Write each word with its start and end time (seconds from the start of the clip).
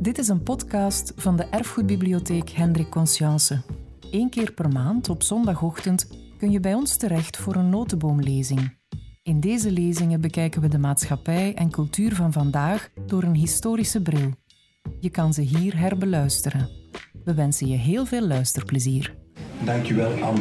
Dit 0.00 0.18
is 0.18 0.28
een 0.28 0.42
podcast 0.42 1.12
van 1.16 1.36
de 1.36 1.44
Erfgoedbibliotheek 1.44 2.50
Hendrik 2.50 2.88
Conscience. 2.90 3.60
Eén 4.10 4.30
keer 4.30 4.52
per 4.52 4.68
maand 4.68 5.08
op 5.08 5.22
zondagochtend 5.22 6.08
kun 6.38 6.50
je 6.50 6.60
bij 6.60 6.74
ons 6.74 6.96
terecht 6.96 7.36
voor 7.36 7.54
een 7.54 7.68
notenboomlezing. 7.68 8.76
In 9.22 9.40
deze 9.40 9.70
lezingen 9.70 10.20
bekijken 10.20 10.60
we 10.60 10.68
de 10.68 10.78
maatschappij 10.78 11.54
en 11.54 11.70
cultuur 11.70 12.14
van 12.14 12.32
vandaag 12.32 12.90
door 13.06 13.22
een 13.22 13.34
historische 13.34 14.02
bril. 14.02 14.30
Je 15.00 15.10
kan 15.10 15.34
ze 15.34 15.40
hier 15.40 15.78
herbeluisteren. 15.78 16.68
We 17.24 17.34
wensen 17.34 17.68
je 17.68 17.76
heel 17.76 18.06
veel 18.06 18.26
luisterplezier. 18.26 19.14
Dankjewel, 19.64 20.12
Anne. 20.22 20.40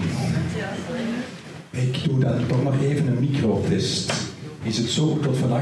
Ik 1.69 2.03
doe 2.03 2.19
dan 2.19 2.47
toch 2.47 2.63
nog 2.63 2.81
even 2.81 3.07
een 3.07 3.19
microtest. 3.19 4.13
Is 4.63 4.77
het 4.77 4.89
zo 4.89 5.19
tot 5.19 5.37
van? 5.37 5.61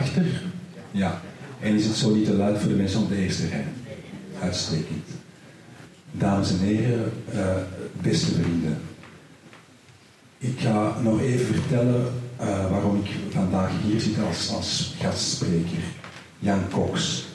Ja. 0.92 1.22
En 1.60 1.74
is 1.74 1.86
het 1.86 1.96
zo 1.96 2.16
niet 2.16 2.26
te 2.26 2.34
luid 2.34 2.58
voor 2.58 2.70
de 2.70 2.76
mensen 2.76 3.02
op 3.02 3.10
de 3.10 3.16
eerste 3.16 3.48
rij? 3.48 3.66
Uitstekend. 4.42 5.08
Dames 6.12 6.52
en 6.52 6.60
heren, 6.60 7.12
uh, 7.34 7.56
beste 8.02 8.32
vrienden. 8.32 8.78
Ik 10.38 10.60
ga 10.60 10.96
nog 11.02 11.22
even 11.22 11.46
vertellen 11.46 12.14
uh, 12.42 12.72
waarom 12.72 12.96
ik 12.96 13.10
vandaag 13.30 13.72
hier 13.84 14.00
zit 14.00 14.20
als, 14.28 14.54
als 14.54 14.96
gastspreker. 15.00 15.84
Jan 16.40 16.70
Cox. 16.72 17.26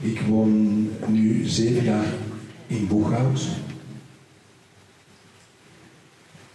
Ik 0.00 0.20
woon 0.20 0.88
nu 1.06 1.44
zeven 1.44 1.84
jaar 1.84 2.06
in 2.66 2.86
Boeghout. 2.86 3.46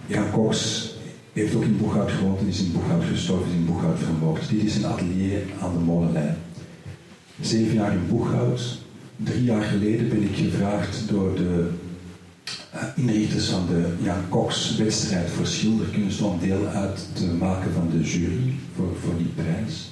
Jan 0.05 0.31
Cox 0.31 0.90
heeft 1.34 1.55
ook 1.55 1.63
in 1.63 1.77
Boeghout 1.77 2.12
gewoond 2.12 2.40
en 2.40 2.48
is 2.48 2.59
in 2.59 2.71
Boeghout 2.71 3.04
gestorven, 3.04 3.48
is 3.48 3.54
in 3.54 3.65
Boeghout 3.65 3.99
vermoord. 3.99 4.49
Dit 4.49 4.63
is 4.63 4.76
een 4.76 4.85
atelier 4.85 5.41
aan 5.62 5.73
de 5.73 5.79
Molenlijn. 5.79 6.38
Zeven 7.41 7.73
jaar 7.73 7.91
in 7.91 8.07
Boeghout. 8.07 8.83
Drie 9.23 9.44
jaar 9.44 9.63
geleden 9.63 10.09
ben 10.09 10.23
ik 10.23 10.36
gevraagd 10.36 11.09
door 11.09 11.35
de 11.35 11.70
uh, 12.76 12.82
inrichters 12.96 13.48
van 13.48 13.68
de 13.68 13.93
Jan 14.04 14.29
Cox 14.29 14.77
wedstrijd 14.77 15.29
voor 15.29 15.46
schilderkunst 15.46 16.21
om 16.21 16.40
deel 16.40 16.68
uit 16.68 17.07
te 17.13 17.26
maken 17.26 17.71
van 17.74 17.90
de 17.91 18.04
jury 18.04 18.54
voor, 18.76 18.96
voor 19.04 19.18
die 19.18 19.44
prijs. 19.44 19.91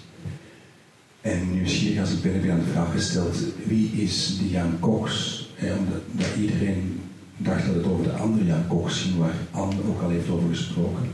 En 1.21 1.53
nieuwsgierig 1.53 1.99
als 1.99 2.11
ik 2.11 2.21
ben, 2.21 2.43
ik 2.43 2.49
aan 2.49 2.59
de 2.59 2.71
vraag 2.71 2.91
gesteld, 2.91 3.37
wie 3.65 3.91
is 3.91 4.37
die 4.39 4.49
Jan 4.49 4.79
Cox? 4.79 5.39
Eh, 5.57 5.77
omdat 5.77 6.01
dat 6.11 6.35
iedereen 6.39 6.99
dacht 7.37 7.65
dat 7.65 7.75
het 7.75 7.85
over 7.85 8.03
de 8.03 8.11
andere 8.11 8.45
Jan 8.45 8.67
Cox 8.67 9.01
ging, 9.01 9.17
waar 9.17 9.35
Anne 9.51 9.75
ook 9.87 10.01
al 10.01 10.09
heeft 10.09 10.29
over 10.29 10.49
gesproken. 10.49 11.07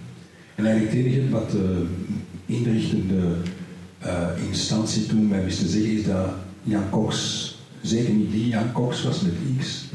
En 0.56 0.66
eigenlijk 0.66 0.96
het 0.96 1.06
enige 1.06 1.30
wat 1.30 1.52
de 1.52 1.86
inrichtende 2.46 3.36
uh, 4.06 4.28
instantie 4.48 5.06
toen 5.06 5.28
mij 5.28 5.44
wist 5.44 5.60
te 5.60 5.68
zeggen 5.68 5.92
is 5.92 6.06
dat 6.06 6.30
Jan 6.64 6.90
Cox, 6.90 7.57
zeker 7.88 8.14
niet 8.14 8.32
die 8.32 8.48
Jan 8.48 8.72
Cox 8.72 9.04
was 9.04 9.22
met 9.22 9.34
X, 9.60 9.86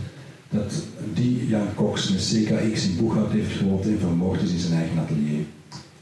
dat 0.50 0.72
die 1.14 1.46
Jan 1.46 1.74
Cox 1.74 2.10
met 2.10 2.20
CKX 2.20 2.88
in 2.88 2.96
Boeghout 2.96 3.32
heeft 3.32 3.56
gewoond 3.56 3.84
en 3.84 3.98
vermoord 4.00 4.42
is 4.42 4.52
in 4.52 4.58
zijn 4.58 4.80
eigen 4.80 4.98
atelier. 4.98 5.44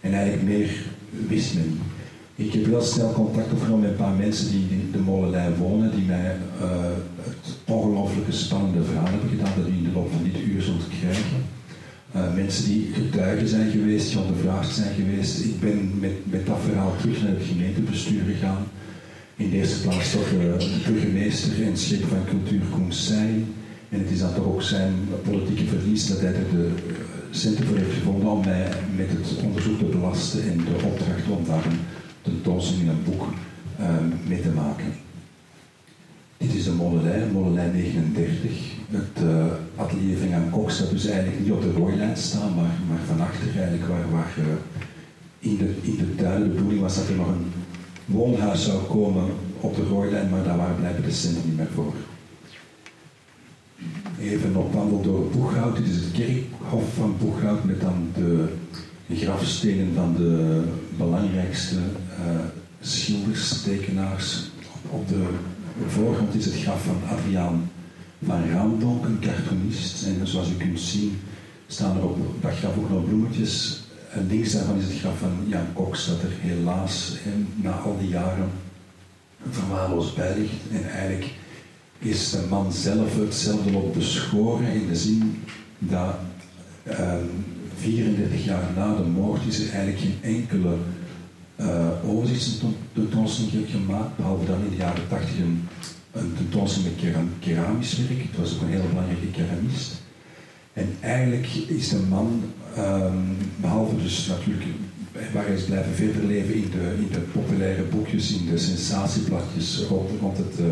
En 0.00 0.12
eigenlijk 0.12 0.42
meer 0.42 0.70
wist 1.28 1.55
men 1.55 1.69
niet. 1.69 1.80
Ik 2.47 2.52
heb 2.52 2.64
heel 2.64 2.82
snel 2.82 3.12
contact 3.12 3.52
opgenomen 3.52 3.80
met 3.80 3.91
een 3.91 3.97
paar 3.97 4.14
mensen 4.14 4.50
die 4.50 4.66
in 4.70 4.88
de 4.92 4.98
molenlijn 4.98 5.55
wonen, 5.55 5.91
die 5.91 6.05
mij 6.05 6.36
uh, 6.62 6.70
het 7.16 7.55
ongelooflijke 7.64 8.32
spannende 8.32 8.84
verhaal 8.84 9.08
hebben 9.08 9.28
gedaan 9.28 9.52
dat 9.56 9.69
u 9.69 9.72
in 9.77 9.84
de 9.84 9.92
loop 9.94 10.10
van 10.12 10.22
dit 10.22 10.42
uur 10.42 10.62
zult 10.62 10.88
krijgen. 11.00 11.41
Uh, 12.16 12.34
mensen 12.34 12.64
die 12.64 12.91
getuigen 12.92 13.48
zijn 13.48 13.70
geweest, 13.70 14.08
die 14.08 14.20
ondervraagd 14.20 14.75
zijn 14.75 14.94
geweest. 14.94 15.44
Ik 15.44 15.60
ben 15.60 15.91
met, 16.00 16.30
met 16.30 16.47
dat 16.47 16.58
verhaal 16.64 16.97
terug 16.97 17.22
naar 17.22 17.32
het 17.32 17.47
gemeentebestuur 17.48 18.22
gegaan. 18.25 18.66
In 19.41 19.50
de 19.50 19.56
eerste 19.56 19.80
plaats 19.80 20.12
toch 20.12 20.30
uh, 20.33 20.58
de 20.58 20.91
burgemeester 20.92 21.62
en 21.62 21.77
chef 21.77 22.08
van 22.08 22.24
cultuur 22.28 22.60
Koen 22.70 22.92
Seijn. 22.92 23.47
En 23.88 23.98
het 23.98 24.10
is 24.10 24.19
dan 24.19 24.34
toch 24.34 24.44
ook 24.44 24.62
zijn 24.62 24.94
politieke 25.24 25.64
verlies 25.64 26.06
dat 26.06 26.20
hij 26.20 26.32
de 26.32 26.70
centen 27.30 27.66
voor 27.66 27.77
heeft 27.77 27.94
gevonden 27.94 28.31
om 28.31 28.44
mij 28.44 28.69
met 28.97 29.09
het 29.10 29.42
onderzoek 29.44 29.78
te 29.78 29.84
belasten 29.84 30.42
en 30.42 30.56
de 30.56 30.84
opdracht 30.84 31.28
om 31.28 31.44
daar 31.44 31.64
een 31.64 31.78
tentoonstelling 32.22 32.82
in 32.82 32.88
een 32.88 33.04
boek 33.04 33.22
uh, 33.81 33.87
mee 34.28 34.41
te 34.41 34.50
maken. 34.50 34.92
Dit 36.37 36.54
is 36.54 36.64
de 36.64 36.72
molenlijn, 36.72 37.32
molenlijn 37.32 37.72
39. 37.72 38.50
Het 38.91 39.26
atelier 39.76 40.19
van 40.19 40.28
Jan 40.28 40.70
staat 40.70 40.91
dus 40.91 41.06
eigenlijk 41.06 41.41
niet 41.41 41.53
op 41.53 41.62
de 41.62 41.72
rooilijn 41.72 42.16
staan, 42.16 42.54
maar, 42.54 42.75
maar 42.88 43.00
van 43.06 43.20
achter 43.20 43.48
eigenlijk 43.56 43.88
waar, 43.88 44.10
waar 44.10 44.34
uh, 44.38 44.44
in, 45.38 45.56
de, 45.56 45.75
in 45.82 45.97
de 45.97 46.14
tuin 46.14 46.43
de 46.43 46.48
bedoeling 46.48 46.81
was 46.81 46.94
dat 46.94 47.09
er 47.09 47.14
nog 47.14 47.28
een 47.28 47.47
woonhuis 48.10 48.65
zou 48.65 48.82
komen 48.82 49.25
op 49.60 49.76
de 49.76 49.82
rooilijn, 49.82 50.31
maar 50.31 50.43
daar 50.43 50.56
waren 50.56 50.76
blijkbaar 50.76 51.06
de 51.06 51.12
centen 51.12 51.43
niet 51.44 51.56
meer 51.56 51.69
voor. 51.75 51.94
Even 54.21 54.56
op 54.56 54.72
wandel 54.72 55.03
door 55.03 55.31
Boeghout. 55.31 55.76
Dit 55.76 55.87
is 55.87 55.97
het 55.97 56.12
kerkhof 56.12 56.94
van 56.94 57.16
Boeghout 57.19 57.65
met 57.65 57.81
dan 57.81 58.10
de 58.15 58.49
grafstenen 59.12 59.94
van 59.94 60.15
de 60.16 60.62
belangrijkste 60.97 61.76
uh, 61.76 62.41
schilders, 62.81 63.62
tekenaars. 63.62 64.50
Op 64.91 65.09
de 65.09 65.25
voorgrond 65.87 66.34
is 66.34 66.44
het 66.44 66.54
graf 66.54 66.82
van 66.84 67.00
Adriaan 67.09 67.70
van 68.25 68.49
Raamdonk, 68.50 69.04
een 69.04 69.20
cartoonist. 69.20 70.06
En 70.06 70.26
zoals 70.26 70.50
u 70.50 70.54
kunt 70.54 70.81
zien 70.81 71.19
staan 71.66 71.97
er 71.97 72.04
op 72.04 72.19
dat 72.41 72.54
graf 72.54 72.76
ook 72.76 72.91
nog 72.91 73.04
bloemetjes. 73.04 73.79
Links 74.15 74.53
daarvan 74.53 74.78
is 74.78 74.84
het 74.84 74.98
graf 74.98 75.19
van 75.19 75.44
Jan 75.47 75.72
Cox, 75.72 76.06
dat 76.06 76.22
er 76.22 76.32
helaas 76.41 77.16
en 77.25 77.48
na 77.54 77.71
al 77.71 77.98
die 77.98 78.09
jaren 78.09 78.50
verwaarloosd 79.50 80.16
bij 80.16 80.38
ligt. 80.38 80.53
En 80.72 80.91
eigenlijk 80.91 81.32
is 81.98 82.31
de 82.31 82.47
man 82.49 82.72
zelf 82.72 83.16
hetzelfde 83.16 83.70
lot 83.70 83.93
beschoren 83.93 84.72
in 84.72 84.87
de 84.87 84.97
zin 84.97 85.43
dat 85.78 86.15
uh, 86.88 87.15
34 87.76 88.44
jaar 88.44 88.65
na 88.76 88.94
de 88.94 89.03
moord 89.03 89.47
is 89.47 89.59
er 89.59 89.72
eigenlijk 89.72 89.99
geen 89.99 90.19
enkele 90.22 90.75
uh, 91.56 91.88
overzichtstentoonstelling 92.04 93.70
gemaakt, 93.70 94.16
behalve 94.16 94.44
dan 94.44 94.62
in 94.65 94.70
de 94.70 94.76
jaren 94.76 95.09
80 95.09 95.38
een, 95.38 95.69
een 96.12 96.34
tentoonstelling 96.37 96.91
met 96.91 97.04
keram 97.04 97.31
keramisch 97.41 97.97
werk. 97.97 98.22
Het 98.22 98.37
was 98.38 98.54
ook 98.54 98.60
een 98.60 98.69
hele 98.69 98.88
belangrijke 98.88 99.31
keramist. 99.31 99.93
En 100.72 100.97
eigenlijk 101.00 101.47
is 101.47 101.88
de 101.88 101.99
man, 102.09 102.43
um, 102.78 103.36
behalve 103.56 103.97
dus 103.97 104.26
natuurlijk 104.26 104.64
waar 105.32 105.48
is 105.48 105.64
blijven 105.64 105.94
verder 105.94 106.25
leven 106.25 106.54
in 106.54 106.70
de, 106.70 106.94
in 106.98 107.08
de 107.12 107.20
populaire 107.20 107.82
boekjes, 107.82 108.32
in 108.32 108.47
de 108.47 108.58
sensatiebladjes 108.58 109.82
rond, 110.20 110.36
het, 110.36 110.58
uh, 110.60 110.66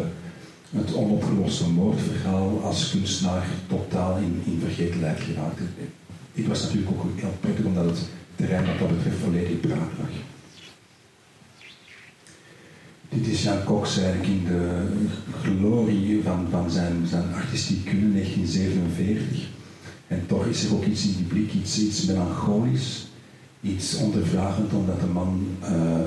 het 0.70 0.94
onopgeloste 0.94 1.69
moordverhaal, 1.69 2.60
als 2.62 2.91
kunstenaar 2.91 3.47
totaal 3.66 4.16
in, 4.16 4.42
in 4.44 4.60
vergetelheid 4.64 5.20
geraakt. 5.20 5.60
Dit 6.34 6.47
was 6.47 6.62
natuurlijk 6.62 6.91
ook 6.91 7.04
heel 7.14 7.36
prettig 7.41 7.64
omdat 7.64 7.84
het 7.84 7.98
terrein 8.34 8.66
wat 8.66 8.78
dat 8.78 8.97
betreft 8.97 9.16
volledig 9.25 9.60
braak 9.60 9.91
lag. 9.98 10.10
Dit 13.09 13.26
is 13.26 13.42
Jan 13.42 13.65
Cox 13.65 13.98
eigenlijk 13.98 14.28
in 14.28 14.44
de 14.44 14.86
glorie 15.42 16.22
van, 16.22 16.47
van 16.50 16.70
zijn, 16.70 17.06
zijn 17.06 17.34
artistiek 17.34 17.84
kunnen, 17.84 18.12
1947. 18.12 19.57
En 20.08 20.26
toch 20.26 20.46
is 20.46 20.64
er 20.64 20.74
ook 20.74 20.84
iets 20.84 21.06
in 21.06 21.14
die 21.16 21.24
blik, 21.24 21.52
iets, 21.52 21.78
iets 21.78 22.04
melancholisch, 22.04 23.06
iets 23.60 23.96
ondervragend, 23.96 24.72
omdat 24.72 25.00
de 25.00 25.06
man 25.06 25.56
uh, 25.62 25.98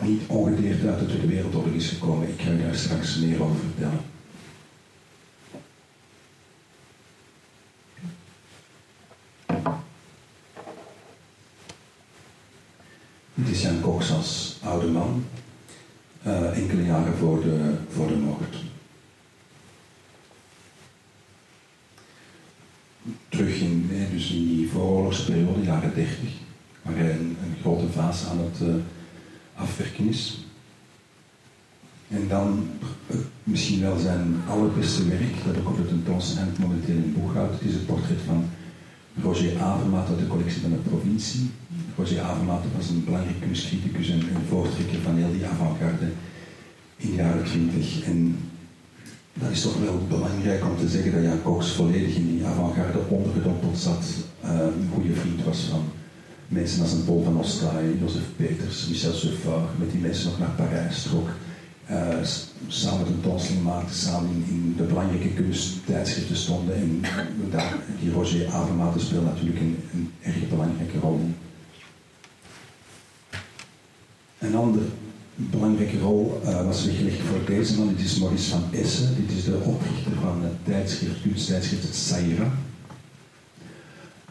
niet 0.00 0.22
ongedeerd 0.26 0.86
uit 0.86 0.98
de 0.98 1.06
Tweede 1.06 1.26
Wereldoorlog 1.26 1.74
is 1.74 1.88
gekomen. 1.88 2.28
Ik 2.28 2.40
ga 2.40 2.50
u 2.50 2.62
daar 2.62 2.74
straks 2.74 3.18
meer 3.18 3.42
over 3.42 3.56
vertellen. 3.56 4.00
Dit 13.34 13.54
is 13.54 13.62
Jan 13.62 13.80
Cox 13.80 14.10
als 14.10 14.58
oude 14.62 14.86
man, 14.86 15.24
uh, 16.26 16.58
enkele 16.58 16.84
jaren 16.84 17.16
voor 17.16 17.42
de, 17.42 17.74
voor 17.88 18.08
de 18.08 18.16
moord. 18.16 18.56
Terug 23.28 23.60
in, 23.60 23.88
eh, 23.92 24.02
dus 24.22 24.30
in 24.30 24.46
die 24.46 24.68
vooroorlogsperiode, 24.68 25.62
jaren 25.62 25.94
30, 25.94 26.16
waar 26.82 26.96
hij 26.96 27.10
een, 27.10 27.36
een 27.42 27.56
grote 27.60 27.88
vaas 27.88 28.26
aan 28.30 28.38
het 28.38 28.68
uh, 28.68 28.74
afwerken 29.54 30.08
is. 30.08 30.46
En 32.08 32.28
dan 32.28 32.68
uh, 33.10 33.16
misschien 33.44 33.80
wel 33.80 33.98
zijn 33.98 34.34
allerbeste 34.48 35.08
werk, 35.08 35.44
dat 35.46 35.56
ook 35.58 35.68
op 35.68 35.76
de 35.76 35.88
tentoonstelling 35.88 36.58
momenteel 36.58 36.94
in 36.94 37.16
Boeghout. 37.18 37.52
Het 37.52 37.62
is 37.62 37.74
het 37.74 37.86
portret 37.86 38.20
van 38.26 38.48
Roger 39.22 39.62
Avermaat 39.62 40.08
uit 40.08 40.18
de 40.18 40.26
collectie 40.26 40.60
van 40.60 40.70
de 40.70 40.76
provincie. 40.76 41.50
Roger 41.96 42.20
Avermaat 42.20 42.64
was 42.76 42.88
een 42.88 43.04
belangrijk 43.04 43.40
kunstcriticus 43.40 44.08
en 44.10 44.20
een 44.20 44.48
voortrekker 44.48 44.98
van 44.98 45.16
heel 45.16 45.32
die 45.32 45.46
avant-garde 45.46 46.10
in 46.96 47.10
de 47.10 47.16
jaren 47.16 47.44
20. 47.44 48.04
En 48.04 48.36
dat 49.32 49.50
is 49.50 49.62
toch 49.62 49.78
wel 49.78 49.98
belangrijk 50.08 50.64
om 50.64 50.76
te 50.76 50.88
zeggen 50.88 51.12
dat 51.12 51.22
Jan 51.22 51.42
Cox 51.42 51.70
volledig 51.70 52.14
in 52.14 52.36
die 52.36 52.46
avant-garde 52.46 52.98
ondergedompeld 53.08 53.78
zat. 53.78 54.04
Uh, 54.44 54.50
een 54.50 54.90
goede 54.94 55.14
vriend 55.14 55.44
was 55.44 55.60
van 55.60 55.84
mensen 56.48 56.82
als 56.82 56.92
een 56.92 57.04
Paul 57.04 57.22
van 57.22 57.44
Joseph 58.00 58.36
Peters, 58.36 58.88
Michel 58.88 59.12
Suffard, 59.12 59.78
met 59.78 59.90
die 59.90 60.00
mensen 60.00 60.30
nog 60.30 60.38
naar 60.38 60.50
Parijs 60.56 61.02
trok. 61.02 61.28
Uh, 61.90 62.16
samen 62.66 63.06
tentoonstellingen 63.06 63.64
maakten, 63.64 63.94
samen 63.94 64.44
in, 64.48 64.74
de 64.76 64.82
belangrijke 64.82 65.28
kunsttijdschriften 65.28 66.36
stonden. 66.36 66.74
En 66.74 67.00
daar, 67.50 67.76
die 68.00 68.12
Roger 68.12 68.46
Avermaten 68.46 69.00
speelde 69.00 69.24
natuurlijk 69.24 69.60
een, 69.60 69.76
een 69.92 70.10
erg 70.22 70.48
belangrijke 70.48 70.98
rol 70.98 71.18
in. 71.18 71.36
Een 74.38 74.54
andere 74.54 74.84
belangrijke 75.34 75.98
rol 75.98 76.40
uh, 76.44 76.64
was 76.64 76.84
weggelegd 76.84 77.20
voor 77.20 77.44
deze 77.46 77.78
man. 77.78 77.88
Dit 77.88 78.04
is 78.04 78.18
Maurice 78.18 78.50
van 78.50 78.64
Essen. 78.72 79.16
Dit 79.16 79.36
is 79.36 79.44
de 79.44 79.60
oprichter 79.64 80.12
van 80.20 80.42
het 80.42 80.64
tijdschrift, 80.64 81.22
kunsttijdschrift 81.22 81.94
Saira. 81.94 82.52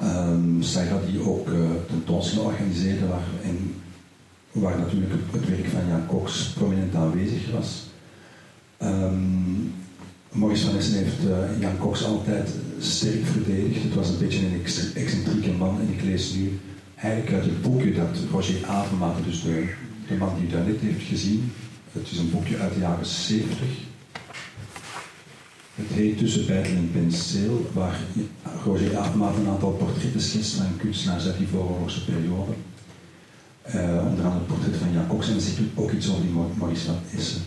Um, 0.04 0.64
Saira 0.64 1.00
die 1.12 1.20
ook 1.20 1.50
uh, 1.50 1.70
tentoonstellingen 1.90 2.52
organiseerde 2.52 3.08
waar, 3.08 3.28
waar 4.52 4.80
natuurlijk 4.80 5.14
het 5.32 5.50
werk 5.50 5.66
van 5.66 5.88
Jan 5.88 6.08
Cox 6.08 6.48
prominent 6.48 6.96
aanwezig 6.96 7.52
was. 7.52 7.90
Um, 8.84 9.74
Maurice 10.32 10.66
van 10.66 10.78
Essen 10.78 10.98
heeft 10.98 11.24
uh, 11.26 11.62
Jan 11.62 11.78
Cox 11.78 12.04
altijd 12.04 12.50
sterk 12.80 13.26
verdedigd. 13.26 13.84
Het 13.84 13.94
was 13.94 14.10
een 14.10 14.18
beetje 14.18 14.46
een 14.46 14.62
excentrieke 14.94 15.52
man 15.52 15.80
en 15.80 15.94
ik 15.94 16.04
lees 16.04 16.34
nu 16.34 16.60
eigenlijk 16.96 17.34
uit 17.34 17.46
het 17.46 17.62
boekje 17.62 17.94
dat 17.94 18.18
Roger 18.32 18.66
Avermaten, 18.66 19.24
dus 19.24 19.42
de 19.42 19.68
de 20.12 20.18
man 20.18 20.40
die 20.40 20.50
dat 20.50 20.68
net 20.68 20.80
heeft 20.80 21.08
gezien. 21.08 21.52
Het 21.92 22.12
is 22.12 22.18
een 22.18 22.32
boekje 22.32 22.58
uit 22.58 22.74
de 22.74 22.80
jaren 22.80 23.06
70. 23.06 23.58
Het 25.76 25.88
heet 25.90 26.18
Tussen 26.18 26.46
Bijtel 26.46 26.76
en 26.76 26.92
Penseel, 26.92 27.70
waar 27.74 28.00
Roger 28.64 28.98
Avermaat 28.98 29.36
een 29.36 29.48
aantal 29.48 29.72
portretten 29.72 30.22
schetst 30.22 30.54
van 30.54 30.78
kunstenaars 30.78 31.26
uit 31.26 31.38
die 31.38 31.48
vooroorlogse 31.48 32.06
periode. 32.06 32.52
Uh, 33.68 34.06
onder 34.08 34.26
andere 34.26 34.34
het 34.34 34.48
portret 34.48 34.76
van 34.76 34.94
Jan 34.94 35.36
en 35.36 35.42
zit 35.42 35.60
ook 35.76 35.92
iets 35.92 36.10
over 36.10 36.22
die 36.22 36.32
Maurice 36.58 36.86
van 36.86 37.00
Essen. 37.18 37.42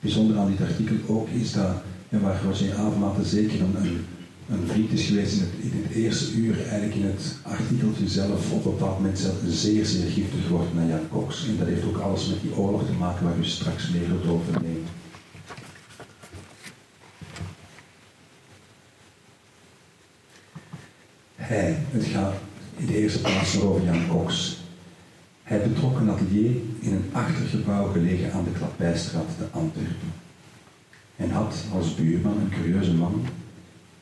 Bijzonder 0.00 0.38
aan 0.38 0.50
dit 0.50 0.60
artikel 0.60 0.96
ook 1.06 1.28
is 1.28 1.52
dat, 1.52 1.82
ja, 2.08 2.18
waar 2.18 2.42
Roger 2.44 2.74
Avermaat 2.74 3.16
zeker 3.22 3.60
een, 3.60 3.76
een 3.76 4.04
een 4.52 4.66
vriend 4.66 4.92
is 4.92 5.06
geweest 5.06 5.32
in 5.32 5.40
het, 5.40 5.72
in 5.72 5.82
het, 5.82 5.92
eerste 5.92 6.32
uur, 6.32 6.60
eigenlijk 6.60 6.94
in 6.94 7.04
het 7.04 7.36
artikeltje 7.42 8.08
zelf, 8.08 8.52
op 8.52 8.64
een 8.64 8.70
bepaald 8.70 8.98
moment 8.98 9.18
zelf 9.18 9.36
zeer, 9.48 9.86
zeer 9.86 10.10
giftig 10.10 10.48
wordt 10.48 10.74
naar 10.74 10.86
Jan 10.86 11.08
Cox. 11.08 11.46
En 11.48 11.56
dat 11.58 11.66
heeft 11.66 11.84
ook 11.84 11.98
alles 11.98 12.28
met 12.28 12.40
die 12.40 12.56
oorlog 12.56 12.86
te 12.86 12.92
maken 12.92 13.24
waar 13.24 13.38
u 13.38 13.44
straks 13.44 13.90
meer 13.90 14.06
zult 14.08 14.26
over. 14.26 14.60
Hij, 21.36 21.78
het 21.90 22.04
gaat 22.04 22.34
in 22.76 22.86
de 22.86 22.96
eerste 22.96 23.20
plaats 23.20 23.60
over 23.60 23.84
Jan 23.84 24.08
Cox. 24.08 24.60
Hij 25.42 25.68
betrok 25.68 25.98
een 25.98 26.10
atelier 26.10 26.50
in 26.80 26.92
een 26.92 27.10
achtergebouw 27.12 27.92
gelegen 27.92 28.32
aan 28.32 28.44
de 28.44 28.50
Klapijstraat 28.50 29.28
te 29.38 29.44
Antwerpen. 29.50 30.12
En 31.16 31.30
had 31.30 31.54
als 31.74 31.94
buurman 31.94 32.36
een 32.40 32.48
curieuze 32.48 32.94
man 32.94 33.24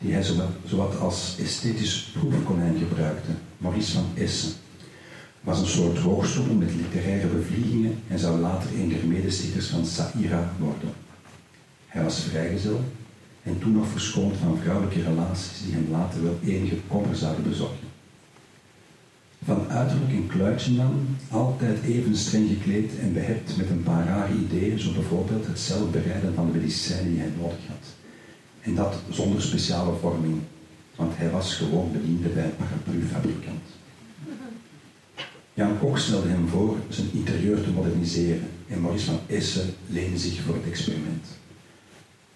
die 0.00 0.12
hij 0.12 0.23
zowat, 0.64 0.99
als 0.99 1.37
esthetisch 1.38 2.11
proefkonijn 2.19 2.79
gebruikte, 2.79 3.31
Maurice 3.58 3.93
van 3.93 4.06
Essen, 4.14 4.52
was 5.41 5.61
een 5.61 5.67
soort 5.67 5.99
hoogstoel 5.99 6.55
met 6.55 6.75
literaire 6.75 7.26
bevliegingen 7.26 7.99
en 8.08 8.19
zou 8.19 8.41
later 8.41 8.70
een 8.75 8.88
der 8.88 9.06
medestichters 9.06 9.67
van 9.67 9.87
Saira 9.87 10.52
worden. 10.58 10.93
Hij 11.87 12.02
was 12.02 12.20
vrijgezel 12.20 12.81
en 13.43 13.58
toen 13.58 13.73
nog 13.73 13.88
verschoond 13.88 14.37
van 14.37 14.58
vrouwelijke 14.62 15.02
relaties 15.02 15.62
die 15.64 15.73
hem 15.73 15.87
later 15.91 16.23
wel 16.23 16.38
enige 16.44 16.76
kommer 16.88 17.17
zouden 17.17 17.49
bezorgen. 17.49 17.88
Van 19.44 19.69
uiterlijk 19.69 20.12
een 20.12 20.26
kluitje 20.26 20.76
dan, 20.76 21.17
altijd 21.31 21.82
even 21.82 22.17
streng 22.17 22.49
gekleed 22.49 22.99
en 22.99 23.12
behept 23.12 23.56
met 23.56 23.70
een 23.70 23.82
paar 23.82 24.06
rare 24.06 24.35
ideeën, 24.35 24.79
zo 24.79 24.93
bijvoorbeeld 24.93 25.46
het 25.46 25.58
zelf 25.58 25.91
bereiden 25.91 26.35
van 26.35 26.46
de 26.46 26.58
medicijnen 26.58 27.12
die 27.12 27.20
hij 27.20 27.31
nodig 27.37 27.58
had. 27.69 27.80
En 28.60 28.74
dat 28.74 28.94
zonder 29.10 29.42
speciale 29.42 29.96
vorming, 30.00 30.38
want 30.96 31.16
hij 31.16 31.30
was 31.30 31.54
gewoon 31.54 31.92
bediende 31.92 32.28
bij 32.28 32.44
een 32.44 32.56
paraplufabrikant. 32.56 33.62
Jan 35.54 35.78
Kok 35.78 35.98
stelde 35.98 36.28
hem 36.28 36.48
voor 36.48 36.76
zijn 36.88 37.08
interieur 37.12 37.62
te 37.62 37.70
moderniseren 37.70 38.48
en 38.68 38.80
Maurice 38.80 39.04
van 39.04 39.20
Essen 39.26 39.74
leende 39.86 40.18
zich 40.18 40.40
voor 40.40 40.54
het 40.54 40.66
experiment. 40.66 41.26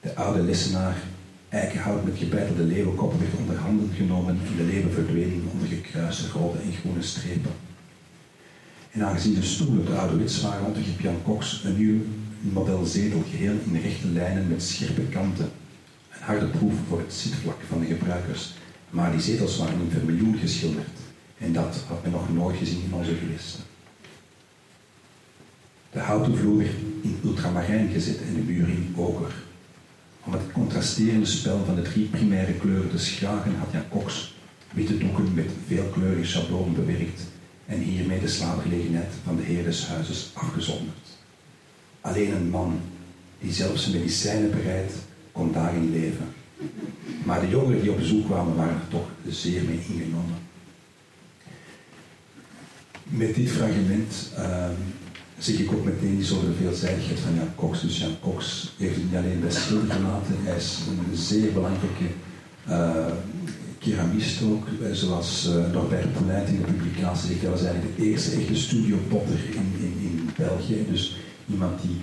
De 0.00 0.14
oude 0.14 0.42
lessenaar 0.42 0.96
eikenhout 1.48 2.04
met 2.04 2.18
gebeitelde 2.18 2.62
leeuwenkoppen 2.62 3.18
werd 3.18 3.36
onder 3.38 3.56
handen 3.56 3.90
genomen 3.96 4.38
en 4.46 4.56
de 4.56 4.62
leeuwen 4.62 4.92
verdwenen 4.92 5.48
onder 5.52 5.68
gekruiste 5.68 6.28
rode 6.28 6.58
en 6.58 6.72
groene 6.72 7.02
strepen. 7.02 7.52
En 8.90 9.04
aangezien 9.04 9.34
de 9.34 9.42
stoelen 9.42 9.84
te 9.84 9.94
ouderwets 9.94 10.40
waren, 10.40 10.66
ondergreep 10.66 11.00
Jan 11.00 11.22
Cox 11.22 11.64
een 11.64 11.76
nieuw 11.76 12.00
model 12.40 12.84
zetel 12.84 13.22
geheel 13.30 13.54
in 13.64 13.80
rechte 13.80 14.06
lijnen 14.06 14.48
met 14.48 14.62
scherpe 14.62 15.02
kanten 15.02 15.50
harde 16.24 16.46
proef 16.46 16.74
voor 16.88 16.98
het 16.98 17.12
zitvlak 17.12 17.60
van 17.68 17.80
de 17.80 17.86
gebruikers, 17.86 18.52
maar 18.90 19.10
die 19.10 19.20
zetels 19.20 19.56
waren 19.56 19.80
in 19.80 19.90
vermiljoen 19.90 20.36
geschilderd. 20.36 20.88
En 21.38 21.52
dat 21.52 21.84
had 21.88 22.02
men 22.02 22.12
nog 22.12 22.32
nooit 22.32 22.56
gezien 22.56 22.82
in 22.84 22.94
onze 22.94 23.14
gewesten. 23.14 23.62
De 25.90 25.98
houten 25.98 26.36
vloer 26.36 26.62
in 27.02 27.18
ultramarijn 27.24 27.88
gezet 27.88 28.18
en 28.22 28.34
de 28.34 28.40
muur 28.40 28.68
in 28.68 28.94
oker. 28.96 29.34
Om 30.24 30.32
het 30.32 30.52
contrasterende 30.52 31.26
spel 31.26 31.64
van 31.64 31.74
de 31.74 31.82
drie 31.82 32.06
primaire 32.06 32.52
kleuren 32.52 32.90
te 32.90 32.98
schragen 32.98 33.56
had 33.58 33.72
Jan 33.72 33.88
Cox 33.88 34.34
witte 34.72 34.98
doeken 34.98 35.34
met 35.34 35.50
veelkleurige 35.66 36.26
schablonen 36.26 36.74
bewerkt 36.74 37.22
en 37.66 37.78
hiermee 37.78 38.20
de 38.20 38.28
slaapgelegenheid 38.28 39.12
van 39.24 39.36
de 39.36 39.42
heer 39.42 39.64
des 39.64 39.86
huizes 39.86 40.30
afgezonderd. 40.32 41.08
Alleen 42.00 42.34
een 42.34 42.50
man 42.50 42.80
die 43.40 43.52
zelfs 43.52 43.82
zijn 43.82 43.96
medicijnen 43.96 44.50
bereidt 44.50 44.92
kon 45.34 45.52
daarin 45.52 45.90
leven. 45.90 46.26
Maar 47.24 47.40
de 47.40 47.48
jongeren 47.48 47.80
die 47.80 47.90
op 47.90 47.96
bezoek 47.96 48.24
kwamen 48.24 48.56
waren 48.56 48.74
er 48.74 48.88
toch 48.88 49.08
zeer 49.28 49.62
mee 49.62 49.80
ingenomen. 49.88 50.38
Met 53.02 53.34
dit 53.34 53.50
fragment 53.50 54.32
uh, 54.38 54.68
zie 55.38 55.58
ik 55.58 55.72
ook 55.72 55.84
meteen 55.84 56.16
die 56.16 56.24
soort 56.24 56.56
veelzijdigheid 56.58 57.18
van 57.18 57.34
Jan 57.34 57.54
Cox. 57.54 57.80
Dus 57.80 57.98
Jan 57.98 58.20
Cox 58.20 58.72
heeft 58.78 58.96
niet 58.96 59.14
alleen 59.16 59.40
bij 59.40 59.50
schilder 59.50 59.90
gelaten, 59.90 60.34
hij 60.38 60.56
is 60.56 60.78
een 60.88 61.16
zeer 61.16 61.52
belangrijke 61.52 62.08
uh, 62.68 63.06
keramist 63.78 64.42
ook, 64.42 64.66
zoals 64.92 65.48
uh, 65.48 65.72
Norbert 65.72 66.12
Poulin 66.12 66.46
in 66.46 66.56
de 66.56 66.72
publicatie 66.72 67.28
zegt, 67.28 67.40
hij 67.40 67.50
was 67.50 67.62
eigenlijk 67.62 67.96
de 67.96 68.04
eerste 68.04 68.30
echte 68.30 68.56
studiopotter 68.56 69.38
in, 69.50 69.72
in, 69.78 69.94
in 70.00 70.30
België. 70.36 70.86
Dus 70.90 71.18
iemand 71.50 71.82
die 71.82 71.96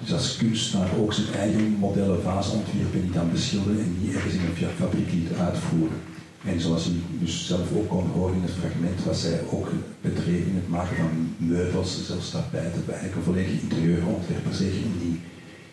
dus 0.00 0.12
als 0.12 0.36
kunstenaar 0.36 0.88
ook 0.98 1.12
zijn 1.12 1.32
eigen 1.32 1.76
modellen 1.78 2.22
vaas 2.22 2.52
die 2.92 3.10
dan 3.10 3.30
beschilderen 3.30 3.78
en 3.78 3.96
die 4.00 4.14
ergens 4.14 4.34
in 4.34 4.40
een 4.40 4.70
fabriek 4.76 5.12
liet 5.12 5.32
uitvoeren. 5.38 5.98
En 6.44 6.60
zoals 6.60 6.86
u 6.86 7.02
dus 7.18 7.46
zelf 7.46 7.72
ook 7.74 7.88
kon 7.88 8.06
horen 8.06 8.34
in 8.34 8.42
het 8.42 8.52
fragment, 8.60 9.04
was 9.04 9.22
hij 9.22 9.40
ook 9.50 9.68
bedreven 10.00 10.46
in 10.46 10.54
het 10.54 10.68
maken 10.68 10.96
van 10.96 11.34
meubels, 11.36 12.06
zelfs 12.06 12.30
tapijten, 12.30 12.82
eigenlijk 12.86 13.14
een 13.14 13.22
volledige 13.22 13.60
interieurontwerper, 13.60 14.54
zeker 14.54 14.76
in 14.76 14.98
die, 15.00 15.20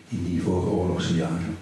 in 0.08 0.24
die 0.24 0.42
vooroorlogse 0.42 1.14
jaren. 1.14 1.56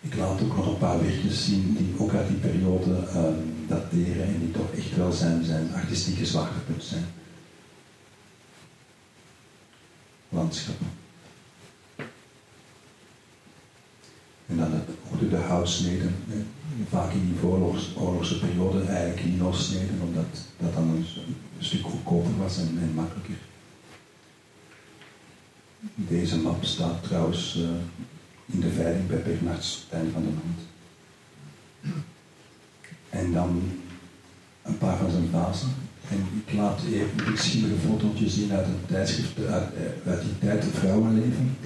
Ik 0.00 0.16
laat 0.16 0.42
ook 0.42 0.56
nog 0.56 0.66
een 0.66 0.78
paar 0.78 1.00
werkjes 1.02 1.44
zien 1.44 1.76
die 1.78 1.94
ook 1.98 2.14
uit 2.14 2.28
die 2.28 2.36
periode 2.36 2.90
um, 2.90 3.54
dateren 3.66 4.24
en 4.26 4.38
die 4.40 4.50
toch 4.50 4.70
echt 4.76 4.96
wel 4.96 5.12
zijn, 5.12 5.44
zijn 5.44 5.74
artistieke 5.74 6.26
zwaartepunt 6.26 6.82
zijn. 6.82 7.04
Landschappen. 10.28 10.86
En 14.46 14.56
dan 14.56 14.72
het, 14.72 14.88
ook 15.12 15.30
de 15.30 15.36
houtsneden, 15.36 16.14
vaak 16.88 17.12
in 17.12 17.26
die 17.26 17.48
oorlogse 17.96 18.38
periode 18.38 18.82
eigenlijk 18.82 19.24
lino-sneden, 19.24 20.00
omdat 20.00 20.46
dat 20.58 20.74
dan 20.74 20.88
een, 20.88 21.06
stuk 21.58 21.82
goedkoper 21.82 22.36
was 22.36 22.58
en, 22.58 22.92
makkelijker. 22.94 23.36
Deze 25.94 26.38
map 26.38 26.64
staat 26.64 27.02
trouwens 27.02 27.56
uh, 27.56 27.68
in 28.46 28.60
de 28.60 28.70
veiling 28.70 29.06
bij 29.06 29.22
Bernards 29.22 29.86
Tijn 29.88 30.10
van 30.12 30.22
de 30.22 30.28
Mand. 30.28 30.60
En 33.10 33.32
dan 33.32 33.62
een 34.62 34.78
paar 34.78 34.96
van 34.96 35.10
zijn 35.10 35.28
vazen. 35.30 35.87
En 36.10 36.20
ik 36.46 36.52
laat 36.54 36.80
even 36.92 37.26
een 37.26 37.38
schimmige 37.38 37.74
fotootje 37.86 38.28
zien 38.28 38.52
uit 38.52 38.66
een 38.66 38.86
tijdschrift 38.86 39.46
uit, 39.46 39.68
eh, 39.74 40.10
uit 40.10 40.20
die 40.22 40.38
tijd, 40.38 40.64
het 40.64 40.74
vrouwenleven. 40.74 41.56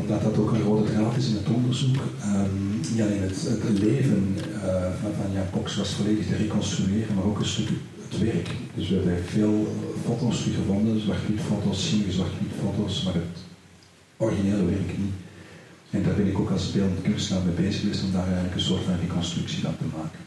Omdat 0.00 0.22
dat 0.22 0.38
ook 0.38 0.52
een 0.52 0.62
rode 0.62 0.92
draad 0.92 1.16
is 1.16 1.28
in 1.28 1.34
het 1.34 1.48
onderzoek. 1.48 1.96
Um, 2.24 2.80
niet 2.90 3.00
alleen 3.00 3.22
het, 3.22 3.78
leven 3.78 4.36
uh, 4.54 4.86
van, 5.02 5.32
Jan 5.32 5.50
Cox 5.50 5.76
was 5.76 5.92
volledig 5.92 6.26
te 6.26 6.36
reconstrueren, 6.36 7.14
maar 7.14 7.24
ook 7.24 7.38
een 7.38 7.46
stuk 7.46 7.68
het 8.08 8.18
werk. 8.18 8.50
Dus 8.74 8.88
we 8.88 8.94
hebben 8.94 9.24
veel 9.24 9.76
foto's 10.04 10.46
gevonden, 10.54 11.00
zwart-wit 11.00 11.40
foto's, 11.40 11.86
schimmige 11.86 12.12
zwart-wit 12.12 12.52
foto's, 12.60 13.02
maar 13.04 13.14
het 13.14 13.38
originele 14.16 14.64
werk 14.64 14.98
niet. 14.98 15.14
En 15.90 16.02
daar 16.02 16.14
ben 16.14 16.26
ik 16.26 16.38
ook 16.38 16.50
als 16.50 16.72
beeldend 16.72 17.02
kunstenaar 17.02 17.44
mee 17.44 17.54
bezig 17.54 17.80
geweest 17.80 18.02
om 18.02 18.12
daar 18.12 18.26
eigenlijk 18.26 18.54
een 18.54 18.60
soort 18.60 18.84
van 18.84 19.00
reconstructie 19.00 19.62
van 19.62 19.76
te 19.76 19.84
maken. 19.96 20.18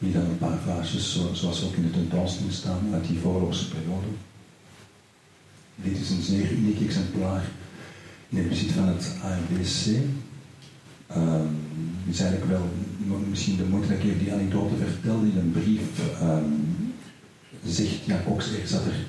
Hier 0.00 0.12
dan 0.12 0.22
een 0.22 0.38
paar 0.38 0.58
vaasjes, 0.66 1.20
zoals 1.32 1.64
ook 1.64 1.74
in 1.74 1.82
de 1.82 1.90
tentoonstelling 1.90 2.52
staan, 2.52 2.80
uit 2.92 3.06
die 3.06 3.18
voorloopse 3.18 3.68
periode. 3.68 4.06
Dit 5.74 6.00
is 6.00 6.10
een 6.10 6.22
zeer 6.22 6.52
uniek 6.52 6.80
exemplaar 6.80 7.44
in 8.28 8.38
het 8.38 8.48
bezit 8.48 8.72
van 8.72 8.88
het 8.88 9.14
ANBC. 9.22 9.86
Um, 11.16 11.58
het 12.04 12.14
is 12.14 12.20
eigenlijk 12.20 12.50
wel 12.50 12.68
misschien 13.28 13.56
de 13.56 13.64
moeite 13.64 13.88
dat 13.88 13.98
ik 13.98 14.04
even 14.04 14.18
die 14.18 14.32
anekdote 14.32 14.74
vertelde 14.76 15.26
in 15.26 15.38
een 15.38 15.52
brief. 15.52 15.82
Um, 16.22 16.94
zegt 17.64 18.04
Jan 18.04 18.24
Cox, 18.24 18.46
er 18.46 18.68
zat 18.68 18.84
er 18.84 19.06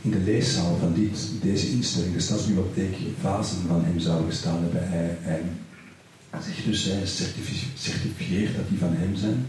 in 0.00 0.10
de 0.10 0.20
leeszaal 0.20 0.76
van 0.76 0.94
dit, 0.94 1.30
deze 1.42 1.70
instelling, 1.70 2.14
de 2.14 2.20
Stadsbibliotheek, 2.20 2.96
vazen 3.20 3.66
van 3.66 3.84
hem 3.84 3.98
zouden 3.98 4.30
gestaan 4.30 4.62
hebben. 4.62 4.88
Hij, 4.88 5.18
hij 5.20 5.42
zegt 6.44 6.64
dus, 6.64 6.84
hij 6.84 7.06
certificeert 7.74 8.56
dat 8.56 8.68
die 8.68 8.78
van 8.78 8.94
hem 8.94 9.16
zijn. 9.16 9.46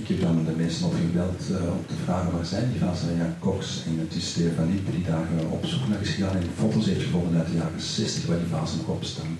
Ik 0.00 0.08
heb 0.08 0.20
dan 0.20 0.44
de 0.44 0.56
mensen 0.56 0.86
opgebeld 0.86 1.40
uh, 1.50 1.56
om 1.76 1.86
te 1.86 1.94
vragen 2.04 2.32
waar 2.32 2.46
zijn 2.46 2.70
die 2.70 2.80
van 2.80 3.16
Jan 3.16 3.38
Cox. 3.38 3.82
En 3.86 3.98
het 3.98 4.14
is 4.14 4.28
Stefan 4.28 4.70
Iep 4.70 4.86
die 4.92 5.04
daar 5.04 5.28
uh, 5.38 5.52
op 5.52 5.64
zoek 5.66 5.88
naar 5.88 6.00
is 6.00 6.08
gegaan 6.08 6.36
en 6.36 6.56
foto's 6.56 6.86
heeft 6.86 7.02
gevonden 7.02 7.38
uit 7.38 7.48
de 7.48 7.54
jaren 7.54 7.80
60 7.80 8.26
waar 8.26 8.38
die 8.38 8.46
vazen 8.46 8.78
nog 8.78 8.88
op 8.88 9.04
staan. 9.04 9.38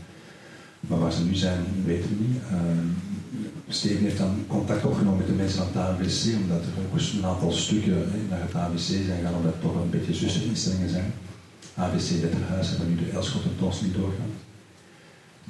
Maar 0.80 0.98
waar 0.98 1.12
ze 1.12 1.24
nu 1.24 1.34
zijn, 1.34 1.60
weten 1.84 2.08
we 2.08 2.16
niet. 2.24 2.36
Uh, 2.52 2.58
Steven 3.68 4.02
heeft 4.02 4.18
dan 4.18 4.44
contact 4.46 4.84
opgenomen 4.84 5.18
met 5.18 5.26
de 5.26 5.32
mensen 5.32 5.58
van 5.58 5.66
het 5.66 5.76
AWC, 5.76 6.22
omdat 6.42 6.62
er 6.62 6.82
ook 6.84 6.98
een 6.98 7.26
aantal 7.26 7.52
stukken 7.52 7.98
naar 8.28 8.40
het 8.40 8.54
AWC 8.54 8.88
zijn 9.08 9.22
gaan, 9.22 9.34
omdat 9.34 9.52
het 9.52 9.62
toch 9.62 9.74
een 9.74 9.90
beetje 9.90 10.14
zusterinstellingen 10.14 10.90
zijn. 10.90 11.12
AWC 11.74 12.08
Letterhuis 12.22 12.68
hebben 12.68 12.88
nu 12.88 12.96
de 12.96 13.10
Elschot 13.10 13.44
en 13.44 13.56
Tos 13.58 13.80
niet 13.80 13.94
doorgaan. 13.94 14.32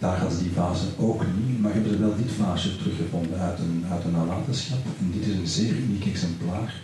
Daar 0.05 0.19
hadden 0.19 0.39
die 0.39 0.51
fase 0.51 0.87
ook 0.97 1.25
niet, 1.47 1.61
maar 1.61 1.73
hebben 1.73 1.93
ze 1.93 1.99
wel 1.99 2.17
dit 2.17 2.33
vaasje 2.33 2.77
teruggevonden 2.77 3.39
uit 3.39 3.59
een, 3.59 3.85
uit 3.91 4.05
een 4.05 4.11
nalatenschap. 4.11 4.83
En 5.01 5.11
dit 5.17 5.27
is 5.27 5.35
een 5.37 5.47
zeer 5.47 5.75
uniek 5.77 6.07
exemplaar. 6.07 6.83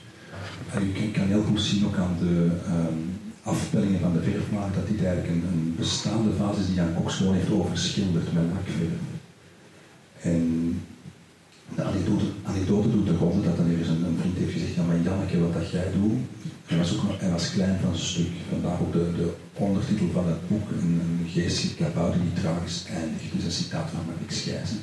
En 0.72 0.86
je 0.86 1.10
kan 1.10 1.26
heel 1.26 1.42
goed 1.42 1.62
zien 1.62 1.86
ook 1.86 1.96
aan 1.96 2.16
de 2.18 2.50
um, 2.66 3.18
afbeeldingen 3.42 4.00
van 4.00 4.12
de 4.12 4.22
verfmaak 4.22 4.74
dat 4.74 4.86
dit 4.88 5.04
eigenlijk 5.04 5.28
een, 5.28 5.74
bestaande 5.76 6.32
vaas 6.38 6.56
is 6.58 6.66
die 6.66 6.74
Jan 6.74 6.94
Cox 6.94 7.14
gewoon 7.16 7.34
heeft 7.34 7.50
overschilderd 7.50 8.32
met 8.32 8.42
lakverf. 8.52 9.00
En 10.20 10.44
de 11.74 11.82
anekdote, 11.82 12.24
anekdote 12.42 12.90
doet 12.90 13.06
de 13.06 13.16
ronde 13.16 13.42
dat 13.46 13.56
dan 13.56 13.66
er 13.66 13.78
eens 13.78 13.88
een, 13.88 14.04
een, 14.04 14.18
vriend 14.20 14.36
heeft 14.36 14.52
gezegd, 14.52 14.74
ja 14.74 14.82
maar 14.82 15.00
Janneke, 15.02 15.40
wat 15.40 15.52
dat 15.52 15.70
jij 15.70 15.88
doet, 16.00 16.18
hij 16.70 16.78
was, 16.78 16.92
ook, 16.94 17.20
hij 17.20 17.30
was 17.30 17.50
klein 17.50 17.78
van 17.80 17.92
een 17.92 17.98
stuk. 17.98 18.32
Vandaar 18.50 18.80
ook 18.80 18.92
de, 18.92 19.06
de 19.16 19.28
ondertitel 19.52 20.08
van 20.12 20.26
het 20.26 20.48
boek, 20.48 20.70
een, 20.70 21.00
een 21.04 21.28
geestelijk 21.28 21.76
kabouter 21.78 22.20
die 22.20 22.42
tragisch 22.42 22.84
eindigt. 23.00 23.32
Dus 23.34 23.44
een 23.44 23.58
citaat 23.60 23.90
van 23.90 24.06
Marik 24.06 24.30
Schijzen. 24.30 24.80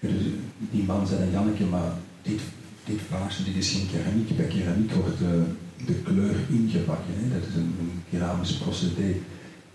Dus 0.00 0.22
die 0.70 0.84
man 0.84 1.06
zei 1.06 1.18
dan, 1.20 1.30
Janneke, 1.30 1.64
maar 1.64 1.92
dit, 2.22 2.40
dit 2.84 3.00
vaasje, 3.10 3.44
dit 3.44 3.56
is 3.56 3.70
geen 3.70 3.88
keramiek. 3.92 4.36
Bij 4.36 4.46
keramiek 4.46 4.92
wordt 4.92 5.18
de, 5.18 5.42
de 5.86 5.94
kleur 5.94 6.36
ingebakken. 6.48 7.14
Hè? 7.20 7.24
Dat 7.34 7.48
is 7.48 7.54
een, 7.54 7.74
een 7.80 8.02
keramisch 8.10 8.56
procedé. 8.56 9.10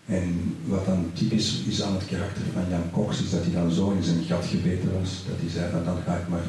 En 0.05 0.55
wat 0.65 0.85
dan 0.85 1.11
typisch 1.13 1.63
is 1.67 1.81
aan 1.81 1.93
het 1.93 2.05
karakter 2.05 2.43
van 2.53 2.69
Jan 2.69 2.91
Cox, 2.91 3.21
is 3.21 3.29
dat 3.29 3.43
hij 3.43 3.53
dan 3.53 3.71
zo 3.71 3.91
in 3.91 4.03
zijn 4.03 4.23
gat 4.23 4.45
gebeten 4.45 4.99
was, 4.99 5.11
dat 5.27 5.37
hij 5.39 5.49
zei 5.49 5.83
dan 5.85 5.97
ga 6.05 6.15
ik 6.15 6.27
maar, 6.27 6.43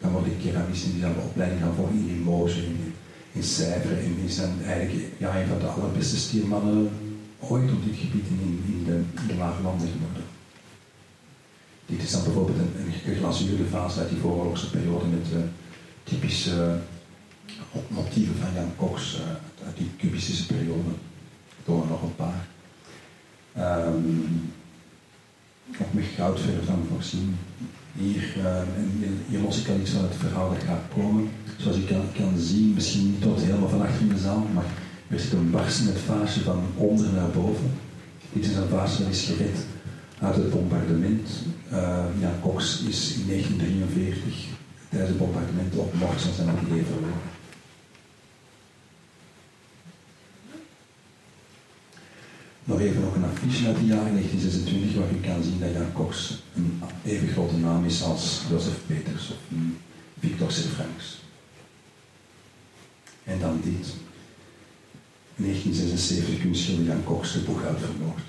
dan 0.00 0.10
word 0.10 0.26
ik 0.26 0.38
keramist 0.42 0.84
en 0.84 0.92
die 0.92 1.00
zal 1.00 1.12
de 1.14 1.28
opleiding 1.28 1.60
gaan 1.60 1.74
volgen 1.74 1.98
in 1.98 2.06
Limoges, 2.06 2.56
in 3.38 3.44
cijfer 3.44 3.98
en 3.98 4.16
is 4.26 4.36
dan 4.36 4.62
eigenlijk 4.64 5.06
een 5.20 5.46
van 5.46 5.58
de 5.58 5.66
allerbeste 5.66 6.16
stiermannen 6.16 6.90
ooit 7.38 7.72
op 7.72 7.84
dit 7.84 7.96
gebied 7.96 8.26
in, 8.26 8.84
de, 8.84 9.00
in 9.20 9.26
de 9.26 9.34
lage 9.34 9.62
landen 9.62 9.88
geworden. 9.88 10.22
Dit 11.86 12.02
is 12.02 12.10
dan 12.10 12.24
bijvoorbeeld 12.24 12.58
een, 12.58 12.72
een 12.84 12.92
geglazuurde 12.92 13.64
fase 13.64 14.00
uit 14.00 14.08
die 14.08 14.18
vooroorlogse 14.18 14.70
periode 14.70 15.06
met 15.06 15.26
uh, 15.32 15.38
typische 16.02 16.78
uh, 17.74 17.80
motieven 17.88 18.34
van 18.40 18.54
Jan 18.54 18.72
Cox 18.76 19.14
uh, 19.14 19.66
uit 19.66 19.76
die 19.76 19.90
cubistische 19.98 20.46
periode. 20.46 20.90
Door 21.64 21.86
nog 21.86 22.02
een 22.02 22.16
paar. 22.16 22.46
Um, 23.86 24.52
met 25.90 26.04
goudverf 26.16 26.66
dan 26.66 26.86
voorzien. 26.92 27.36
Hier, 27.92 28.36
uh, 28.36 28.62
hier 29.28 29.40
los 29.40 29.60
ik 29.60 29.68
al 29.68 29.80
iets 29.80 29.90
van 29.90 30.02
het 30.02 30.16
verhaal 30.16 30.48
dat 30.50 30.62
gaat 30.62 30.82
komen. 30.94 31.30
Zoals 31.58 31.76
je 31.76 31.84
kan, 31.84 32.04
kan 32.16 32.38
zien, 32.38 32.74
misschien 32.74 33.06
niet 33.06 33.22
tot 33.22 33.40
helemaal 33.40 33.68
van 33.68 33.82
achter 33.82 34.00
in 34.00 34.08
de 34.08 34.18
zaal, 34.18 34.46
maar 34.54 34.64
er 35.08 35.20
zit 35.20 35.32
een 35.32 35.50
barstend 35.50 35.98
vaasje 35.98 36.40
van 36.40 36.62
onder 36.74 37.12
naar 37.12 37.30
boven. 37.30 37.70
Dit 38.32 38.44
is 38.44 38.56
een 38.56 38.68
vaasje 38.68 39.02
dat 39.02 39.12
is 39.12 39.24
gered 39.24 39.66
uit 40.20 40.34
het 40.34 40.50
bombardement. 40.50 41.28
Jan 42.20 42.40
Cox 42.40 42.82
is 42.88 43.14
in 43.14 43.26
1943 43.26 44.46
tijdens 44.88 45.10
het 45.10 45.18
bombardement 45.18 45.74
op 45.74 45.94
van 45.98 46.34
zijn 46.34 46.48
atelier 46.48 46.84
verloren. 46.84 47.36
Nog 52.64 52.80
even 52.80 53.04
ook 53.04 53.14
een 53.14 53.24
affiche 53.24 53.66
uit 53.66 53.76
het 53.76 53.86
jaar 53.86 54.10
1926 54.10 54.94
waar 54.94 55.08
je 55.08 55.20
kan 55.20 55.42
zien 55.42 55.60
dat 55.60 55.72
Jan 55.72 55.92
Cox 55.92 56.42
een 56.56 56.80
even 57.04 57.28
grote 57.28 57.56
naam 57.56 57.84
is 57.84 58.02
als 58.02 58.42
Joseph 58.50 58.80
Peters 58.86 59.30
of 59.30 59.36
Victor 60.20 60.50
Franks. 60.50 61.26
En 63.28 63.38
dan 63.40 63.60
dit. 63.64 63.86
In 65.36 65.44
1976 65.44 66.40
kunstschilder 66.40 66.84
Jan 66.84 67.04
Cox 67.04 67.32
de 67.32 67.38
Boeghout 67.38 67.80
vermoord. 67.80 68.28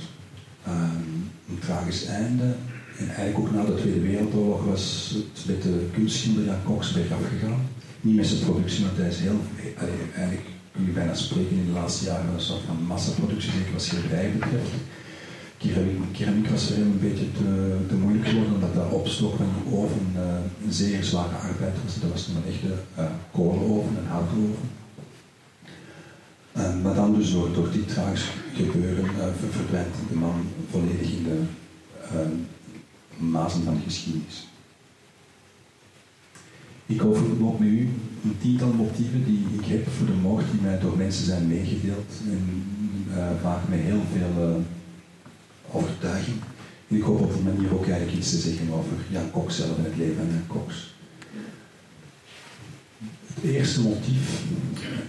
Um, 0.68 1.32
een 1.50 1.60
tragisch 1.60 2.06
einde. 2.06 2.56
En 2.98 3.08
eigenlijk 3.08 3.39
ook 3.39 3.51
na 3.51 3.63
de 3.63 3.75
Tweede 3.75 4.00
Wereldoorlog 4.00 4.65
was 4.65 5.13
het 5.15 5.46
met 5.48 5.62
de 5.62 5.89
kunstschilder 5.94 6.46
Jan 6.46 6.63
Cox 6.63 6.91
bergaf 6.91 7.20
gegaan. 7.29 7.68
Niet 8.01 8.15
met 8.15 8.27
zijn 8.27 8.39
productie, 8.39 8.86
hij 8.96 9.08
is 9.08 9.20
heel, 9.20 9.39
eigenlijk 10.15 10.48
kun 10.72 10.86
je 10.86 10.91
bijna 10.91 11.13
spreken 11.13 11.58
in 11.58 11.65
de 11.65 11.79
laatste 11.79 12.06
jaren 12.06 12.34
een 12.34 12.41
soort 12.41 12.62
van 12.65 12.84
massaproductie, 12.84 13.51
zeker 13.51 13.72
wat 13.72 13.82
schilderij 13.82 14.32
betreft. 14.32 14.72
Keramiek, 15.58 16.13
keramiek 16.13 16.48
was 16.48 16.70
hem 16.70 16.82
een 16.82 17.00
beetje 17.00 17.32
te, 17.88 17.96
moeilijk 17.96 18.27
geworden, 18.27 18.53
omdat 18.53 18.74
dat 18.74 18.91
opstoken 18.91 19.38
van 19.38 19.48
die 19.63 19.77
oven 19.77 20.08
uh, 20.15 20.22
een 20.65 20.74
zeer 20.74 21.03
zware 21.03 21.36
arbeid 21.36 21.75
was. 21.84 22.00
Dat 22.01 22.12
was 22.12 22.27
een 22.27 22.51
echte 22.53 22.74
uh, 23.00 23.06
kolenoven, 23.32 23.98
een 23.98 24.08
houtoven. 24.08 24.68
Uh, 26.58 26.84
maar 26.84 26.96
dan 26.96 27.15
dus 27.15 27.32
door, 27.32 27.53
door 27.53 27.72
dit 27.72 27.88
tragisch 27.88 28.29
gebeuren 28.56 29.03
uh, 29.03 29.25
verdwijnt 29.50 29.96
de 30.10 30.15
man 30.15 30.48
volledig 30.70 31.12
in 31.12 31.24
de 31.24 31.41
mazen 33.18 33.63
van 33.63 33.74
de 33.74 33.82
geschiedenis. 33.84 34.48
Ik 36.86 37.03
over 37.03 37.46
ook 37.46 37.60
met 37.60 37.68
u 37.68 37.89
een 38.24 38.38
tiental 38.41 38.74
motieven 38.74 39.25
die 39.25 39.46
ik 39.60 39.65
heb 39.65 39.88
voor 39.89 40.06
de 40.06 40.13
moord 40.22 40.46
die 40.51 40.62
mij 40.62 40.79
door 40.79 40.98
mensen 40.98 41.25
zijn 41.25 41.48
meegedeeld. 41.48 42.12
En 42.25 42.63
uh, 43.10 43.27
vaak 43.41 43.68
met 43.68 43.79
heel 43.79 44.01
veel 44.13 44.50
uh, 44.50 44.56
overtuiging. 45.72 46.38
Ik 46.88 47.01
hoop 47.01 47.22
op 47.22 47.34
die 47.34 47.44
manier 47.44 47.74
ook 47.74 47.88
eigenlijk 47.88 48.18
iets 48.18 48.29
te 48.29 48.38
zeggen 48.38 48.74
over 48.74 48.98
Jan 49.10 49.32
Cox 49.32 49.56
zelf 49.56 49.77
en 49.77 49.84
het 49.84 49.98
leven 49.98 50.15
van 50.15 50.27
Jan 50.27 50.48
Cox. 50.48 50.94
Het 53.41 53.51
eerste 53.51 53.81
motief, 53.81 54.41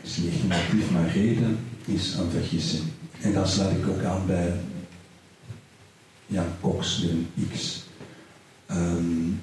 is 0.03 0.17
niet 0.17 0.33
echt 0.33 0.41
een 0.41 0.49
motief, 0.49 0.91
maar 0.91 1.09
reden, 1.09 1.59
is 1.85 2.15
een 2.15 2.31
vergissing. 2.31 2.83
En 3.21 3.33
dan 3.33 3.49
sluit 3.49 3.77
ik 3.77 3.87
ook 3.89 4.03
aan 4.03 4.27
bij 4.27 4.53
Jan 6.27 6.47
Cox 6.61 7.03
een 7.03 7.29
X. 7.53 7.85
Um, 8.71 9.41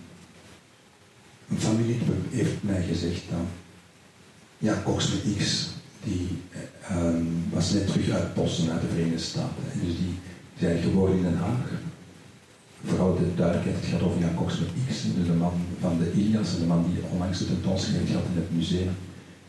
een 1.50 1.60
familie 1.60 2.00
heeft 2.30 2.64
mij 2.64 2.84
gezegd 2.84 3.22
dat 3.30 3.40
ja, 4.58 4.82
Cox 4.84 5.12
met 5.12 5.38
X, 5.38 5.68
die 6.04 6.28
um, 6.92 7.44
was 7.50 7.72
net 7.72 7.88
terug 7.88 8.10
uit 8.10 8.34
Boston, 8.34 8.72
uit 8.72 8.82
de 8.82 8.88
Verenigde 8.88 9.20
Staten. 9.20 9.64
En 9.74 9.80
dus 9.86 9.96
die 9.96 10.14
zijn 10.60 10.82
geboren 10.82 11.16
in 11.16 11.24
Den 11.24 11.38
Haag. 11.38 11.70
Vooral 12.86 13.18
de 13.18 13.36
duidelijkheid, 13.36 13.76
het 13.80 13.90
gaat 13.90 14.02
over 14.02 14.20
Jan 14.20 14.36
Cox 14.36 14.60
met 14.60 14.70
X, 14.90 15.04
dus 15.16 15.26
de 15.26 15.34
man 15.34 15.54
van 15.82 15.98
de 16.00 16.12
Ilias, 16.12 16.58
de 16.60 16.66
man 16.66 16.86
die 16.88 17.04
onlangs 17.12 17.40
de 17.40 17.46
tentoonstelling 17.46 18.14
had 18.14 18.30
in 18.32 18.42
het 18.42 18.56
museum. 18.56 18.96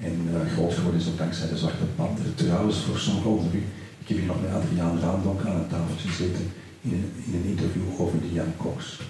En 0.00 0.14
uh, 0.30 0.52
groot 0.52 0.74
geworden 0.74 1.00
is 1.00 1.08
ook 1.08 1.18
dankzij 1.18 1.48
de 1.48 1.56
Zwarte 1.56 1.84
Panter. 1.96 2.34
Trouwens, 2.34 2.78
voor 2.78 2.98
sommigen 2.98 3.30
onder 3.30 3.54
u, 3.54 3.62
ik 4.00 4.08
heb 4.08 4.16
hier 4.16 4.26
nog 4.26 4.40
met 4.42 4.50
Adriaan 4.50 5.00
Raandonk 5.00 5.40
aan 5.46 5.56
het 5.56 5.68
tafeltje 5.68 6.08
gezeten 6.08 6.46
in 6.80 6.92
een, 6.92 7.12
in 7.26 7.32
een 7.38 7.50
interview 7.50 8.00
over 8.00 8.20
die 8.20 8.32
Jan 8.32 8.52
Cox. 8.56 9.00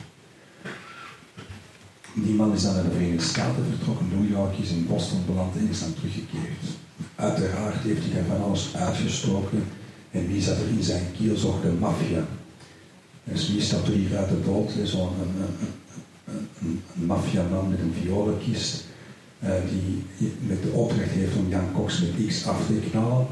Die 2.14 2.34
man 2.34 2.52
is 2.54 2.62
dan 2.62 2.74
naar 2.74 2.84
de 2.84 2.90
Verenigde 2.90 3.24
Staten 3.24 3.64
vertrokken, 3.70 4.08
New 4.08 4.30
York 4.30 4.58
is 4.58 4.70
in 4.70 4.86
Boston 4.86 5.22
beland 5.26 5.56
en 5.56 5.68
is 5.68 5.80
dan 5.80 5.94
teruggekeerd. 5.94 6.62
Uiteraard 7.14 7.82
heeft 7.82 8.04
hij 8.04 8.14
daar 8.14 8.36
van 8.36 8.46
alles 8.46 8.76
uitgestoken. 8.76 9.64
En 10.10 10.26
wie 10.28 10.42
zat 10.42 10.56
er 10.56 10.68
in 10.68 10.82
zijn 10.82 11.04
kielzog? 11.16 11.60
De 11.60 11.72
maffia. 11.72 12.24
Dus 13.24 13.48
wie 13.48 13.60
stapt 13.60 13.88
er 13.88 13.92
hier 13.92 14.16
uit 14.16 14.28
de 14.28 14.34
boot? 14.34 14.72
Zo'n 14.84 15.08
een, 16.28 16.48
een, 16.94 17.06
maffiaman 17.06 17.68
met 17.68 17.78
een 17.78 17.94
violenkist. 18.02 18.84
Uh, 19.44 19.50
die 19.70 20.30
met 20.46 20.62
de 20.62 20.70
opdracht 20.70 21.10
heeft 21.10 21.36
om 21.36 21.48
Jan 21.48 21.72
Cox 21.72 22.00
met 22.00 22.26
X 22.26 22.46
af 22.46 22.66
te 22.66 22.88
knallen. 22.90 23.26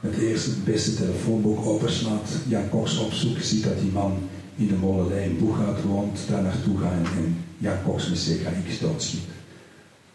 Het 0.00 0.16
eerste, 0.16 0.50
het 0.50 0.64
beste 0.64 0.94
telefoonboek 0.94 1.66
openslaat, 1.66 2.30
Jan 2.48 2.68
Cox 2.68 2.98
opzoekt, 2.98 3.46
ziet 3.46 3.64
dat 3.64 3.80
die 3.80 3.90
man 3.90 4.18
in 4.56 4.66
de 4.66 4.74
molenlijn 4.74 5.30
in 5.30 5.38
Boeghout 5.38 5.82
woont, 5.82 6.18
daar 6.28 6.42
naartoe 6.42 6.78
gaan 6.78 7.04
en 7.16 7.36
Jan 7.58 7.82
Cox 7.84 8.08
met 8.08 8.18
CKX 8.18 8.78
doodschiet. 8.78 9.22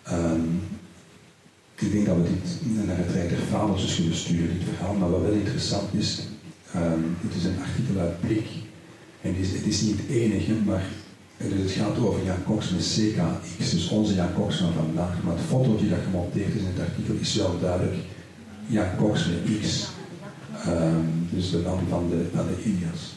Ehm, 0.04 0.42
ik 1.76 1.92
denk 1.92 2.06
dat 2.06 2.16
we 2.16 2.24
dit 2.24 2.86
naar 2.86 2.98
het 2.98 3.12
Rijk 3.12 3.30
der 3.30 3.38
Vaders 3.38 3.82
dus 3.82 3.96
kunnen 3.96 4.16
sturen, 4.16 4.60
dit 4.60 4.68
verhaal. 4.76 4.94
Maar 4.94 5.10
wat 5.10 5.22
wel 5.22 5.32
interessant 5.32 5.94
is, 5.94 6.20
um, 6.76 7.18
het 7.22 7.36
is 7.36 7.44
een 7.44 7.62
artikel 7.62 8.02
uit 8.02 8.20
Blik. 8.22 8.48
En 9.22 9.36
het 9.36 9.46
is, 9.46 9.52
het 9.52 9.66
is 9.66 9.82
niet 9.82 9.98
het 9.98 10.10
enige, 10.10 10.54
maar 10.66 10.84
het 11.48 11.72
gaat 11.72 11.98
over 11.98 12.24
Jan 12.26 12.44
Cox 12.44 12.70
met 12.70 12.82
CKX, 12.82 13.72
dus 13.72 13.90
onze 13.90 14.14
Jan 14.14 14.34
Cox 14.34 14.56
van 14.56 14.74
vandaag. 14.74 15.24
Maar 15.24 15.36
het 15.36 15.46
fotootje 15.46 15.90
dat 15.90 16.00
gemonteerd 16.04 16.56
is 16.56 16.62
in 16.62 16.68
het 16.68 16.88
artikel 16.88 17.14
is 17.20 17.36
wel 17.36 17.60
duidelijk 17.60 17.98
Jan 18.68 18.96
Cox 18.98 19.26
met 19.28 19.60
X. 19.62 19.88
Um, 20.68 21.28
dus 21.30 21.52
de 21.52 21.58
man 21.58 21.80
van 21.90 22.10
de, 22.10 22.26
van 22.36 22.46
de 22.48 22.64
Ilias. 22.64 23.16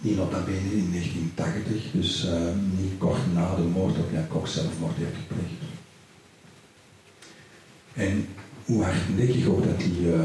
Die 0.00 0.16
nota 0.16 0.40
bene 0.44 0.76
in 0.76 0.90
1980, 0.90 1.90
dus 1.92 2.24
uh, 2.24 2.32
niet 2.78 2.98
kort 2.98 3.34
na 3.34 3.54
de 3.54 3.62
moord 3.62 3.98
op 3.98 4.10
Jan 4.12 4.28
Cox 4.28 4.52
zelfmoord 4.52 4.96
heeft 4.96 5.16
gepleegd. 5.16 5.62
En 7.92 8.26
hoe 8.64 8.82
hardnekkig 8.82 9.46
ook 9.46 9.64
dat 9.64 9.78
die 9.78 10.00
uh, 10.00 10.20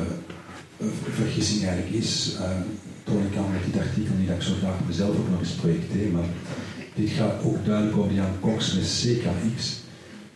vergissing 1.13 1.63
eigenlijk 1.63 1.95
is, 1.95 2.35
uh, 2.39 2.49
toon 3.03 3.25
ik 3.25 3.37
aan 3.37 3.51
met 3.51 3.73
dit 3.73 3.81
artikel, 3.81 4.15
niet 4.15 4.27
dat 4.27 4.35
ik 4.35 4.41
zo 4.41 4.53
graag 4.53 4.75
mezelf 4.87 5.17
ook 5.17 5.29
nog 5.29 5.39
eens 5.39 5.51
projecteer, 5.51 6.11
maar 6.11 6.25
dit 6.95 7.09
gaat 7.09 7.43
ook 7.43 7.65
duidelijk 7.65 7.97
over 7.97 8.13
Jan 8.13 8.39
Cox 8.39 8.73
met 8.73 8.83
CKX. 8.83 9.79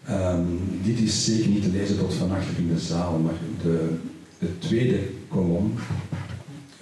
Um, 0.10 0.80
dit 0.84 1.00
is 1.00 1.26
zeker 1.26 1.50
niet 1.50 1.64
te 1.64 1.70
lezen 1.70 1.98
tot 1.98 2.14
van 2.14 2.32
achter 2.32 2.58
in 2.58 2.74
de 2.74 2.80
zaal, 2.80 3.20
maar 3.20 3.34
de, 3.62 3.96
de 4.40 4.58
tweede 4.58 5.00
kolom, 5.28 5.74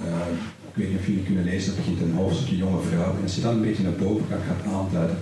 uh, 0.01 0.05
ik 0.69 0.73
weet 0.73 0.89
niet 0.89 0.99
of 0.99 1.05
jullie 1.05 1.23
kunnen 1.23 1.43
lezen, 1.43 1.75
dat 1.75 1.85
begint 1.85 2.01
een 2.01 2.13
hoofdstukje 2.13 2.57
jonge 2.57 2.81
vrouwen. 2.81 3.17
En 3.17 3.23
als 3.23 3.35
je 3.35 3.41
dan 3.41 3.53
een 3.53 3.61
beetje 3.61 3.83
naar 3.83 3.91
boven 3.91 4.25
gaat, 4.29 4.39
gaat 4.47 4.73
aanduiden, 4.73 5.17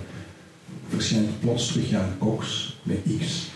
verschijnt 0.88 1.40
plots 1.40 1.66
terug 1.66 1.90
Jan 1.90 2.18
Cox 2.18 2.76
met 2.82 2.98
X. 3.20 3.50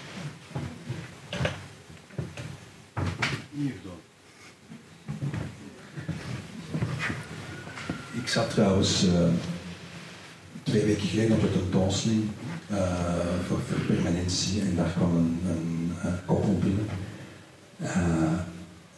Ik 8.12 8.32
zat 8.32 8.50
trouwens 8.50 9.04
uh, 9.04 9.12
twee 10.70 10.84
weken 10.84 11.08
geleden 11.08 11.36
op 11.36 11.40
de 11.40 11.52
tentoonstelling 11.52 12.24
uh, 12.70 12.78
voor, 13.46 13.58
permanentie 13.86 14.60
en 14.60 14.76
daar 14.76 14.90
kwam 14.96 15.16
een, 15.16 15.40
een, 15.48 15.92
een 16.04 16.24
koppel 16.24 16.58
binnen. 16.58 16.86
Uh, 17.80 17.88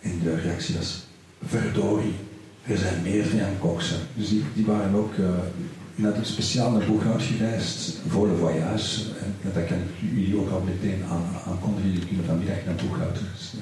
en 0.00 0.18
de 0.22 0.34
reactie 0.34 0.76
was, 0.76 1.06
verdorie, 1.44 2.14
er 2.62 2.78
zijn 2.78 3.02
meer 3.02 3.36
Jan 3.36 3.58
Koksen. 3.58 3.98
Dus 4.14 4.28
die, 4.28 4.66
waren 4.66 4.94
ook 4.94 5.14
naar 5.94 6.16
een 6.16 6.24
speciaal 6.24 6.70
naar 6.70 6.86
Boeghout 6.86 7.22
gereisd 7.22 7.98
voor 8.08 8.28
de 8.28 8.36
voyage. 8.36 9.00
En 9.20 9.50
dat 9.52 9.66
kan 9.66 9.78
jullie 10.14 10.36
ook 10.36 10.50
al 10.50 10.60
meteen 10.60 11.04
aan, 11.10 11.24
aankondigen. 11.46 11.90
Jullie 11.90 12.06
kunnen 12.06 12.24
vanmiddag 12.24 12.64
naar 12.66 12.74
Boeghout. 12.74 13.18
Dus, 13.34 13.52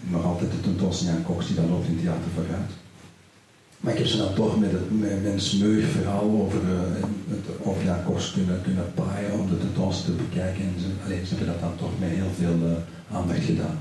nog 0.00 0.24
altijd 0.24 0.50
de 0.50 0.60
tentoonstelling 0.60 1.24
Koks 1.24 1.46
die 1.46 1.56
dan 1.56 1.68
loopt 1.68 1.86
in 1.86 1.92
het 1.92 2.02
theater 2.02 2.30
vooruit. 2.34 2.70
Maar 3.82 3.92
ik 3.92 3.98
heb 3.98 4.08
ze 4.08 4.16
dan 4.16 4.34
toch 4.34 4.60
met, 4.60 4.72
het, 4.72 5.00
met 5.00 5.24
een 5.24 5.40
smeuig 5.40 5.88
verhaal 5.88 6.30
over, 6.30 6.60
uh, 6.62 7.02
het, 7.28 8.04
Koks 8.04 8.32
kunnen, 8.32 8.62
kunnen 8.62 8.94
paaien 8.94 9.32
om 9.32 9.48
de 9.48 9.58
tentoonstelling 9.58 10.20
te 10.20 10.24
bekijken. 10.24 10.62
En 10.62 10.74
ze, 10.80 10.86
alleen, 11.04 11.26
ze 11.26 11.34
hebben 11.34 11.52
dat 11.52 11.60
dan 11.60 11.76
toch 11.76 11.98
met 11.98 12.10
heel 12.10 12.30
veel 12.38 12.68
uh, 12.68 13.16
aandacht 13.16 13.44
gedaan. 13.44 13.80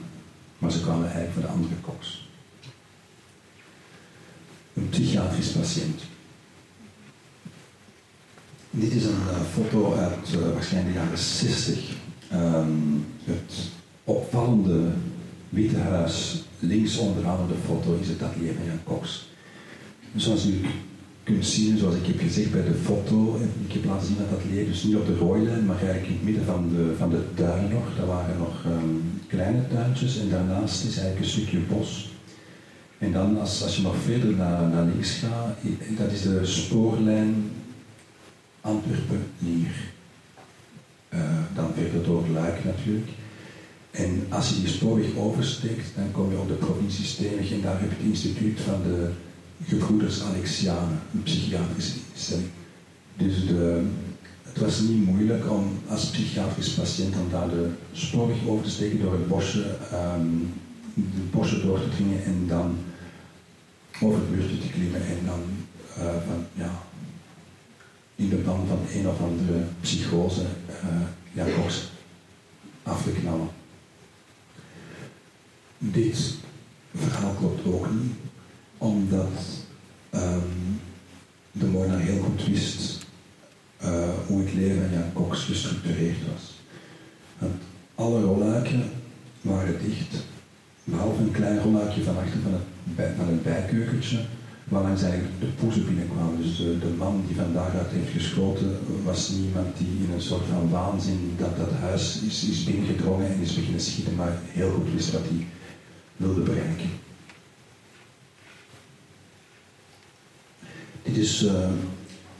Maar 0.57 0.71
ze 0.71 0.81
kwamen 0.81 1.03
eigenlijk 1.03 1.33
voor 1.33 1.41
de 1.41 1.47
andere 1.47 1.73
Koks. 1.81 2.29
Een 4.73 4.89
psychiatrisch 4.89 5.51
patiënt. 5.51 6.01
Dit 8.69 8.91
is 8.91 9.03
een 9.03 9.21
uh, 9.29 9.41
foto 9.53 9.93
uit 9.93 10.53
waarschijnlijk 10.53 10.93
de 10.93 11.01
jaren 11.01 11.17
60. 11.17 11.79
Um, 12.33 13.05
het 13.23 13.53
opvallende 14.03 14.91
Witte 15.49 15.77
Huis, 15.77 16.43
links 16.59 16.97
onderaan 16.97 17.47
de 17.47 17.53
foto 17.65 17.97
is 18.01 18.07
het 18.07 18.23
atelier 18.23 18.53
van 18.53 18.65
Jan 18.65 18.83
Cox. 18.83 19.29
Zoals 20.15 20.45
u 20.45 20.61
kunt 21.23 21.45
zien, 21.45 21.77
zoals 21.77 21.95
ik 21.95 22.05
heb 22.05 22.19
gezegd 22.19 22.51
bij 22.51 22.63
de 22.63 22.73
foto, 22.73 23.39
ik 23.67 23.73
heb 23.73 23.85
laten 23.85 24.07
zien 24.07 24.17
dat 24.17 24.39
atelier 24.39 24.65
dus 24.65 24.83
niet 24.83 24.95
op 24.95 25.05
de 25.05 25.17
rooilijn, 25.17 25.65
maar 25.65 25.77
eigenlijk 25.77 26.07
in 26.07 26.13
het 26.13 26.23
midden 26.23 26.45
van 26.45 26.69
de, 26.75 26.93
van 26.97 27.09
de 27.09 27.23
tuin 27.33 27.69
nog. 27.69 27.95
Daar 27.97 28.05
waren 28.05 28.37
nog 28.37 28.65
um, 28.65 29.19
kleine 29.27 29.67
tuintjes 29.67 30.19
en 30.19 30.29
daarnaast 30.29 30.83
is 30.83 30.97
eigenlijk 30.97 31.19
een 31.19 31.31
stukje 31.31 31.59
bos. 31.59 32.09
En 32.97 33.11
dan 33.11 33.39
als, 33.39 33.63
als 33.63 33.75
je 33.75 33.81
nog 33.81 33.95
verder 33.95 34.35
naar, 34.35 34.69
naar 34.69 34.85
links 34.85 35.11
gaat, 35.11 35.57
dat 35.97 36.11
is 36.11 36.21
de 36.21 36.45
spoorlijn 36.45 37.51
Antwerpen-Lier. 38.61 39.75
Uh, 41.13 41.19
dan 41.55 41.71
verder 41.73 42.03
door 42.03 42.23
Luik 42.33 42.63
natuurlijk. 42.63 43.09
En 43.91 44.25
als 44.29 44.49
je 44.49 44.55
die 44.55 44.67
spoorweg 44.67 45.15
oversteekt, 45.17 45.85
dan 45.95 46.11
kom 46.11 46.31
je 46.31 46.37
op 46.37 46.47
de 46.47 46.53
provincie 46.53 47.05
Steenweg 47.05 47.51
en 47.51 47.61
daar 47.61 47.79
heb 47.79 47.89
je 47.89 47.95
het 47.95 48.05
instituut 48.05 48.59
van 48.59 48.81
de 48.83 49.09
gebroeders 49.67 50.21
Alexianen, 50.21 50.99
een 51.13 51.23
psychiatrische 51.23 51.97
instelling. 52.13 52.49
Dus 53.17 53.45
de, 53.47 53.85
het 54.41 54.57
was 54.57 54.79
niet 54.79 55.05
moeilijk 55.05 55.51
om 55.51 55.79
als 55.87 56.09
psychiatrisch 56.09 56.73
patiënt 56.73 57.15
om 57.15 57.29
daar 57.31 57.49
de 57.49 57.69
spoorweg 57.91 58.47
over 58.47 58.63
te 58.63 58.69
steken 58.69 59.01
door 59.01 59.13
het 59.13 59.27
bosje, 59.27 59.77
de 60.93 61.21
bosje 61.31 61.61
door 61.61 61.81
te 61.81 61.89
dringen 61.89 62.23
en 62.23 62.47
dan 62.47 62.77
over 64.01 64.19
het 64.19 64.29
muurtje 64.29 64.59
te 64.59 64.69
klimmen 64.69 65.01
en 65.05 65.25
dan 65.25 65.41
uh, 65.97 66.13
van, 66.27 66.45
ja, 66.53 66.71
in 68.15 68.29
de 68.29 68.35
band 68.35 68.67
van 68.67 68.79
een 68.93 69.07
of 69.07 69.21
andere 69.21 69.63
psychose 69.81 70.41
uh, 70.41 71.01
ja, 71.31 71.45
af 72.83 73.03
te 73.03 73.09
knallen. 73.11 73.49
Dit 75.77 76.35
verhaal 76.95 77.33
klopt 77.33 77.65
ook 77.65 77.91
niet, 77.91 78.13
omdat 78.81 79.37
um, 80.15 80.79
de 81.51 81.65
moordenaar 81.65 81.99
heel 81.99 82.21
goed 82.23 82.45
wist 82.47 83.05
uh, 83.83 83.89
hoe 84.27 84.41
het 84.41 84.53
leven 84.53 84.81
van 84.81 84.99
Jan 84.99 85.13
Cox 85.13 85.43
gestructureerd 85.43 86.17
was. 86.31 86.59
Want 87.37 87.61
alle 87.95 88.21
rolluiken 88.21 88.83
waren 89.41 89.83
dicht, 89.83 90.15
behalve 90.83 91.21
een 91.21 91.31
klein 91.31 91.59
rolluikje 91.59 92.03
van 92.03 92.17
achter 92.17 92.39
van 92.43 92.51
het, 92.53 92.95
bij, 92.95 93.13
van 93.17 93.27
het 93.27 93.43
bijkeukentje, 93.43 94.19
waarlangs 94.63 95.01
eigenlijk 95.01 95.39
de 95.39 95.45
poezen 95.45 95.85
binnenkwamen. 95.85 96.41
Dus 96.41 96.57
de, 96.57 96.79
de, 96.79 96.93
man 96.97 97.23
die 97.27 97.35
van 97.35 97.53
daaruit 97.53 97.91
heeft 97.91 98.11
geschoten 98.11 98.77
was 99.03 99.29
niemand 99.29 99.77
die 99.77 100.07
in 100.07 100.13
een 100.13 100.21
soort 100.21 100.45
van 100.51 100.69
waanzin 100.69 101.35
dat 101.37 101.57
dat 101.57 101.71
huis 101.79 102.21
is, 102.27 102.43
is 102.49 102.63
binnengedrongen 102.63 103.27
en 103.27 103.41
is 103.41 103.55
beginnen 103.55 103.81
schieten, 103.81 104.15
maar 104.15 104.39
heel 104.47 104.71
goed 104.71 104.93
wist 104.93 105.11
wat 105.11 105.21
hij 105.29 105.47
wilde 106.17 106.41
bereiken. 106.41 106.89
Dit 111.13 111.23
is 111.23 111.43
uh, 111.43 111.51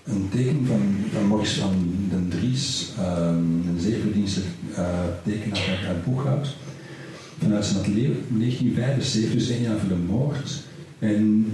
een 0.04 0.30
teken 0.30 0.66
van, 0.66 0.82
van 1.12 1.46
van 1.46 1.94
den 2.10 2.28
Dries, 2.30 2.92
um, 3.00 3.64
een 3.68 3.80
zeer 3.80 4.00
verdienstelijk 4.00 4.50
uh, 4.72 4.88
tekenaar 5.24 5.86
uit, 5.88 6.06
Boeghout. 6.06 6.56
Vanuit 7.40 7.66
zijn 7.66 7.80
atelier 7.80 8.10
1975, 8.30 9.34
dus 9.34 9.50
één 9.50 9.62
jaar 9.62 9.78
voor 9.78 9.90
de 9.90 9.96
moord. 9.96 10.64
En 11.00 11.46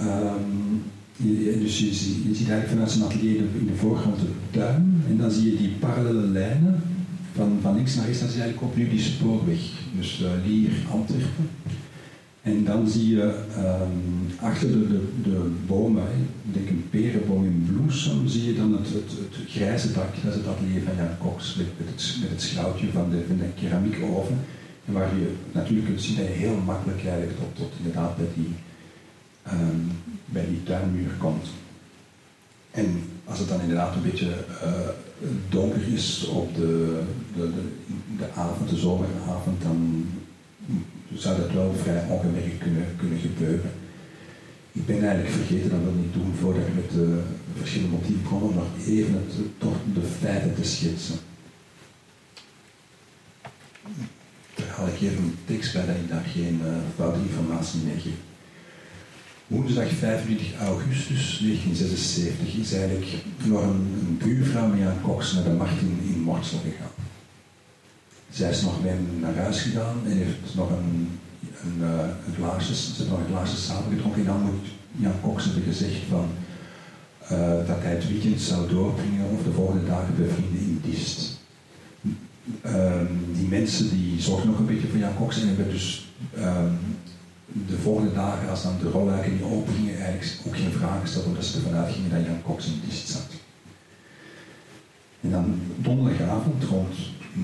um, 0.00 0.82
je, 1.16 1.58
dus 1.60 1.78
je, 1.78 1.92
ziet 1.92 2.48
eigenlijk 2.48 2.68
vanuit 2.68 2.90
zijn 2.90 3.04
atelier 3.04 3.36
in 3.36 3.66
de 3.66 3.74
voorgrond 3.76 4.18
de 4.18 4.26
tuin. 4.50 5.02
En 5.08 5.16
dan 5.16 5.30
zie 5.30 5.50
je 5.50 5.56
die 5.56 5.72
parallele 5.78 6.26
lijnen 6.26 6.82
van, 7.34 7.58
van 7.62 7.74
links 7.74 7.94
naar 7.94 8.04
rechts, 8.04 8.20
dat 8.20 8.28
is 8.28 8.38
eigenlijk 8.38 8.70
opnieuw 8.70 8.88
die 8.88 9.00
spoorweg. 9.00 9.60
Dus 9.98 10.22
uh, 10.22 10.46
Lier, 10.46 10.70
Antwerpen. 10.90 11.48
En 12.46 12.64
dan 12.64 12.88
zie 12.88 13.16
je 13.16 13.22
um, 13.58 14.26
achter 14.40 14.70
de, 14.70 15.02
de, 15.22 15.50
bomen, 15.66 16.02
ik 16.46 16.54
denk 16.54 16.68
een 16.68 16.86
perenboom 16.90 17.44
in 17.44 17.68
bloesem, 17.72 18.28
zie 18.28 18.44
je 18.44 18.54
dan 18.54 18.72
het, 18.72 18.88
het, 18.88 19.10
het, 19.10 19.50
grijze 19.50 19.92
dak, 19.92 20.14
dat 20.24 20.32
is 20.32 20.38
het 20.38 20.46
atelier 20.46 20.82
van 20.82 20.96
Jan 20.96 21.18
Cox, 21.18 21.54
met, 21.54 21.66
het, 21.66 22.16
met 22.20 22.30
het 22.30 22.42
schroutje 22.42 22.90
van 22.90 23.10
de, 23.10 23.24
van 23.26 23.36
de 23.36 23.44
keramiekoven. 23.60 24.38
En 24.86 24.92
waar 24.92 25.16
je 25.16 25.34
natuurlijk 25.52 25.86
kunt 25.86 26.02
zien 26.02 26.16
dat 26.16 26.26
je 26.26 26.32
heel 26.32 26.56
makkelijk 26.56 27.04
eigenlijk 27.04 27.38
tot, 27.38 27.56
tot 27.56 27.72
inderdaad 27.76 28.16
bij 28.16 28.28
die, 28.34 28.54
um, 29.52 29.90
bij 30.24 30.46
die 30.46 30.62
tuinmuur 30.62 31.10
komt. 31.18 31.46
En 32.70 33.02
als 33.24 33.38
het 33.38 33.48
dan 33.48 33.60
inderdaad 33.60 33.94
een 33.94 34.02
beetje 34.02 34.32
uh, 34.64 34.88
donker 35.48 35.88
is 35.92 36.26
op 36.26 36.54
de, 36.54 37.02
de, 37.36 37.50
de, 37.54 37.62
de 38.18 38.30
avond, 38.34 38.70
de 38.70 38.76
zomeravond, 38.76 39.62
dan 39.62 40.06
zou 41.14 41.40
dat 41.40 41.52
wel 41.52 41.74
vrij 41.82 42.04
ongemerkt 42.08 42.58
kunnen, 42.58 42.86
kunnen 42.98 43.18
gebeuren. 43.18 43.70
Ik 44.72 44.86
ben 44.86 45.00
eigenlijk 45.00 45.34
vergeten, 45.34 45.70
dat 45.70 45.80
wil 45.82 45.92
niet 45.92 46.12
doen 46.12 46.34
voordat 46.40 46.66
ik 46.66 46.74
met 46.74 46.90
de 46.90 47.22
verschillende 47.58 47.96
motieven 47.96 48.22
kom, 48.22 48.42
om 48.42 48.54
nog 48.54 48.68
even 48.86 49.14
het, 49.14 49.34
toch 49.58 49.76
de 49.94 50.02
feiten 50.20 50.54
te 50.54 50.64
schetsen. 50.64 51.16
Daar 54.54 54.68
haal 54.68 54.86
ik 54.86 55.00
even 55.00 55.24
een 55.24 55.38
tekst 55.44 55.72
bij 55.72 55.86
dat 55.86 55.96
ik 55.96 56.08
daar 56.08 56.24
geen 56.24 56.60
uh, 56.64 56.76
foute 56.96 57.18
informatie 57.28 57.80
mee 57.80 58.00
geef. 58.00 58.20
Woensdag 59.46 59.88
25 59.88 60.58
augustus 60.60 61.38
1976 61.38 62.56
is 62.56 62.72
eigenlijk 62.72 63.06
nog 63.44 63.62
een, 63.62 63.86
een 64.00 64.16
buurvrouw 64.18 64.66
met 64.66 64.78
Jan 64.78 65.00
Cox 65.02 65.32
naar 65.32 65.44
de 65.44 65.50
markt 65.50 65.80
in, 65.80 65.98
in 66.14 66.20
Mortsel 66.20 66.58
gegaan. 66.58 67.05
Zij 68.36 68.50
is 68.50 68.62
nog 68.62 68.82
mee 68.82 68.94
naar 69.20 69.36
huis 69.36 69.60
gegaan 69.60 70.00
en 70.04 70.16
heeft 70.16 70.54
nog 70.54 70.70
een, 70.70 71.18
een, 71.62 71.88
een 72.26 72.34
glaasje, 72.36 72.74
ze 72.74 72.92
heeft 72.96 73.10
nog 73.10 73.18
een 73.18 73.26
glaasje 73.26 73.56
samengedronken. 73.56 74.20
En 74.20 74.26
dan 74.26 74.42
moet 74.42 74.66
Jan 74.96 75.20
Cox 75.20 75.44
hebben 75.44 75.62
gezegd 75.62 76.00
van, 76.08 76.28
uh, 77.22 77.66
dat 77.66 77.80
hij 77.80 77.92
het 77.92 78.08
weekend 78.08 78.40
zou 78.40 78.68
doorbrengen 78.68 79.30
of 79.30 79.42
de 79.42 79.52
volgende 79.52 79.86
dagen 79.86 80.16
bij 80.16 80.28
vrienden 80.28 80.60
in 80.60 80.82
Dist. 80.84 81.38
Um, 82.66 83.24
die 83.32 83.48
mensen 83.48 83.90
die 83.90 84.20
zorgen 84.20 84.48
nog 84.48 84.58
een 84.58 84.66
beetje 84.66 84.88
voor 84.88 84.98
Jan 84.98 85.16
Cox 85.16 85.40
en 85.40 85.46
hebben 85.46 85.70
dus 85.70 86.12
um, 86.38 86.78
de 87.68 87.78
volgende 87.82 88.12
dagen, 88.12 88.48
als 88.50 88.62
dan 88.62 88.78
de 88.80 88.90
rolluiken 88.90 89.32
niet 89.32 89.42
opengingen, 89.42 89.98
eigenlijk 90.00 90.46
ook 90.46 90.56
geen 90.56 90.72
vragen 90.72 91.00
gesteld 91.00 91.26
omdat 91.26 91.44
ze 91.44 91.56
ervan 91.56 91.74
uitgingen 91.74 92.10
dat 92.10 92.24
Jan 92.24 92.42
Cox 92.42 92.66
in 92.66 92.80
Dist 92.88 93.08
zat. 93.08 93.30
En 95.20 95.30
dan 95.30 95.60
donderdagavond 95.76 96.64
rond 96.64 96.94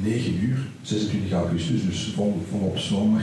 9 0.01 0.35
uur, 0.43 0.59
26 0.83 1.33
augustus, 1.33 1.87
dus 1.87 2.13
vol, 2.15 2.43
volop 2.51 2.79
zomer, 2.79 3.23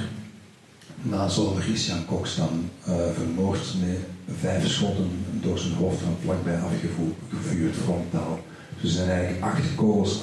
na 1.01 1.27
zomer 1.27 1.69
is 1.73 1.88
Jan 1.88 2.05
Cox 2.05 2.36
dan 2.36 2.69
uh, 2.88 2.95
vermoord 3.13 3.73
met 3.79 3.97
vijf 4.39 4.67
schotten 4.67 5.10
door 5.41 5.60
zijn 5.60 5.73
hoofd 5.73 6.01
van 6.01 6.15
vlakbij 6.23 6.60
afgevuurd, 6.60 7.75
frontaal. 7.75 8.39
Dus 8.82 8.89
er 8.89 8.97
zijn 8.97 9.10
eigenlijk 9.10 9.43
acht 9.43 9.75
kogels 9.75 10.21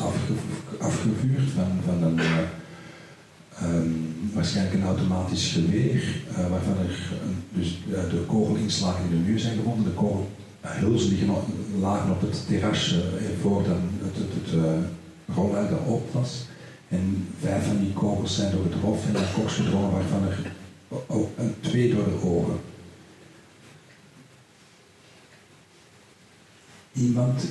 afgevuurd 0.80 1.50
van, 1.54 1.70
van 1.84 2.02
een, 2.02 2.18
uh, 2.18 2.38
um, 3.62 4.14
waarschijnlijk 4.32 4.74
een 4.74 4.86
automatisch 4.86 5.52
geweer, 5.52 6.22
uh, 6.30 6.50
waarvan 6.50 6.78
er 6.78 7.12
dus, 7.52 7.78
de 7.86 8.24
kogelinslagen 8.26 9.04
in 9.04 9.10
de 9.10 9.30
muur 9.30 9.38
zijn 9.38 9.56
gevonden. 9.56 9.84
De 9.84 10.06
kogelhulzen 10.62 11.08
liggen 11.08 11.34
lagen 11.80 12.10
op 12.10 12.20
het 12.20 12.46
terrasje 12.46 13.02
voordat 13.40 13.76
het, 14.02 14.16
het, 14.16 14.32
het, 14.34 14.52
het 14.52 14.84
rolluik 15.34 15.70
op 15.86 16.12
was. 16.12 16.44
En 16.88 17.28
vijf 17.40 17.66
van 17.66 17.78
die 17.78 17.92
kogels 17.92 18.34
zijn 18.34 18.52
door 18.52 18.64
het 18.64 18.74
hoofd 18.74 19.06
en 19.06 19.12
de 19.12 19.32
koks 19.34 19.54
gedrongen, 19.54 19.90
waarvan 19.90 20.22
er 20.28 20.52
ook 21.06 21.30
een 21.38 21.54
twee 21.60 21.94
door 21.94 22.04
de 22.04 22.28
ogen. 22.28 22.60
Iemand 26.92 27.42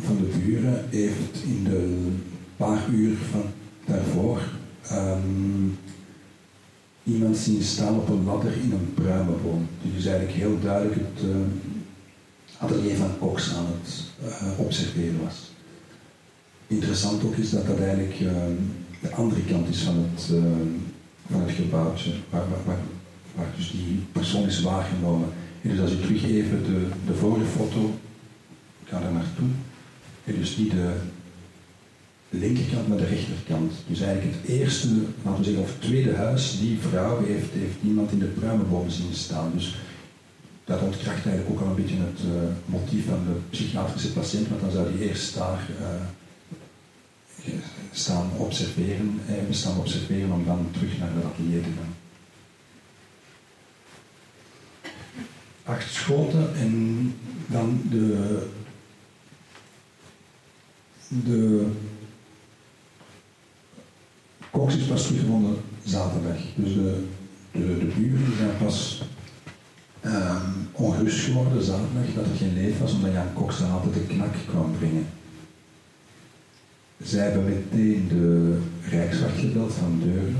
van 0.00 0.16
de 0.16 0.38
buren 0.38 0.84
heeft 0.90 1.42
in 1.42 1.64
de 1.64 2.12
paar 2.56 2.88
uur 2.90 3.16
van 3.30 3.44
daarvoor 3.84 4.40
um, 4.92 5.78
iemand 7.04 7.36
zien 7.36 7.62
staan 7.62 7.96
op 7.96 8.08
een 8.08 8.24
ladder 8.24 8.52
in 8.52 8.72
een 8.72 8.94
pruimenboom. 8.94 9.68
Dus 9.82 10.06
eigenlijk 10.06 10.36
heel 10.36 10.60
duidelijk 10.60 11.00
het 11.00 11.24
uh, 11.24 11.36
atelier 12.58 12.96
van 12.96 13.18
Cox 13.18 13.54
aan 13.54 13.66
het 13.66 14.04
uh, 14.24 14.58
observeren 14.58 15.24
was. 15.24 15.47
Interessant 16.68 17.24
ook 17.24 17.36
is 17.36 17.50
dat 17.50 17.66
dat 17.66 17.80
eigenlijk 17.80 18.20
uh, 18.20 18.30
de 19.00 19.10
andere 19.10 19.44
kant 19.44 19.68
is 19.68 19.80
van 19.80 19.96
het, 19.96 20.22
van 21.30 21.40
het 21.40 21.50
gebouwtje, 21.50 22.10
waar, 22.30 22.76
dus 23.56 23.70
die 23.70 24.04
persoon 24.12 24.46
is 24.46 24.60
waargenomen. 24.60 25.28
En 25.62 25.70
dus 25.70 25.80
als 25.80 25.90
je 25.90 26.00
terug 26.00 26.24
even 26.24 26.62
de, 26.64 26.86
de 27.06 27.14
vorige 27.14 27.46
foto 27.46 27.94
ga 28.84 29.00
daar 29.00 29.12
naartoe. 29.12 29.48
En 30.24 30.34
dus 30.38 30.56
niet 30.56 30.70
de 30.70 30.92
linkerkant, 32.30 32.88
maar 32.88 32.98
de 32.98 33.06
rechterkant. 33.06 33.72
Dus 33.86 34.00
eigenlijk 34.00 34.36
het 34.36 34.50
eerste, 34.50 34.88
laten 35.22 35.38
we 35.38 35.44
zeggen, 35.44 35.62
of 35.62 35.74
tweede 35.78 36.14
huis, 36.14 36.58
die 36.60 36.78
vrouw 36.90 37.24
heeft, 37.24 37.52
heeft 37.52 37.76
iemand 37.84 38.12
in 38.12 38.18
de 38.18 38.26
pruimenboom 38.26 38.90
zien 38.90 39.14
staan. 39.14 39.50
Dus 39.54 39.76
dat 40.64 40.82
ontkracht 40.82 41.26
eigenlijk 41.26 41.50
ook 41.50 41.60
al 41.60 41.66
een 41.66 41.82
beetje 41.82 41.96
het 41.96 42.20
uh, 42.24 42.50
motief 42.66 43.06
van 43.06 43.24
de 43.26 43.40
psychiatrische 43.50 44.12
patiënt, 44.12 44.48
want 44.48 44.60
dan 44.60 44.70
zou 44.70 44.92
die 44.92 45.08
eerst 45.08 45.34
daar 45.34 45.68
uh, 45.80 45.86
staan 47.92 48.30
observeren, 48.36 49.20
eh, 49.26 49.34
staan 49.50 49.78
observeren 49.78 50.32
om 50.32 50.44
dan 50.44 50.68
terug 50.72 50.98
naar 50.98 51.10
het 51.14 51.24
atelier 51.24 51.62
te 51.62 51.68
gaan. 51.68 51.96
Acht 55.64 55.92
schoten 55.92 56.56
en 56.56 57.14
dan 57.46 57.82
de 57.90 58.46
de 61.08 61.66
Cox 64.50 64.76
is 64.76 64.86
pas 64.86 65.02
teruggevonden 65.02 65.56
zaterdag. 65.84 66.36
Dus 66.54 66.74
de, 66.74 67.04
de, 67.52 67.78
de 67.78 67.92
buren 67.96 68.36
zijn 68.36 68.56
pas 68.64 69.02
um, 70.04 70.68
ongerust 70.72 71.24
geworden 71.24 71.62
zaterdag 71.62 72.14
dat 72.14 72.24
er 72.24 72.36
geen 72.36 72.54
leef 72.54 72.78
was, 72.78 72.92
omdat 72.92 73.12
Jan 73.12 73.32
Cox 73.34 73.58
dan 73.58 73.70
altijd 73.70 73.94
de 73.94 74.00
knak 74.00 74.34
kwam 74.48 74.72
brengen. 74.78 75.06
Zij 77.02 77.24
hebben 77.24 77.44
meteen 77.44 78.08
de 78.08 78.58
Rijkswacht 78.90 79.38
gebeld 79.38 79.72
van 79.72 80.00
Deurne, 80.04 80.36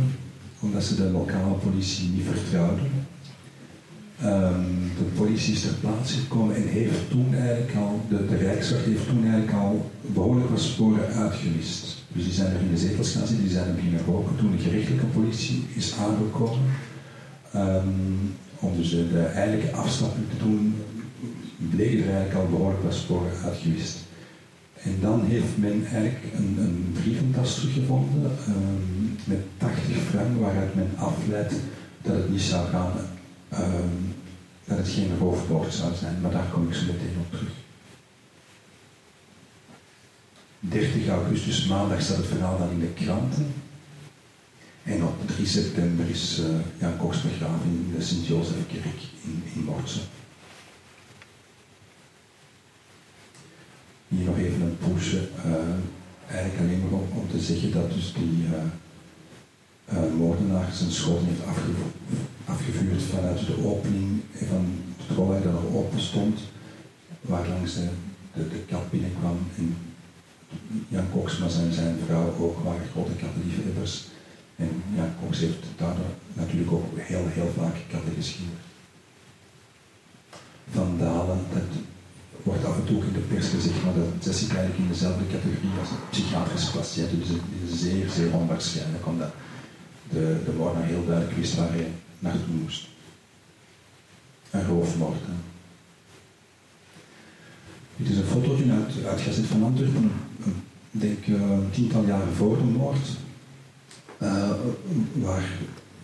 omdat 0.61 0.85
ze 0.85 0.97
de 0.97 1.11
lokale 1.11 1.55
politie 1.55 2.09
niet 2.09 2.25
vertrouwden. 2.25 3.07
Um, 4.25 4.91
de 4.99 5.05
politie 5.17 5.55
is 5.55 5.61
ter 5.61 5.75
plaatse 5.81 6.19
gekomen 6.19 6.57
en 6.57 6.67
heeft 6.69 7.11
toen 7.11 7.35
eigenlijk 7.35 7.77
al, 7.77 8.01
de, 8.09 8.37
Rijkswacht 8.37 8.85
heeft 8.85 9.07
toen 9.07 9.23
eigenlijk 9.23 9.53
al 9.53 9.91
behoorlijk 10.07 10.51
wat 10.51 10.61
sporen 10.61 11.13
uitgewist. 11.13 12.05
Dus 12.13 12.25
die 12.25 12.33
zijn 12.33 12.55
er 12.55 12.61
in 12.61 12.71
de 12.71 12.79
zetels 12.79 13.13
gaan 13.13 13.27
zitten, 13.27 13.45
die 13.45 13.55
zijn 13.55 13.69
er 13.69 13.75
beginnen 13.75 14.05
roken 14.07 14.37
toen 14.37 14.51
de 14.51 14.63
gerechtelijke 14.63 15.07
politie 15.07 15.67
is 15.75 15.95
aangekomen. 16.01 16.65
Um, 17.55 18.35
om 18.59 18.77
dus 18.77 18.91
de, 18.91 19.09
de 19.09 19.23
eigenlijke 19.23 19.77
te 20.31 20.45
doen, 20.45 20.75
bleken 21.71 22.05
er 22.05 22.15
eigenlijk 22.15 22.35
al 22.35 22.51
behoorlijk 22.51 22.83
wat 22.83 22.95
sporen 22.95 23.33
uitgewist. 23.45 24.08
En 24.83 24.99
dan 25.01 25.25
heeft 25.25 25.57
men 25.57 25.85
eigenlijk 25.85 26.25
een, 26.35 26.57
een 26.59 26.91
brieventas 26.93 27.55
teruggevonden 27.55 28.31
um, 28.49 29.17
met 29.25 29.39
80 29.57 29.97
frank 29.97 30.41
waaruit 30.41 30.75
men 30.75 30.91
afleidt 30.97 31.55
dat 32.03 32.15
het 32.15 32.31
niet 32.31 32.41
zou 32.41 32.69
gaan 32.69 32.93
um, 33.53 34.15
dat 34.65 34.79
het 34.79 34.89
geen 34.89 35.19
roofbouw 35.19 35.71
zou 35.71 35.95
zijn, 35.95 36.21
maar 36.21 36.31
daar 36.31 36.49
kom 36.53 36.69
ik 36.69 36.75
zo 36.75 36.87
meteen 36.87 37.17
op 37.19 37.31
terug. 37.31 37.53
30 40.61 41.09
augustus, 41.09 41.67
maandag, 41.67 42.03
staat 42.03 42.17
het 42.17 42.27
verhaal 42.27 42.59
dan 42.59 42.71
in 42.71 42.81
de 42.81 43.05
kranten. 43.05 43.55
En 44.83 45.05
op 45.05 45.27
3 45.27 45.47
september 45.47 46.09
is 46.09 46.41
uh, 46.41 46.47
Jan 46.81 46.97
Cox 46.97 47.23
begraven 47.23 47.65
in 47.65 47.95
de 47.97 48.05
Sint-Jozefkerk 48.05 49.01
in, 49.25 49.43
in. 49.55 49.69
Hier 54.09 54.25
nog 54.25 54.39
even 54.39 54.61
een 54.61 54.79
pushje, 54.79 55.29
uh, 55.47 55.53
eigenlijk 56.35 56.61
alleen 56.61 56.81
maar 56.81 57.01
om, 57.01 57.09
om, 57.15 57.29
te 57.31 57.41
zeggen 57.41 57.73
dat 57.73 57.93
dus 57.93 58.13
die 58.13 58.45
uh, 58.45 58.63
uh, 59.93 60.15
moordenaar 60.17 60.73
zijn 60.73 60.91
schoten 60.91 61.27
heeft 61.27 61.45
afgevuurd 62.45 63.03
vanuit 63.03 63.47
de 63.47 63.65
opening 63.65 64.21
van 64.33 64.83
het 64.97 65.17
rolluik 65.17 65.45
dat 65.45 65.53
er 65.53 65.77
open 65.77 66.01
stond, 66.01 66.41
waar 67.21 67.49
langs 67.49 67.75
de, 67.75 67.89
de, 68.35 68.49
de 68.49 68.59
kat 68.59 68.91
binnenkwam. 68.91 69.39
En 69.57 69.77
Jan 70.89 71.11
Cox, 71.13 71.39
maar 71.39 71.51
zijn, 71.51 71.97
vrouw 72.07 72.35
ook 72.39 72.65
waren 72.65 72.89
grote 72.93 73.13
kattenliefhebbers. 73.13 74.07
En 74.57 74.83
Jan 74.95 75.13
Cox 75.23 75.39
heeft 75.39 75.65
daardoor 75.77 76.13
natuurlijk 76.33 76.73
ook 76.73 76.85
heel, 76.97 77.27
heel 77.27 77.53
vaak 77.57 77.77
katten 77.91 78.13
geschilderd. 78.15 78.63
Van 80.71 80.99
Dalen, 80.99 81.41
dat 81.53 81.63
wordt 82.43 82.65
af 82.65 82.77
en 82.77 82.85
toe 82.85 83.05
in 83.05 83.13
de 83.13 83.19
pers 83.19 83.49
gezegd, 83.49 83.85
maar 83.85 83.95
dat, 83.95 84.35
zit 84.35 84.49
eigenlijk 84.49 84.79
in 84.79 84.89
dezelfde 84.89 85.25
categorie 85.27 85.79
als 85.81 85.89
psychiatrische 86.11 86.71
patiënten. 86.71 87.19
Dus 87.19 87.29
het 87.29 87.41
is 87.65 87.81
zeer, 87.81 88.11
zeer 88.11 88.33
onwaarschijnlijk, 88.33 89.07
omdat 89.07 89.33
de, 90.11 90.37
de 90.45 90.53
moordenaar 90.57 90.89
heel 90.89 91.07
duidelijk 91.07 91.37
wist 91.37 91.55
waar 91.55 91.71
hij 91.71 91.91
naartoe 92.19 92.55
moest. 92.63 92.89
Een 94.51 94.67
roofmoord. 94.67 95.21
Dit 97.97 98.09
is 98.09 98.17
een 98.17 98.25
fotootje 98.25 98.73
uit, 98.73 99.07
uit 99.07 99.21
Gazet 99.21 99.47
van 99.47 99.65
Antwerpen, 99.65 100.11
ik 100.91 101.01
denk 101.01 101.27
uh, 101.27 101.41
een 101.41 101.71
tiental 101.71 102.05
jaren 102.05 102.35
voor 102.35 102.57
de 102.57 102.65
moord, 102.65 103.09
uh, 104.19 104.51
waar 105.13 105.45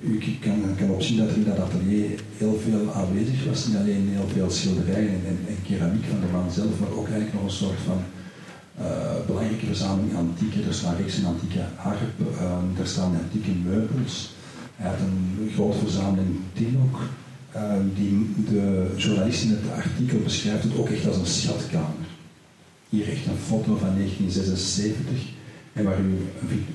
u 0.00 0.18
kan, 0.40 0.74
kan 0.76 0.90
opzien 0.90 1.16
dat 1.16 1.30
er 1.30 1.36
in 1.36 1.44
dat 1.44 1.58
atelier 1.58 2.10
heel 2.36 2.60
veel 2.64 2.92
aanwezig 2.92 3.44
was. 3.44 3.66
Niet 3.66 3.76
alleen 3.76 4.08
heel 4.08 4.28
veel 4.32 4.50
schilderijen 4.50 5.20
en, 5.26 5.38
en, 5.48 5.56
keramiek 5.66 6.04
van 6.04 6.20
de 6.20 6.32
man 6.32 6.50
zelf, 6.50 6.78
maar 6.80 6.90
ook 6.90 7.08
eigenlijk 7.08 7.32
nog 7.32 7.44
een 7.44 7.50
soort 7.50 7.80
van 7.86 8.00
uh, 8.80 9.26
belangrijke 9.26 9.66
verzameling 9.66 10.16
antieke. 10.16 10.62
Er 10.62 10.74
staan 10.74 10.96
reeks 10.96 11.16
een 11.16 11.24
antieke 11.24 11.64
harp, 11.74 12.18
er 12.78 12.86
staan 12.86 13.18
antieke 13.22 13.50
meubels. 13.64 14.34
Hij 14.76 14.90
had 14.90 15.00
een 15.00 15.50
grote 15.54 15.78
verzameling 15.78 16.36
tin 16.52 16.78
ook, 16.84 17.00
uh, 17.56 17.72
die 17.94 18.34
de 18.50 18.94
journalist 18.96 19.42
in 19.42 19.50
het 19.50 19.72
artikel 19.76 20.18
beschrijft 20.18 20.62
het 20.62 20.76
ook 20.76 20.88
echt 20.88 21.06
als 21.06 21.16
een 21.16 21.26
schatkamer. 21.26 22.06
Hier 22.88 23.08
echt 23.08 23.26
een 23.26 23.46
foto 23.46 23.76
van 23.76 23.94
1976, 23.96 25.18
en 25.74 25.84
waar 25.84 26.00
u 26.00 26.16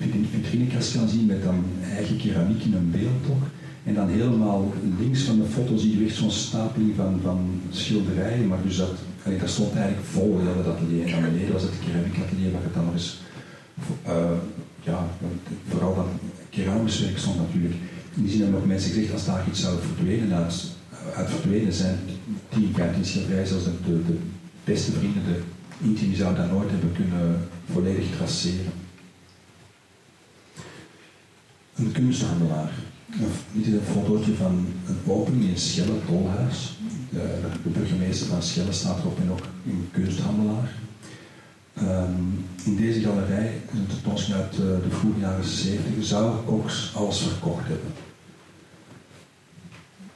een 0.01 0.27
vitrinekast 0.31 0.93
kan 0.93 1.09
zien 1.09 1.25
met 1.25 1.43
dan 1.43 1.65
eigen 1.95 2.17
keramiek 2.17 2.63
in 2.63 2.73
een 2.73 2.91
beeldtok. 2.91 3.43
En 3.83 3.93
dan 3.93 4.09
helemaal 4.09 4.73
links 4.99 5.21
van 5.21 5.37
de 5.37 5.45
foto 5.45 5.77
zie 5.77 5.99
je 5.99 6.05
echt 6.05 6.15
zo'n 6.15 6.31
stapeling 6.31 6.95
van, 6.95 7.19
van 7.23 7.61
schilderijen, 7.69 8.47
maar 8.47 8.61
dus 8.63 8.77
dat, 8.77 8.91
allee, 9.23 9.37
dat 9.37 9.49
stond 9.49 9.73
eigenlijk 9.73 10.07
vol, 10.07 10.39
het 10.57 10.67
atelier. 10.67 11.05
En 11.05 11.11
dan 11.11 11.31
beneden 11.31 11.53
was 11.53 11.61
het 11.61 11.79
keramiekatelier 11.85 12.51
waar 12.51 12.63
het 12.63 12.73
dan 12.73 12.85
nog 12.85 12.93
eens 12.93 13.19
uh, 14.07 14.37
ja, 14.81 15.07
vooral 15.67 15.95
dan 15.95 16.07
keramisch 16.49 16.99
werk 16.99 17.17
stond 17.17 17.37
natuurlijk. 17.37 17.75
In 18.15 18.21
die 18.21 18.31
zin 18.31 18.41
hebben 18.41 18.59
ook 18.59 18.65
mensen 18.65 18.91
gezegd, 18.91 19.13
als 19.13 19.25
daar 19.25 19.47
iets 19.49 19.61
zou 19.61 19.77
verdwenen 19.81 20.37
uit, 20.37 20.65
uit 21.15 21.29
verdwenen 21.29 21.73
zijn, 21.73 21.97
10, 22.49 22.73
15 22.73 23.05
schilderijen, 23.05 23.47
zelfs 23.47 23.63
de, 23.63 23.71
de, 23.85 24.05
de 24.05 24.17
beste 24.63 24.91
vrienden, 24.91 25.23
de 25.23 25.39
intimi 25.87 26.15
zou 26.15 26.35
dat 26.35 26.51
nooit 26.51 26.69
hebben 26.69 26.91
kunnen 26.91 27.37
volledig 27.71 28.05
traceren. 28.17 28.71
Een 31.79 31.91
kunsthandelaar. 31.91 32.71
Dit 33.51 33.65
is 33.65 33.73
een 33.73 33.81
fotootje 33.81 34.35
van 34.35 34.65
een 34.87 35.11
opening 35.11 35.43
in 35.43 35.57
Schelle, 35.57 36.05
Tolhuis. 36.07 36.77
De, 37.09 37.39
de, 37.63 37.69
burgemeester 37.69 38.27
van 38.27 38.43
Schelle 38.43 38.71
staat 38.71 38.99
erop 38.99 39.19
en 39.19 39.31
ook 39.31 39.43
een 39.65 39.89
kunsthandelaar. 39.91 40.73
Um, 41.81 42.45
in 42.65 42.75
deze 42.75 42.99
galerij, 42.99 43.61
een 43.71 43.87
tentoonstelling 43.87 44.43
uit 44.43 44.53
uh, 44.53 44.59
de 44.59 44.89
vroege 44.89 45.19
jaren 45.19 45.45
70, 45.45 46.05
zou 46.05 46.45
Cox 46.45 46.91
alles 46.95 47.17
verkocht 47.17 47.67
hebben. 47.67 47.91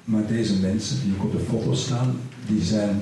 Maar 0.04 0.28
deze 0.28 0.60
mensen 0.60 0.98
die 1.04 1.14
ook 1.18 1.24
op 1.24 1.32
de 1.32 1.46
foto 1.50 1.74
staan, 1.74 2.20
die 2.48 2.62
zijn 2.62 3.02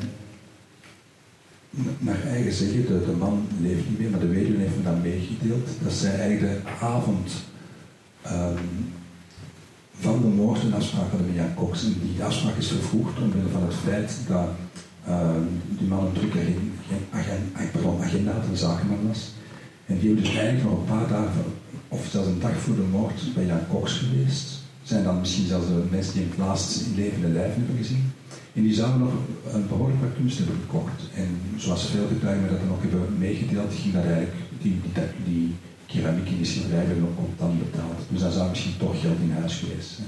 naar 1.99 2.23
eigen 2.23 2.53
zeggen, 2.53 2.85
de, 2.85 3.05
de 3.05 3.11
man 3.11 3.47
leeft 3.61 3.89
niet 3.89 3.99
meer, 3.99 4.09
maar 4.09 4.19
de 4.19 4.27
weduwe 4.27 4.59
heeft 4.59 4.77
me 4.77 4.83
dan 4.83 5.01
meegedeeld, 5.01 5.69
dat 5.83 5.93
zij 5.93 6.19
eigenlijk 6.19 6.63
de 6.63 6.69
avond 6.85 7.31
um, 8.27 8.93
van 9.99 10.21
de 10.21 10.27
moord 10.27 10.63
een 10.63 10.73
afspraak 10.73 11.09
hadden 11.09 11.27
met 11.27 11.35
Jan 11.35 11.53
Cox. 11.53 11.83
En 11.83 11.95
die 12.01 12.23
afspraak 12.23 12.57
is 12.57 12.67
vervroegd 12.67 13.21
omwille 13.21 13.49
van 13.51 13.63
het 13.63 13.73
feit 13.73 14.17
dat 14.27 14.47
uh, 15.07 15.29
die 15.77 15.87
man 15.87 16.05
een 16.05 16.13
drukke 16.13 16.39
agenda, 17.09 17.71
pardon, 17.71 18.01
agenda 18.01 18.31
had, 18.31 18.45
een 18.49 18.57
zakenman 18.57 19.07
was. 19.07 19.31
En 19.85 19.97
die 19.97 20.07
hebben 20.07 20.23
dus 20.23 20.35
eigenlijk 20.35 20.69
nog 20.69 20.79
een 20.79 20.97
paar 20.97 21.07
dagen, 21.07 21.43
of 21.87 22.07
zelfs 22.11 22.27
een 22.27 22.39
dag 22.39 22.57
voor 22.57 22.75
de 22.75 22.87
moord, 22.91 23.33
bij 23.35 23.45
Jan 23.45 23.67
Cox 23.69 23.93
geweest. 23.93 24.59
Zijn 24.83 25.03
dan 25.03 25.19
misschien 25.19 25.47
zelfs 25.47 25.67
de 25.67 25.83
mensen 25.89 26.13
die 26.13 26.21
hem 26.21 26.31
het 26.31 26.39
laatst 26.39 26.81
in 26.85 26.95
levende 26.95 27.27
lijf 27.27 27.55
hebben 27.55 27.77
gezien. 27.77 28.11
En 28.53 28.61
die 28.61 28.73
zouden 28.73 28.99
nog 28.99 29.13
een 29.53 29.67
behoorlijk 29.67 30.01
wat 30.01 30.15
kunst 30.17 30.37
hebben 30.37 30.55
gekocht. 30.61 31.01
En 31.15 31.27
zoals 31.57 31.85
veel 31.85 32.07
getuigen 32.07 32.49
dat 32.49 32.59
dan 32.59 32.71
ook 32.71 32.81
hebben 32.81 33.17
meegedeeld, 33.17 33.73
ging 33.73 33.93
dat 33.93 34.03
eigenlijk, 34.03 34.35
die, 34.61 34.81
die, 34.81 35.03
die 35.25 35.55
keramiek 35.91 36.29
in 36.29 36.37
die 36.37 36.45
schilderij 36.45 36.87
werden 36.87 37.03
ook 37.03 37.15
contant 37.15 37.59
betaald. 37.59 37.99
Dus 38.09 38.21
dan 38.21 38.31
zou 38.31 38.49
misschien 38.49 38.77
toch 38.77 39.01
geld 39.01 39.19
in 39.19 39.31
huis 39.31 39.55
geweest 39.55 39.89
zijn. 39.89 40.07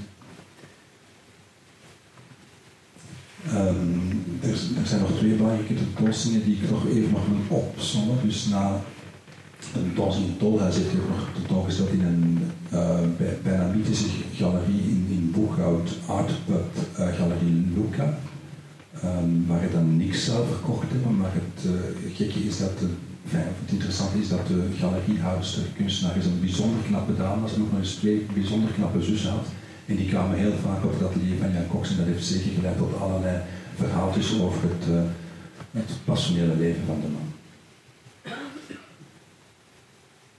Um, 3.56 4.24
er, 4.41 4.88
zijn 4.88 5.02
nog 5.02 5.12
twee 5.17 5.34
belangrijke 5.34 5.74
tentoonstellingen 5.74 6.46
die 6.46 6.56
ik 6.56 6.67
toch 6.67 6.88
even 6.88 7.12
nog 7.12 7.26
wil 7.28 7.58
opzommen. 7.58 8.17
Dus 8.24 8.48
na 8.48 8.82
de 9.60 9.80
tentoonstelling 9.80 10.32
in 10.32 10.38
Tolhuis 10.38 10.76
heeft 10.76 10.96
ook 10.96 11.10
nog 11.10 11.30
tentoongesteld 11.34 11.89
in 11.89 12.04
een 12.04 12.39
uh, 12.74 13.00
bijna 13.43 13.67
mythische 13.76 14.08
galerie 14.36 14.82
in, 14.82 15.08
in 15.10 15.32
Boeghout, 15.32 15.89
Art 16.06 16.46
Pub, 16.46 16.65
uh, 17.00 17.08
Galerie 17.08 17.65
Luca. 17.76 18.17
Um, 19.04 19.46
waar 19.48 19.60
hij 19.60 19.72
dan 19.72 19.98
niks 19.98 20.26
zou 20.26 20.48
verkocht 20.48 20.91
hebben, 20.91 21.17
maar 21.17 21.34
het 21.34 21.65
uh, 21.65 22.15
gekke 22.15 22.39
is 22.39 22.58
dat 22.58 22.80
de 22.80 22.89
het 23.29 23.71
interessante 23.71 24.19
is 24.19 24.29
dat 24.29 24.47
de 24.47 24.67
galeriehoudster, 24.79 25.63
kunstenaar, 25.75 26.17
is 26.17 26.25
een 26.25 26.39
bijzonder 26.39 26.83
knappe 26.83 27.15
dame 27.15 27.47
en 27.47 27.62
ook 27.62 27.71
nog 27.71 27.79
eens 27.79 27.95
twee 27.95 28.25
bijzonder 28.33 28.71
knappe 28.71 29.01
zussen 29.01 29.29
had. 29.29 29.45
En 29.86 29.95
die 29.95 30.09
kwamen 30.09 30.38
heel 30.38 30.57
vaak 30.63 30.83
op 30.83 30.93
het 30.93 31.09
atelier 31.09 31.38
van 31.38 31.53
Jan 31.53 31.67
Cox 31.67 31.89
en 31.89 31.97
dat 31.97 32.05
heeft 32.05 32.25
zeker 32.25 32.51
geleid 32.51 32.77
tot 32.77 32.99
allerlei 32.99 33.41
verhaaltjes 33.75 34.39
over 34.39 34.62
het, 34.62 34.89
uh, 34.89 35.01
het 35.71 35.91
passionele 36.05 36.55
leven 36.55 36.86
van 36.86 37.01
de 37.01 37.07
man. 37.07 37.31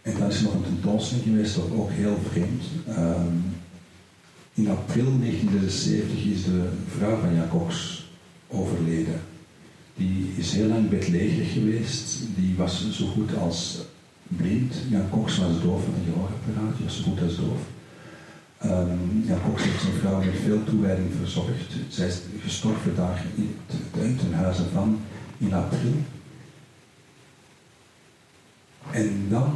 En 0.02 0.18
dan 0.18 0.28
is 0.28 0.36
er 0.36 0.42
nog 0.42 0.54
een 0.54 0.62
tentoonstelling 0.62 1.26
geweest, 1.26 1.54
dat 1.54 1.70
ook 1.72 1.90
heel 1.90 2.18
vreemd. 2.30 2.64
Um, 2.88 3.54
in 4.54 4.68
april 4.68 5.18
1976 5.18 6.24
is 6.24 6.44
de 6.44 6.68
vrouw 6.96 7.16
van 7.16 7.34
Jan 7.34 7.48
Cox 7.48 8.04
overleden. 8.48 9.20
Die 9.96 10.32
is 10.36 10.52
heel 10.52 10.66
lang 10.66 10.88
bedlegerig 10.88 11.52
geweest. 11.52 12.18
Die 12.36 12.54
was 12.56 12.90
zo 12.90 13.06
goed 13.06 13.36
als 13.36 13.78
blind. 14.28 14.74
Jan 14.88 15.10
Cox 15.10 15.38
was 15.38 15.62
doof 15.62 15.84
van 15.84 15.94
een 15.94 16.12
gehoorapparaat, 16.12 16.82
was 16.84 16.96
zo 16.96 17.02
goed 17.02 17.22
als 17.22 17.36
doof. 17.36 17.60
Um, 18.64 19.24
Jan 19.26 19.42
Cox 19.42 19.62
heeft 19.62 19.80
zijn 19.80 19.92
vrouw 19.92 20.18
met 20.18 20.34
veel 20.44 20.64
toewijding 20.64 21.08
verzorgd. 21.18 21.72
Zij 21.88 22.06
is 22.06 22.20
gestorven 22.42 22.96
daar 22.96 23.24
in 23.34 23.54
het 23.66 24.18
ten 24.18 24.32
huize 24.32 24.62
van 24.72 24.98
in 25.38 25.52
april. 25.52 25.94
En 28.90 29.26
dan, 29.28 29.54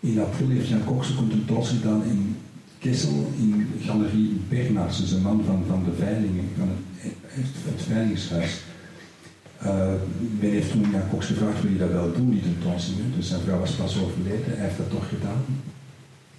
in 0.00 0.20
april 0.20 0.48
heeft 0.48 0.68
Jan 0.68 0.84
Cox 0.84 1.08
een 1.08 1.28
tentoonstelling 1.28 1.82
gedaan 1.82 2.04
in 2.04 2.36
Kessel, 2.78 3.32
in 3.36 3.68
Galerie 3.80 4.40
Bernards, 4.48 5.00
dus 5.00 5.10
een 5.10 5.22
man 5.22 5.44
van, 5.46 5.64
van 5.68 5.84
de 5.84 5.92
veilingen, 5.98 6.48
van 6.58 6.68
het, 6.96 7.12
het 7.64 7.82
veilingshuis. 7.82 8.60
Uh, 9.64 9.92
men 10.40 10.50
heeft 10.50 10.70
toen 10.70 10.90
Jan 10.90 11.08
Cox 11.10 11.26
gevraagd, 11.26 11.62
wil 11.62 11.72
je 11.72 11.78
dat 11.78 11.90
wel 11.90 12.12
doen, 12.12 12.30
die 12.30 12.42
tentoonstelling? 12.42 13.14
Dus 13.16 13.28
zijn 13.28 13.40
vrouw 13.40 13.58
was 13.58 13.70
pas 13.70 13.98
overleden, 14.02 14.56
hij 14.56 14.64
heeft 14.64 14.76
dat 14.76 14.90
toch 14.90 15.08
gedaan. 15.08 15.44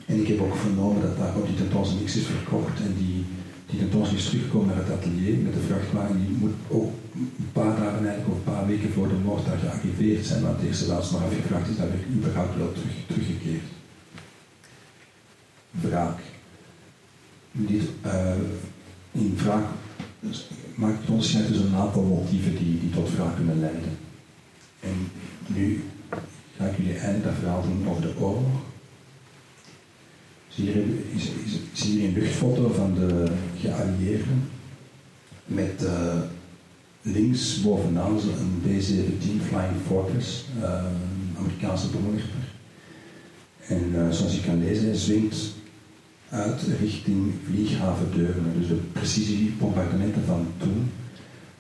En 0.05 0.19
ik 0.21 0.27
heb 0.27 0.41
ook 0.41 0.55
vernomen 0.55 1.01
dat 1.01 1.17
daar 1.17 1.36
op 1.36 1.47
die 1.47 1.55
tentoonstelling 1.55 2.05
is 2.05 2.25
verkocht 2.25 2.79
en 2.79 2.93
die, 2.97 3.25
die 3.69 3.79
tentoonstelling 3.79 4.23
is 4.23 4.29
teruggekomen 4.29 4.67
naar 4.67 4.84
het 4.86 4.95
atelier 4.97 5.38
met 5.38 5.53
de 5.53 5.60
vrachtwagen. 5.60 6.17
Die 6.25 6.38
moet 6.39 6.57
ook 6.67 6.91
een 7.13 7.51
paar 7.51 7.75
dagen 7.75 8.05
eigenlijk, 8.07 8.27
of 8.27 8.36
een 8.36 8.53
paar 8.53 8.67
weken 8.67 8.91
voor 8.91 9.07
de 9.07 9.21
moord 9.23 9.45
daar 9.45 9.57
gearriveerd 9.57 10.25
zijn, 10.25 10.41
want 10.41 10.60
de 10.60 10.86
laatste 10.88 11.13
nog 11.13 11.23
afgevraagd 11.23 11.69
is, 11.69 11.77
dat 11.77 11.88
werd 11.88 12.15
überhaupt 12.15 12.57
wel 12.57 12.71
terug, 12.71 12.95
teruggekeerd. 13.07 13.67
Wraak. 15.71 16.19
Dit, 17.51 17.84
uh, 18.05 18.34
in 19.12 19.38
wraak 19.38 19.65
maakt 20.75 20.99
het 21.01 21.10
onderscheid 21.10 21.47
tussen 21.47 21.65
een 21.65 21.75
aantal 21.75 22.03
motieven 22.03 22.55
die, 22.57 22.79
die 22.79 22.89
tot 22.89 23.15
wraak 23.15 23.36
kunnen 23.36 23.60
leiden. 23.60 23.97
En 24.79 25.12
nu 25.47 25.84
ga 26.57 26.65
ik 26.65 26.77
jullie 26.77 26.97
eindelijk 26.97 27.23
dat 27.23 27.34
verhaal 27.39 27.62
doen 27.62 27.89
over 27.89 28.01
de 28.01 28.13
oorlog. 28.19 28.62
Zie 30.47 30.73
is 31.73 31.84
hier 31.84 32.07
een 32.07 32.13
luchtfoto 32.13 32.71
van 32.73 32.93
de 32.93 33.31
geallieerden 33.60 34.49
met 35.45 35.84
uh, 35.84 36.21
links 37.01 37.62
bovenaan 37.62 38.17
een 38.17 38.62
B-17 38.63 39.47
Flying 39.47 39.81
Fortress, 39.88 40.45
uh, 40.60 40.86
Amerikaanse 41.38 41.88
bommenwerper. 41.88 42.49
En 43.67 43.91
uh, 43.95 44.10
zoals 44.10 44.36
je 44.36 44.41
kan 44.41 44.63
lezen, 44.63 44.86
hij 44.86 44.95
zwingt 44.95 45.53
uit 46.31 46.61
richting 46.79 47.33
vlieghaven 47.45 48.11
Deurne. 48.15 48.59
Dus 48.59 48.67
de 48.67 48.79
precisiebombardementen 48.91 50.23
van 50.25 50.47
toen 50.57 50.91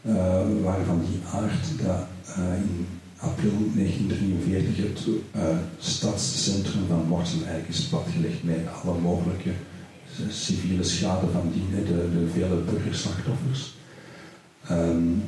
uh, 0.01 0.15
waren 0.63 0.85
van 0.85 1.01
die 1.09 1.19
aard 1.33 1.67
dat 1.85 2.07
uh, 2.37 2.55
in 2.55 2.87
april 3.17 3.51
1943 3.75 4.77
het 4.77 5.07
uh, 5.35 5.41
stadscentrum 5.77 6.87
van 6.87 7.05
Morsel 7.07 7.39
eigenlijk 7.39 7.69
is 7.69 7.81
platgelegd 7.81 8.43
met 8.43 8.59
alle 8.83 8.99
mogelijke 8.99 9.51
civiele 10.29 10.83
schade 10.83 11.27
van 11.31 11.51
die, 11.53 11.83
de, 11.83 12.09
de 12.19 12.27
vele 12.33 12.55
burgerslachtoffers. 12.55 13.75
Um, 14.71 15.23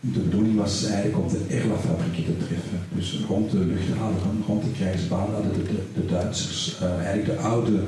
de 0.00 0.20
bedoeling 0.20 0.56
was 0.56 0.84
eigenlijk 0.84 1.18
om 1.18 1.28
de 1.28 1.54
Erla-fabrieken 1.54 2.24
te 2.24 2.44
treffen. 2.46 2.78
Dus 2.88 3.20
rond 3.28 3.50
de 3.50 3.58
luchthaven, 3.58 4.42
rond 4.46 4.62
de 4.62 4.70
krijgsbaan 4.70 5.30
hadden 5.32 5.52
de, 5.52 5.62
de, 5.62 5.82
de 5.94 6.06
Duitsers 6.06 6.78
eigenlijk 6.80 7.26
de 7.26 7.36
oude 7.36 7.80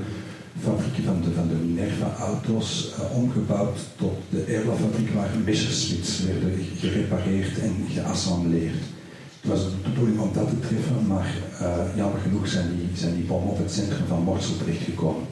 fabrieken 0.61 1.05
van 1.05 1.21
de, 1.21 1.33
van 1.33 1.49
de 1.49 1.55
Minerva-auto's 1.55 2.93
uh, 2.99 3.17
omgebouwd 3.17 3.79
tot 3.97 4.15
de 4.31 4.43
Erla-fabriek 4.43 5.11
waar 5.11 5.31
Messerschmitts 5.45 6.25
werden 6.25 6.59
gerepareerd 6.77 7.59
en 7.59 7.75
geassembleerd. 7.89 8.83
Het 9.41 9.51
was 9.51 9.65
de 9.65 9.89
bedoeling 9.89 10.19
om 10.19 10.33
dat 10.33 10.49
te 10.49 10.59
treffen, 10.59 11.07
maar 11.07 11.35
uh, 11.63 11.97
jammer 11.97 12.21
genoeg 12.21 12.49
zijn 12.49 12.69
die, 12.77 12.89
zijn 12.95 13.15
die 13.15 13.25
bommen 13.25 13.51
op 13.51 13.59
het 13.59 13.73
centrum 13.73 14.07
van 14.07 14.23
Morsel 14.23 14.57
terechtgekomen. 14.57 15.27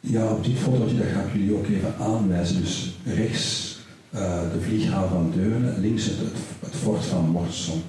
Ja, 0.00 0.32
op 0.32 0.44
dit 0.44 0.58
fotootje 0.58 0.96
dat 0.96 1.06
ga 1.06 1.20
ik 1.20 1.32
jullie 1.32 1.54
ook 1.54 1.66
even 1.66 1.94
aanwijzen. 1.98 2.60
Dus 2.60 2.94
rechts 3.04 3.78
uh, 4.14 4.40
de 4.52 4.60
vlieghaven 4.60 5.08
van 5.08 5.32
Deurne, 5.34 5.78
links 5.78 6.04
het, 6.04 6.18
het, 6.18 6.38
het 6.60 6.74
fort 6.74 7.04
van 7.04 7.28
Morsel. 7.28 7.82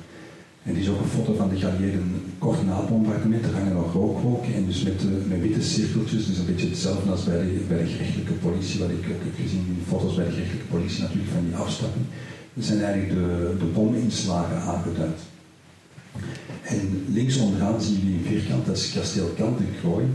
En 0.64 0.74
die 0.74 0.84
is 0.84 0.90
ook 0.90 1.02
een 1.02 1.16
foto 1.18 1.36
van 1.36 1.50
de 1.50 1.56
geallieerden 1.56 2.12
kort 2.38 2.66
na 2.66 2.78
het 2.80 2.90
bombardement. 2.90 3.46
Er 3.46 3.54
hangen 3.54 3.74
nog 3.74 3.94
rookwolken 3.94 4.54
en 4.54 4.66
dus 4.66 4.84
met, 4.84 5.04
uh, 5.04 5.30
met 5.30 5.42
witte 5.42 5.64
cirkeltjes. 5.64 6.26
Dus 6.26 6.38
een 6.38 6.46
beetje 6.46 6.70
hetzelfde 6.70 7.12
als 7.12 7.24
bij 7.24 7.38
de, 7.38 7.66
bij 7.68 7.78
de 7.78 7.86
gerechtelijke 7.86 8.34
politie, 8.34 8.80
wat 8.80 8.90
ik, 8.90 9.04
heb 9.04 9.36
gezien 9.42 9.66
in 9.68 9.84
foto's 9.88 10.16
bij 10.16 10.26
de 10.26 10.32
gerechtelijke 10.32 10.68
politie 10.68 11.02
natuurlijk 11.02 11.32
van 11.32 11.46
die 11.46 11.56
afstapping. 11.56 12.06
Dat 12.54 12.66
zijn 12.66 12.82
eigenlijk 12.84 13.14
de, 13.20 13.56
de 13.60 13.66
bominslagen 13.66 14.58
aangeduid. 14.58 15.20
En 16.64 17.06
links 17.08 17.38
onderaan 17.38 17.82
zien 17.82 18.00
jullie 18.00 18.18
een 18.18 18.26
vierkant, 18.26 18.66
dat 18.66 18.78
is 18.78 18.94
kasteel 18.94 19.28
Kantenkrooi. 19.38 20.06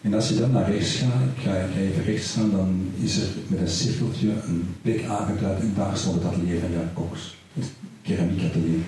En 0.00 0.14
als 0.14 0.28
je 0.28 0.38
dan 0.38 0.50
naar 0.50 0.70
rechts 0.70 0.96
gaat, 0.96 1.44
ga 1.44 1.66
even 1.78 2.04
rechts 2.04 2.30
staan, 2.30 2.50
dan 2.50 2.90
is 3.00 3.16
er 3.16 3.28
met 3.46 3.60
een 3.60 3.68
cirkeltje 3.68 4.28
een 4.28 4.74
plek 4.82 5.04
aangeduid 5.04 5.60
en 5.60 5.72
daar 5.76 5.96
stond 5.96 6.14
het 6.14 6.24
atelier 6.24 6.60
van 6.60 6.72
Jan 6.72 6.92
Cox. 6.94 7.36
Het 7.54 7.70
keramiekatelier. 8.02 8.78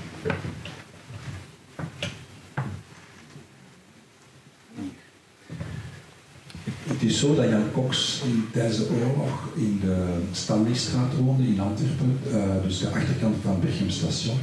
Het 7.03 7.11
is 7.11 7.19
zo 7.19 7.35
dat 7.35 7.49
Jan 7.49 7.73
Cox 7.73 8.23
in, 8.25 8.45
tijdens 8.53 8.77
de 8.77 8.89
oorlog 8.91 9.49
in 9.55 9.81
de 9.85 10.05
Stanleystraat 10.33 11.17
woonde 11.17 11.47
in 11.47 11.61
Antwerpen, 11.61 12.19
uh, 12.27 12.35
dus 12.63 12.79
de 12.79 12.89
achterkant 12.89 13.37
van 13.43 13.61
Berchem 13.61 13.91
station, 13.91 14.37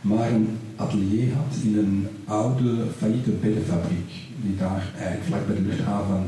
maar 0.00 0.30
een 0.30 0.58
atelier 0.76 1.32
had 1.34 1.56
in 1.62 1.78
een 1.78 2.08
oude 2.24 2.84
failliete 2.98 3.30
beddenfabriek, 3.30 4.10
die 4.42 4.56
daar 4.56 4.92
eigenlijk 4.96 5.24
vlak 5.26 5.46
bij 5.46 5.56
de 5.56 5.62
luchthaven 5.62 6.22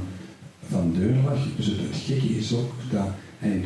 van 0.69 0.93
Deur 0.99 1.15
lag. 1.25 1.39
Dus 1.57 1.67
het, 1.67 1.77
het 1.77 1.97
gekke 2.05 2.37
is 2.37 2.55
ook 2.55 2.73
dat, 2.91 3.09
en 3.41 3.63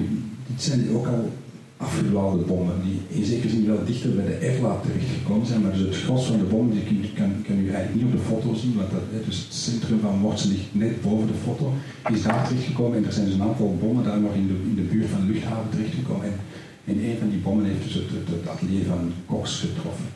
dit 0.47 0.63
zijn 0.63 0.91
ook 0.91 1.07
al 1.07 1.33
afgebouwde 1.77 2.45
bommen, 2.45 2.75
die 2.85 3.19
in 3.19 3.25
zekere 3.25 3.49
zin 3.49 3.67
wel 3.67 3.85
dichter 3.85 4.11
bij 4.15 4.25
de 4.25 4.39
terecht 4.39 4.83
terechtgekomen 4.83 5.47
zijn, 5.47 5.61
maar 5.61 5.73
dus 5.73 5.81
het 5.81 5.97
gros 5.97 6.27
van 6.27 6.39
de 6.39 6.45
bom 6.45 6.71
die 6.71 7.13
kan, 7.15 7.33
kan 7.47 7.59
u 7.59 7.69
eigenlijk 7.69 7.95
niet 7.95 8.05
op 8.05 8.13
de 8.13 8.29
foto 8.31 8.55
zien, 8.55 8.75
want 8.77 8.91
dat, 8.91 9.25
dus 9.25 9.39
het 9.39 9.55
centrum 9.55 10.01
van 10.01 10.19
Mortse 10.19 10.49
ligt 10.49 10.69
net 10.73 11.03
boven 11.03 11.27
de 11.27 11.39
foto, 11.45 11.73
is 12.13 12.23
daar 12.23 12.49
terechtgekomen 12.49 12.97
en 12.99 13.05
er 13.05 13.13
zijn 13.13 13.27
dus 13.27 13.35
een 13.35 13.43
aantal 13.43 13.77
bommen 13.81 14.05
daar 14.05 14.21
nog 14.21 14.35
in 14.35 14.47
de, 14.47 14.55
in 14.71 14.75
de 14.75 14.89
buurt 14.93 15.11
van 15.11 15.21
de 15.21 15.33
luchthaven 15.33 15.71
terechtgekomen 15.71 16.25
en, 16.25 16.37
en 16.85 17.05
een 17.05 17.19
van 17.19 17.31
die 17.31 17.39
bommen 17.39 17.65
heeft 17.65 17.83
dus 17.83 17.95
het, 17.95 18.11
het, 18.11 18.49
atelier 18.49 18.85
van 18.85 19.13
Cox 19.27 19.61
getroffen. 19.61 20.09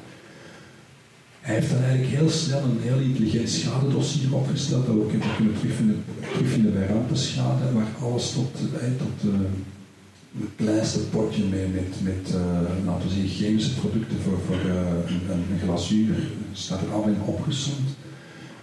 Hij 1.40 1.54
heeft 1.54 1.70
dan 1.70 1.82
eigenlijk 1.82 2.16
heel 2.18 2.30
snel 2.30 2.62
een 2.62 2.80
heel 2.80 2.98
intelligent 2.98 3.48
schadedossier 3.48 4.34
opgesteld, 4.34 4.86
dat 4.86 4.94
we 4.94 5.06
kunnen 5.06 5.26
terugvinden, 5.36 6.04
terugvinden 6.32 6.72
bij 6.72 6.86
rampenschade, 6.86 7.72
waar 7.72 7.92
alles 8.00 8.32
tot, 8.32 8.52
tot 8.98 9.16
uh, 9.24 9.30
het 10.38 10.48
kleinste 10.56 10.98
potje 10.98 11.44
mee 11.44 11.66
met, 11.66 11.94
met 12.02 12.34
uh, 12.34 13.00
zeggen, 13.08 13.28
chemische 13.28 13.74
producten 13.74 14.16
voor, 14.24 14.38
voor 14.46 14.66
uh, 14.66 14.74
een, 15.06 15.42
een, 15.52 15.58
glazuur 15.62 16.14
staat 16.52 16.80
er 16.80 16.92
allemaal 16.92 17.14
in 17.14 17.22
opgezond. 17.24 17.88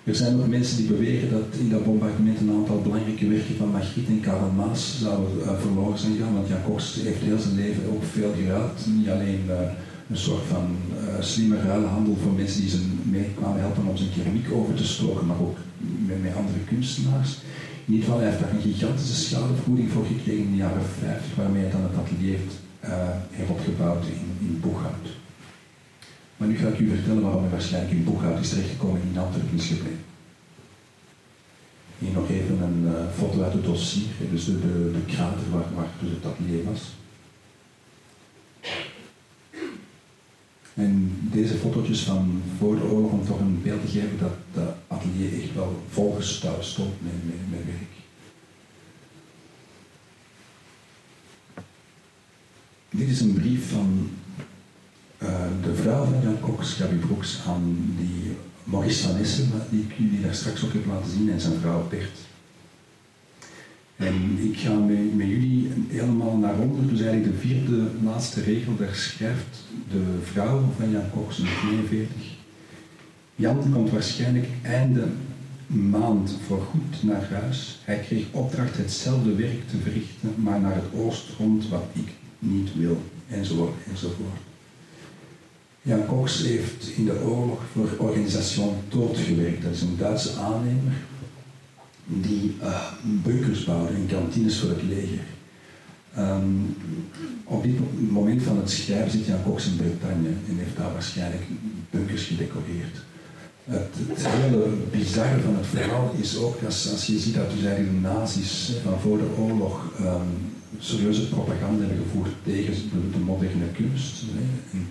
Er 0.03 0.15
zijn 0.15 0.39
ook 0.39 0.47
mensen 0.47 0.77
die 0.77 0.87
beweren 0.87 1.31
dat 1.31 1.59
in 1.59 1.69
dat 1.69 1.83
bombardement 1.83 2.39
een 2.39 2.51
aantal 2.51 2.81
belangrijke 2.81 3.27
werken 3.27 3.55
van 3.57 3.71
Magritte 3.71 4.11
en 4.11 4.19
Karl 4.19 4.51
Maas 4.51 4.99
zouden 5.01 5.37
uh, 5.39 5.59
verloren 5.59 5.99
zijn 5.99 6.15
gegaan, 6.15 6.33
want 6.33 6.47
Jan 6.47 6.63
Cox 6.63 6.95
heeft 7.03 7.21
heel 7.21 7.39
zijn 7.39 7.55
leven 7.55 7.83
ook 7.93 8.03
veel 8.03 8.33
geruild. 8.35 8.85
Niet 8.97 9.09
alleen 9.09 9.41
een 10.09 10.17
soort 10.17 10.43
van 10.47 10.75
slimme 11.19 11.61
ruilhandel 11.61 12.17
voor 12.23 12.31
mensen 12.31 12.61
die 12.61 12.69
ze 12.69 12.79
mee 13.03 13.29
kwamen 13.35 13.59
helpen 13.59 13.87
om 13.87 13.97
zijn 13.97 14.13
keramiek 14.15 14.51
over 14.51 14.73
te 14.73 14.87
stoken, 14.87 15.25
maar 15.25 15.39
ook 15.39 15.57
met, 16.07 16.23
met 16.23 16.35
andere 16.35 16.59
kunstenaars. 16.67 17.37
In 17.87 17.93
ieder 17.93 18.05
geval, 18.05 18.21
hij 18.21 18.29
heeft 18.29 18.43
daar 18.43 18.53
een 18.53 18.61
gigantische 18.61 19.15
schadevergoeding 19.15 19.91
voor 19.91 20.05
gekregen 20.05 20.43
in 20.43 20.51
de 20.51 20.57
jaren 20.57 20.85
50, 20.99 21.35
waarmee 21.35 21.61
hij 21.61 21.71
dan 21.71 21.81
het 21.81 21.97
atelier 21.97 22.37
heeft, 22.37 22.55
uh, 22.83 22.89
heeft 23.31 23.49
opgebouwd 23.49 24.05
in, 24.05 24.47
in 24.47 24.59
Boeghout. 24.59 25.07
Maar 26.37 26.47
nu 26.47 26.57
ga 26.57 26.67
ik 26.67 26.79
u 26.79 26.89
vertellen 26.89 27.21
waarom 27.21 27.41
hij 27.41 27.51
waarschijnlijk 27.51 27.93
in 27.93 28.03
Boeghout 28.03 28.39
is 28.39 28.49
terechtgekomen 28.49 29.01
en 29.01 29.07
in 29.11 29.17
Antwerpen 29.17 29.57
is 29.57 29.67
gebleven. 29.67 30.05
Hier 31.97 32.11
nog 32.11 32.29
even 32.29 32.61
een 32.61 32.83
uh, 32.85 32.91
foto 33.17 33.43
uit 33.43 33.53
het 33.53 33.63
dossier, 33.63 34.07
dus 34.31 34.45
de, 34.45 34.59
de, 34.59 34.91
de 34.91 35.13
krater 35.13 35.49
waar, 35.51 35.65
waar 35.75 35.87
dus 35.99 36.09
het 36.09 36.25
atelier 36.25 36.63
was. 36.63 36.96
En 40.77 41.11
deze 41.31 41.53
fotootjes 41.53 42.03
van 42.03 42.41
voor 42.57 42.75
de 42.75 42.83
oorlog 42.83 43.11
om 43.11 43.25
toch 43.25 43.39
een 43.39 43.61
beeld 43.63 43.81
te 43.81 43.91
geven 43.91 44.17
dat 44.19 44.35
de 44.53 44.67
atelier 44.87 45.41
echt 45.41 45.53
wel 45.53 45.81
volgestouwd 45.89 46.65
stond 46.65 46.93
met, 47.01 47.25
met, 47.25 47.49
met 47.49 47.65
werk. 47.65 47.95
Dit 52.89 53.09
is 53.09 53.21
een 53.21 53.33
brief 53.33 53.71
van 53.71 54.09
uh, 55.23 55.45
de 55.63 55.75
vrouw 55.75 56.05
van 56.05 56.21
Jan 56.21 56.39
Cox, 56.39 56.73
Gabi 56.73 56.95
Broeks, 56.95 57.39
aan 57.47 57.95
die 57.97 58.35
Maurice 58.63 59.07
van 59.07 59.17
Essen, 59.17 59.51
die 59.69 59.81
ik 59.81 59.93
jullie 59.97 60.21
daar 60.21 60.35
straks 60.35 60.65
ook 60.65 60.73
heb 60.73 60.85
laten 60.85 61.11
zien, 61.11 61.31
en 61.31 61.39
zijn 61.41 61.59
vrouw 61.59 61.87
Bert. 61.89 62.19
En 63.95 64.37
ik 64.51 64.57
ga 64.57 64.73
met, 64.73 65.15
met 65.15 65.27
jullie 65.27 65.71
helemaal 65.87 66.37
naar 66.37 66.59
onder, 66.59 66.87
dus 66.87 67.01
eigenlijk 67.01 67.33
de 67.33 67.47
vierde 67.47 67.87
laatste 68.03 68.41
regel, 68.41 68.75
daar 68.75 68.95
schrijft 68.95 69.66
de 69.91 70.19
vrouw 70.23 70.63
van 70.77 70.91
Jan 70.91 71.03
in 71.37 71.45
42. 71.61 72.07
Jan 73.35 73.71
komt 73.73 73.89
waarschijnlijk 73.89 74.47
einde 74.61 75.03
maand 75.67 76.37
voorgoed 76.47 77.03
naar 77.03 77.29
huis. 77.31 77.79
Hij 77.83 77.99
kreeg 77.99 78.25
opdracht 78.31 78.77
hetzelfde 78.77 79.35
werk 79.35 79.69
te 79.69 79.77
verrichten, 79.77 80.33
maar 80.35 80.59
naar 80.59 80.75
het 80.75 80.93
oostfront 80.93 81.69
wat 81.69 81.85
ik 81.93 82.09
niet 82.39 82.69
wil, 82.75 83.01
enzovoort, 83.29 83.75
enzovoort. 83.89 84.39
Jan 85.81 86.05
Cox 86.05 86.43
heeft 86.43 86.87
in 86.87 87.05
de 87.05 87.21
oorlog 87.23 87.61
voor 87.71 87.89
Organisation 87.97 88.75
Tood 88.87 89.17
gewerkt. 89.17 89.63
Dat 89.63 89.73
is 89.73 89.81
een 89.81 89.97
Duitse 89.97 90.33
aannemer 90.35 90.93
die 92.05 92.55
uh, 92.61 92.91
bunkers 93.01 93.63
bouwde 93.63 93.93
in 93.93 94.07
kantines 94.07 94.59
voor 94.59 94.69
het 94.69 94.83
leger. 94.83 95.19
Um, 96.19 96.75
op 97.43 97.63
dit 97.63 97.79
moment 98.11 98.43
van 98.43 98.57
het 98.57 98.69
schrijven 98.69 99.11
zit 99.11 99.25
Jan 99.25 99.43
Cox 99.43 99.65
in 99.67 99.75
Bretagne 99.75 100.27
en 100.27 100.57
heeft 100.57 100.77
daar 100.77 100.93
waarschijnlijk 100.93 101.43
bunkers 101.89 102.23
gedecoreerd. 102.23 102.95
Het, 103.63 103.93
het 104.07 104.27
hele 104.27 104.67
bizarre 104.91 105.39
van 105.41 105.55
het 105.55 105.65
verhaal 105.65 106.15
is 106.19 106.37
ook 106.37 106.63
als, 106.65 106.91
als 106.91 107.05
je 107.05 107.19
ziet 107.19 107.35
dat 107.35 107.51
dus 107.51 107.61
de 107.61 107.99
nazi's 108.01 108.71
van 108.83 108.99
voor 108.99 109.17
de 109.17 109.29
oorlog 109.37 109.91
um, 110.01 110.55
serieuze 110.79 111.27
propaganda 111.27 111.85
hebben 111.85 112.03
gevoerd 112.03 112.31
tegen 112.43 112.73
de, 112.73 113.09
de 113.11 113.23
moderne 113.25 113.71
kunst. 113.75 114.21
Hè, 114.21 114.77
en 114.77 114.87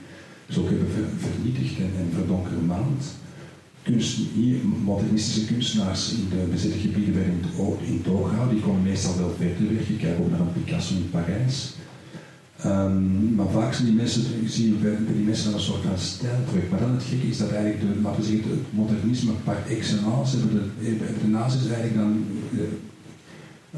ze 0.49 0.61
ook 0.61 0.69
hebben 0.69 0.89
vernietigd 1.19 1.79
en, 1.79 1.91
en 1.99 2.13
kunst, 3.87 4.19
hier, 4.35 4.59
modernistische 4.85 5.47
kunstenaars 5.47 6.13
in 6.13 6.29
de 6.31 6.47
bezette 6.51 6.79
gebieden 6.79 7.15
werden 7.15 7.35
in 7.87 8.03
toog 8.03 8.29
gehouden. 8.29 8.55
Die 8.55 8.65
komen 8.65 8.83
meestal 8.83 9.17
wel 9.19 9.35
verder 9.39 9.75
weg. 9.75 9.89
Je 9.89 9.97
kijkt 9.97 10.21
ook 10.21 10.31
naar 10.31 10.41
een 10.41 10.53
Picasso 10.53 10.95
in 10.95 11.11
Parijs. 11.11 11.75
Um, 12.67 13.35
maar 13.35 13.49
vaak 13.49 13.75
zijn 13.75 13.87
die 13.87 13.97
mensen, 13.97 14.23
zie 14.47 14.77
die 15.15 15.25
mensen 15.25 15.53
een 15.53 15.61
soort 15.61 15.83
van 15.83 15.99
stijl 15.99 16.45
terug. 16.49 16.71
Maar 16.71 16.81
dan 16.81 16.95
het 16.95 17.03
gekke 17.03 17.27
is 17.27 17.39
dat 17.39 17.51
eigenlijk, 17.51 17.81
de, 17.81 18.01
laten 18.03 18.21
we 18.21 18.27
zeggen, 18.27 18.51
het 18.51 18.73
modernisme 18.73 19.33
par 19.45 19.57
excellence 19.69 20.37
hebben 20.37 20.73
de, 20.79 20.87
hebben 20.87 21.21
de 21.23 21.29
nazis 21.29 21.69
eigenlijk 21.69 21.95
dan 21.95 22.25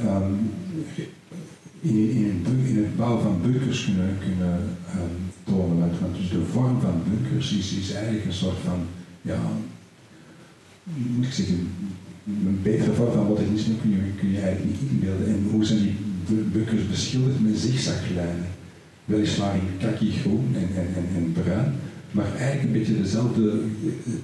um, 0.07 0.51
in, 1.81 2.11
in, 2.11 2.45
in, 2.67 2.77
het 2.77 2.97
bouwen 2.97 3.23
van 3.23 3.43
bunkers 3.43 3.85
kunnen, 3.85 4.17
kunnen 4.19 4.55
um, 4.95 5.17
tonen. 5.45 5.79
Want 6.01 6.17
dus 6.17 6.31
de 6.31 6.45
vorm 6.53 6.81
van 6.81 7.03
bunkers 7.11 7.53
is, 7.53 7.73
is 7.73 7.93
eigenlijk 7.93 8.25
een 8.25 8.33
soort 8.33 8.59
van 8.65 8.81
ja, 9.23 9.41
moet 10.95 11.25
ik 11.25 11.33
zeggen, 11.33 11.69
een 12.27 12.61
betere 12.63 12.93
vorm 12.93 13.13
van 13.13 13.27
modernisme 13.27 13.75
kun 13.81 13.91
je, 13.91 13.97
kun 14.19 14.31
je 14.31 14.41
eigenlijk 14.41 14.81
niet 14.81 14.91
inbeelden. 14.91 15.27
En 15.27 15.47
hoe 15.51 15.65
zijn 15.65 15.79
die 15.79 15.95
bunkers 16.53 16.89
beschilderd 16.89 17.41
met 17.41 17.59
zigzaglijnen? 17.59 18.47
Weliswaar 19.05 19.55
in 19.55 19.87
kaki 19.87 20.11
groen 20.11 20.47
en, 20.55 20.69
en, 20.77 20.87
en, 20.97 21.07
en, 21.17 21.33
bruin, 21.33 21.73
maar 22.11 22.35
eigenlijk 22.35 22.63
een 22.63 22.73
beetje 22.73 23.03
dezelfde 23.03 23.61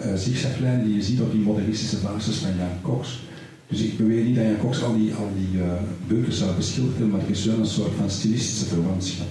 uh, 0.01 0.15
zigzaglijnen 0.15 0.85
die 0.85 0.95
je 0.95 1.03
ziet 1.03 1.21
op 1.21 1.31
die 1.33 1.41
modernistische 1.41 1.97
basis 1.97 2.37
van 2.37 2.57
Jan 2.57 2.83
Cox. 2.83 3.23
Dus 3.69 3.81
ik 3.81 3.97
beweer 3.97 4.25
niet 4.25 4.35
dat 4.35 4.45
Jan 4.45 4.59
Cox 4.59 4.83
al 4.83 4.97
die, 4.97 5.15
al 5.15 5.31
die 5.37 6.19
uh, 6.19 6.29
zou 6.29 6.57
beschilderen, 6.57 7.11
maar 7.11 7.21
er 7.21 7.31
is 7.31 7.45
wel 7.45 7.59
een 7.59 7.67
soort 7.67 7.95
van 7.99 8.11
stilistische 8.11 8.65
verwantschap. 8.65 9.29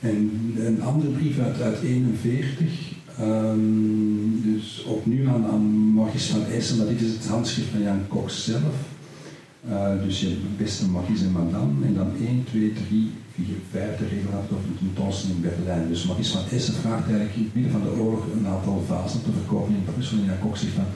En 0.00 0.30
een 0.58 0.82
andere 0.82 1.10
brief 1.10 1.38
uit, 1.38 1.60
uit 1.60 1.82
41, 1.82 2.66
um, 3.20 4.42
dus 4.44 4.84
opnieuw 4.84 5.28
aan, 5.28 5.46
aan 5.46 5.94
Maurice 5.94 6.32
van 6.32 6.44
Essen, 6.44 6.76
maar 6.76 6.86
dit 6.86 7.00
is 7.00 7.12
het 7.12 7.26
handschrift 7.26 7.68
van 7.68 7.82
Jan 7.82 8.08
Cox 8.08 8.44
zelf. 8.44 8.76
Uh, 9.68 10.02
dus 10.02 10.20
je 10.20 10.28
hebt 10.28 10.56
beste 10.56 10.88
Maurice 10.88 11.24
en 11.24 11.32
Madame, 11.32 11.86
en 11.86 11.94
dan 11.94 12.10
1, 12.26 12.44
2, 12.44 12.72
3, 12.88 13.10
4, 13.34 13.44
5 13.70 13.98
de 13.98 14.04
regel 14.04 14.30
had 14.30 14.52
over 14.52 14.68
een 14.68 14.78
tentoonstelling 14.78 15.44
in 15.44 15.50
Berlijn. 15.50 15.88
Dus 15.88 16.06
Maurice 16.06 16.32
van 16.32 16.48
Essen 16.50 16.74
vraagt 16.74 17.08
eigenlijk 17.08 17.36
in 17.36 17.44
het 17.44 17.54
midden 17.54 17.72
van 17.72 17.82
de 17.82 18.00
oorlog 18.00 18.24
een 18.32 18.46
aantal 18.46 18.84
vazen 18.86 19.22
te 19.22 19.32
verkopen 19.32 19.74
in 19.74 19.84
Brussel. 19.92 20.18
En 20.18 20.24
Jan 20.24 20.38
Cox 20.38 20.60
zegt 20.60 20.72
van, 20.72 20.90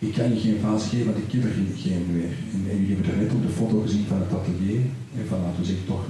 ik 0.00 0.12
kan 0.12 0.34
je 0.34 0.40
geen 0.40 0.60
vazen 0.60 0.88
geven, 0.90 1.06
want 1.06 1.18
ik 1.24 1.32
heb 1.32 1.44
er 1.44 1.56
geen 1.76 2.06
meer. 2.12 2.34
En, 2.52 2.60
en 2.70 2.78
jullie 2.80 2.94
hebben 2.94 3.12
er 3.12 3.22
net 3.22 3.32
op 3.32 3.42
de 3.42 3.56
foto 3.58 3.80
gezien 3.80 4.06
van 4.06 4.20
het 4.20 4.32
atelier, 4.38 4.80
en 5.16 5.26
van 5.28 5.40
laten 5.42 5.60
we 5.60 5.66
zeggen 5.66 5.86
toch 5.86 6.04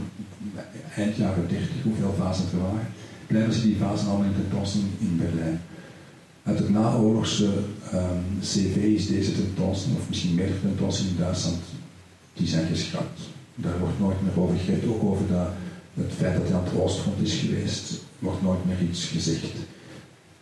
eind 0.95 1.17
jaren 1.17 1.49
30, 1.49 1.69
hoeveel 1.83 2.15
vazen 2.19 2.45
er 2.53 2.63
waren, 2.63 2.89
blijven 3.27 3.53
ze 3.53 3.63
die 3.63 3.77
vazen 3.77 4.09
allemaal 4.09 4.27
in 4.27 4.41
tentoonstelling 4.41 4.91
in 4.99 5.17
Berlijn. 5.17 5.61
Uit 6.43 6.59
het 6.59 6.71
naoorlogse 6.71 7.51
um, 7.95 8.39
CV 8.41 8.77
is 8.77 9.07
deze 9.07 9.33
tentoonstelling, 9.33 9.99
of 10.01 10.09
misschien 10.09 10.35
meer 10.35 10.61
tentoonstelling 10.61 11.17
in 11.17 11.23
Duitsland, 11.23 11.63
die 12.35 12.47
zijn 12.47 12.67
geschrapt. 12.67 13.21
Daar 13.55 13.79
wordt 13.79 13.99
nooit 13.99 14.23
meer 14.23 14.43
over 14.43 14.57
gegeven, 14.57 14.89
ook 14.89 15.03
over 15.03 15.27
dat, 15.27 15.49
het 15.95 16.13
feit 16.17 16.35
dat 16.37 16.49
hij 16.49 16.57
aan 16.57 16.65
het 16.65 16.81
Oostfront 16.81 17.23
is 17.23 17.35
geweest, 17.35 18.01
wordt 18.19 18.43
nooit 18.43 18.65
meer 18.67 18.89
iets 18.89 19.05
gezegd. 19.05 19.53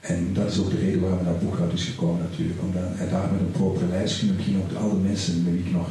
En 0.00 0.32
dat 0.32 0.50
is 0.50 0.58
ook 0.58 0.70
de 0.70 0.78
reden 0.78 1.00
waarom 1.00 1.18
hij 1.18 1.32
naar 1.32 1.42
Boekhout 1.42 1.72
is 1.72 1.84
gekomen 1.84 2.22
natuurlijk, 2.22 2.62
omdat 2.62 2.82
hij 2.84 3.08
daar 3.08 3.32
met 3.32 3.40
een 3.40 3.50
propere 3.50 3.86
lijst 3.86 4.18
kunnen 4.18 4.36
beginnen, 4.36 4.62
ook 4.62 4.82
alle 4.82 4.98
mensen 4.98 5.42
met 5.44 5.52
wie 5.52 5.64
ik 5.64 5.72
nog, 5.72 5.88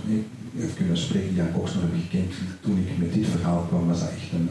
heeft 0.55 0.75
kunnen 0.75 0.97
spreken, 0.97 1.27
die 1.27 1.37
Jan 1.37 1.51
Cox 1.51 1.73
nog 1.73 1.83
heb 1.83 2.01
gekend. 2.01 2.33
Toen 2.61 2.77
ik 2.77 2.97
met 2.97 3.13
dit 3.13 3.27
verhaal 3.27 3.61
kwam, 3.67 3.87
was 3.87 3.99
dat 3.99 4.09
echt 4.09 4.31
een, 4.31 4.49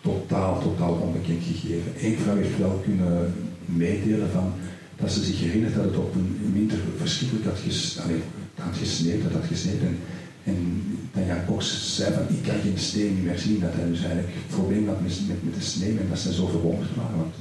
totaal, 0.00 0.60
totaal 0.60 0.92
onbekend 0.92 1.42
gegeven. 1.42 1.92
Eén 2.00 2.18
vrouw 2.18 2.36
heeft 2.36 2.58
wel 2.58 2.82
kunnen 2.84 3.34
meedelen 3.64 4.30
van, 4.30 4.52
dat 4.96 5.12
ze 5.12 5.24
zich 5.24 5.40
herinnert 5.40 5.74
dat 5.74 5.84
het 5.84 5.96
op 5.96 6.14
een 6.14 6.50
winter 6.52 6.78
verschrikkelijk 6.96 7.46
had, 7.46 7.58
ges, 7.58 7.98
allee, 8.02 8.20
had 8.54 8.76
gesneeuwd, 8.76 9.22
dat 9.22 9.32
had 9.32 9.44
gesneeuwd. 9.44 9.80
En, 9.80 9.98
en 10.44 10.82
dan 11.12 11.26
Jan 11.26 11.44
Cox 11.46 11.94
zei 11.96 12.14
van, 12.14 12.36
ik 12.36 12.42
kan 12.42 12.60
geen 12.62 12.78
steen 12.78 13.22
meer 13.24 13.38
zien, 13.38 13.60
dat 13.60 13.74
hij 13.74 13.88
dus 13.88 14.02
eigenlijk 14.04 14.34
probleem 14.48 14.86
had 14.88 15.00
met, 15.00 15.20
met, 15.28 15.44
met 15.44 15.54
de 15.54 15.60
sneeuw 15.60 15.96
en 15.98 16.08
dat 16.08 16.18
ze 16.18 16.32
zo 16.32 16.46
verwonderd 16.46 16.94
waren. 16.94 17.16
Want 17.16 17.34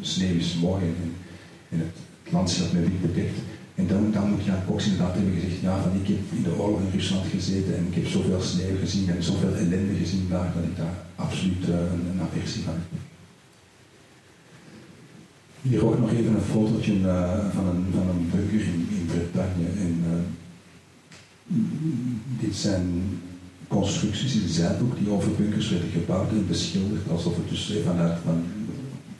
sneeuw 0.00 0.36
is 0.36 0.56
mooi 0.62 0.84
en, 0.84 1.78
het, 1.78 1.96
landschap 2.30 2.72
met 2.72 2.82
wit 2.82 3.00
bedekt. 3.02 3.38
En 3.74 3.86
dan, 3.86 4.10
dan 4.12 4.30
moet 4.30 4.44
Jan 4.44 4.64
Cox 4.66 4.84
inderdaad 4.84 5.14
hebben 5.14 5.34
gezegd, 5.34 5.60
ja, 5.60 5.82
van 5.82 6.00
ik 6.00 6.06
heb 6.08 6.18
in 6.36 6.42
de 6.42 6.58
oorlog 6.58 6.80
in 6.80 6.90
Rusland 6.98 7.26
gezeten 7.26 7.76
en 7.76 7.86
ik 7.86 7.94
heb 7.94 8.06
zoveel 8.06 8.40
sneeuw 8.40 8.78
gezien 8.80 9.08
en 9.08 9.22
zoveel 9.22 9.54
ellende 9.54 9.94
gezien 9.94 10.26
daar, 10.28 10.52
dat 10.54 10.64
ik 10.64 10.76
daar 10.76 10.96
absoluut 11.16 11.68
uh, 11.68 11.74
een, 11.74 12.06
een 12.10 12.20
aversie 12.20 12.62
van 12.62 12.74
heb. 12.74 13.00
Hier 15.62 15.86
ook 15.86 15.98
nog 15.98 16.12
even 16.12 16.34
een 16.34 16.40
fotootje 16.40 16.94
uh, 16.94 17.54
van, 17.54 17.66
een, 17.66 17.86
van 17.92 18.08
een 18.08 18.30
bunker 18.34 18.60
in, 18.60 18.88
in 18.90 19.06
Bretagne. 19.06 19.66
En, 19.78 20.04
uh, 20.06 20.22
dit 22.40 22.56
zijn 22.56 23.02
constructies 23.68 24.34
in 24.34 24.48
Zuidhoek 24.48 24.98
die 24.98 25.10
over 25.10 25.30
bunkers 25.32 25.70
werden 25.70 25.90
gebouwd 25.90 26.30
en 26.30 26.46
beschilderd 26.46 27.10
alsof 27.10 27.36
het 27.36 27.48
dus 27.48 27.72
vanuit 27.84 28.18
van, 28.24 28.44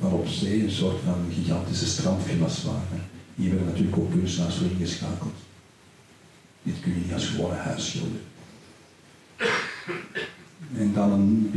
van 0.01 0.13
op 0.13 0.27
zee 0.27 0.63
een 0.63 0.71
soort 0.71 1.01
van 1.05 1.15
gigantische 1.35 1.87
strandvilla's 1.87 2.65
waren. 2.65 3.05
Hier 3.35 3.49
werden 3.49 3.67
natuurlijk 3.67 3.97
ook 3.97 4.11
kunstenaars 4.11 4.55
voor 4.55 4.67
ingeschakeld. 4.71 5.35
Dit 6.63 6.81
kun 6.81 6.93
je 6.93 6.99
niet 6.99 7.13
als 7.13 7.27
gewone 7.27 7.55
huis 7.55 7.87
schilderen. 7.87 8.21
En 10.79 10.93
dan 10.95 11.13
een 11.13 11.51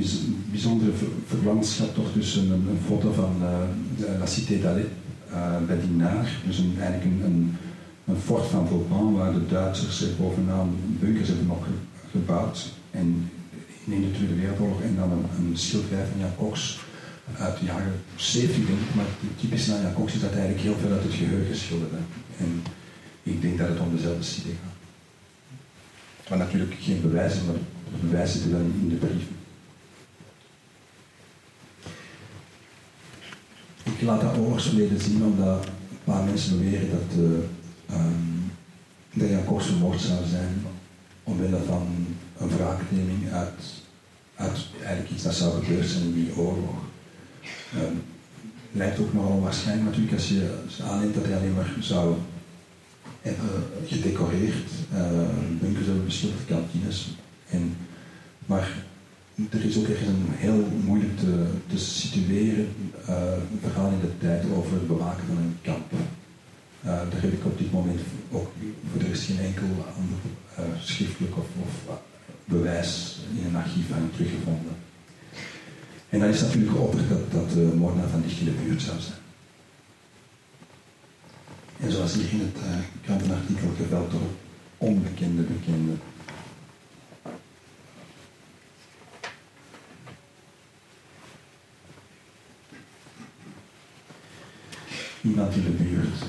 bijzondere 0.52 0.92
verwantschap 1.26 1.96
toch 1.96 2.12
tussen 2.14 2.52
een, 2.52 2.80
foto 2.86 3.12
van 3.12 3.36
uh, 3.42 4.20
La 4.20 4.26
Cité 4.26 4.60
d'Alais 4.60 4.86
uh, 5.32 5.58
bij 5.68 5.80
Dinard. 5.80 6.28
Dus 6.46 6.58
een, 6.58 6.76
eigenlijk 6.80 7.06
een, 7.06 7.26
een, 7.26 7.56
een, 8.06 8.22
fort 8.22 8.46
van 8.46 8.68
Vauban 8.68 9.14
waar 9.14 9.34
de 9.34 9.48
Duitsers 9.48 10.18
bovenaan 10.18 10.76
bunkers 11.00 11.28
hebben 11.28 11.48
gebouwd. 12.12 12.72
En 12.92 13.30
in 13.86 14.02
de 14.02 14.12
Tweede 14.12 14.36
Wereldoorlog 14.36 14.82
en 14.82 14.96
dan 14.96 15.12
een, 15.12 15.46
een 15.46 15.58
schilderij 15.58 16.06
van 16.06 16.20
uit 17.38 17.60
de 17.60 17.66
jaren 17.66 18.02
70 18.16 18.66
denk 18.66 18.80
maar 18.96 19.06
typisch 19.40 19.68
naar 19.68 19.94
Cox 19.94 20.14
is 20.14 20.22
dat 20.22 20.32
eigenlijk 20.32 20.62
heel 20.62 20.76
veel 20.78 20.92
uit 20.92 21.04
het 21.04 21.14
geheugen 21.14 21.56
schilderde. 21.56 21.98
En 22.38 22.64
ik 23.24 23.42
denk 23.42 23.58
dat 23.58 23.68
het 23.68 23.80
om 23.80 23.96
dezelfde 23.96 24.24
cité 24.24 24.50
gaat. 24.50 24.78
Maar 26.30 26.38
natuurlijk 26.38 26.76
geen 26.80 27.02
bewijzen, 27.02 27.46
maar 27.46 27.56
de 28.02 28.08
bewijzen 28.08 28.40
zitten 28.40 28.52
dan 28.52 28.74
in 28.82 28.90
de 28.90 28.96
brief. 28.96 29.24
Ik 33.84 34.02
laat 34.02 34.22
dat 34.22 34.38
oorlogsverleden 34.38 35.02
zien 35.02 35.24
omdat 35.24 35.66
een 35.66 36.04
paar 36.04 36.24
mensen 36.24 36.58
beweren 36.58 36.90
dat, 36.90 37.18
uh, 37.18 37.98
um, 37.98 39.46
Cox 39.46 39.66
vermoord 39.66 40.02
zou 40.02 40.26
zijn 40.26 40.66
omwille 41.24 41.60
van 41.68 41.88
een 42.38 42.50
wraakneming 42.50 43.32
uit, 43.32 43.64
uit 44.36 44.58
eigenlijk 44.80 45.12
iets 45.12 45.24
dat 45.24 45.34
zou 45.34 45.64
gebeurd 45.64 45.88
zijn 45.88 46.04
in 46.04 46.14
die 46.14 46.36
oorlog. 46.36 46.89
Um, 47.76 48.02
lijkt 48.72 49.00
ook 49.00 49.14
nogal 49.14 49.42
waarschijnlijk 49.42 49.86
natuurlijk 49.86 50.14
als 50.14 50.30
je, 50.30 50.58
aanneemt 50.84 51.14
dat 51.14 51.26
hij 51.26 51.36
alleen 51.36 51.54
maar 51.54 51.74
zou 51.80 52.16
hebben 53.22 53.64
gedecoreerd, 53.86 54.70
uh, 54.94 55.30
bunkers 55.60 55.86
hebben 55.86 56.06
beschilderd, 56.06 56.46
kantines. 56.46 57.18
En, 57.50 57.76
maar 58.46 58.84
er 59.50 59.66
is 59.66 59.78
ook 59.78 59.88
ergens 59.88 60.08
een 60.08 60.28
heel 60.30 60.68
moeilijk 60.86 61.18
te, 61.18 61.46
te 61.68 61.78
situeren 61.78 62.68
uh, 63.10 63.16
verhaal 63.62 63.92
in 63.92 64.00
de 64.00 64.18
tijd 64.18 64.44
over 64.56 64.74
het 64.74 64.88
bewaken 64.88 65.26
van 65.28 65.38
een 65.38 65.58
kamp. 65.62 65.92
Uh, 65.94 66.00
daar 66.86 67.22
heb 67.22 67.34
ik 67.34 67.46
op 67.46 67.58
dit 67.58 67.72
moment 67.72 68.00
ook 68.32 68.52
voor 68.92 69.00
de 69.00 69.08
rest 69.08 69.24
geen 69.24 69.40
enkel 69.40 69.68
ander 69.98 70.20
uh, 70.60 70.82
schriftelijk 70.82 71.38
of, 71.38 71.46
of 71.62 72.00
bewijs 72.46 73.20
in 73.38 73.46
een 73.46 73.56
archief 73.56 73.88
van 73.88 74.12
teruggevonden. 74.16 74.76
En 76.10 76.20
dan 76.20 76.30
is 76.30 76.42
natuurlijk 76.42 76.72
geopperd 76.72 77.10
dat, 77.10 77.32
dat 77.32 77.50
de 77.50 77.72
moordenaar 77.76 78.10
van 78.10 78.22
dicht 78.22 78.40
in 78.40 78.46
de 78.46 78.52
buurt 78.52 78.82
zou 78.82 79.00
zijn. 79.00 79.18
En 81.80 81.92
zoals 81.92 82.14
hier 82.14 82.32
in 82.32 82.40
het 82.40 82.58
uh, 82.58 82.78
krantenartikel 83.04 83.68
geveld 83.78 84.12
door 84.12 84.30
onbekende 84.78 85.42
bekende. 85.42 85.92
Iemand 95.22 95.56
in 95.56 95.64
de 95.64 95.70
buurt. 95.70 96.26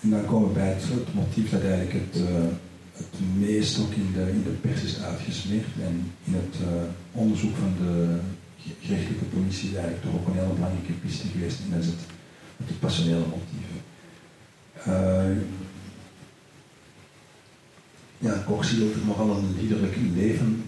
En 0.00 0.10
dan 0.10 0.26
komen 0.26 0.48
we 0.48 0.54
bij 0.54 0.72
het, 0.72 1.14
motief 1.14 1.50
dat 1.50 1.62
eigenlijk 1.62 1.92
het, 1.92 2.22
uh, 2.22 2.28
het 2.92 3.38
meest 3.38 3.80
ook 3.80 3.92
in 3.92 4.12
de, 4.12 4.30
in 4.30 4.42
de 4.42 4.50
pers 4.50 4.82
is 4.82 5.00
uitgesmeerd. 5.02 5.66
En 5.82 6.12
in 6.24 6.34
het 6.34 6.56
uh, 6.62 6.82
onderzoek 7.12 7.56
van 7.56 7.74
de 7.78 8.18
gerechtelijke 8.80 9.24
politie 9.24 9.68
is 9.68 9.74
eigenlijk 9.74 10.02
toch 10.02 10.14
ook 10.14 10.26
een 10.26 10.40
hele 10.40 10.52
belangrijke 10.52 10.92
piste 10.92 11.26
geweest. 11.28 11.58
En 11.64 11.70
dat 11.70 11.80
is 11.80 11.86
het, 11.86 12.02
het 12.64 12.80
passionele 12.80 13.24
motief. 13.26 13.68
Uh, 14.88 15.36
ja, 18.18 18.42
Cox 18.46 18.70
hield 18.70 18.94
er 18.94 19.06
nogal 19.06 19.36
een 19.36 19.56
liederlijk 19.60 19.96
leven 20.14 20.64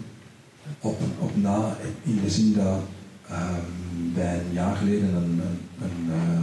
op, 0.79 1.01
op 1.19 1.35
na, 1.35 1.77
in 2.03 2.19
de 2.23 2.29
zin 2.29 2.53
dat 2.53 2.81
uh, 3.29 3.57
wij 4.13 4.39
een 4.39 4.53
jaar 4.53 4.75
geleden 4.75 5.13
een, 5.13 5.41
uh, 6.09 6.39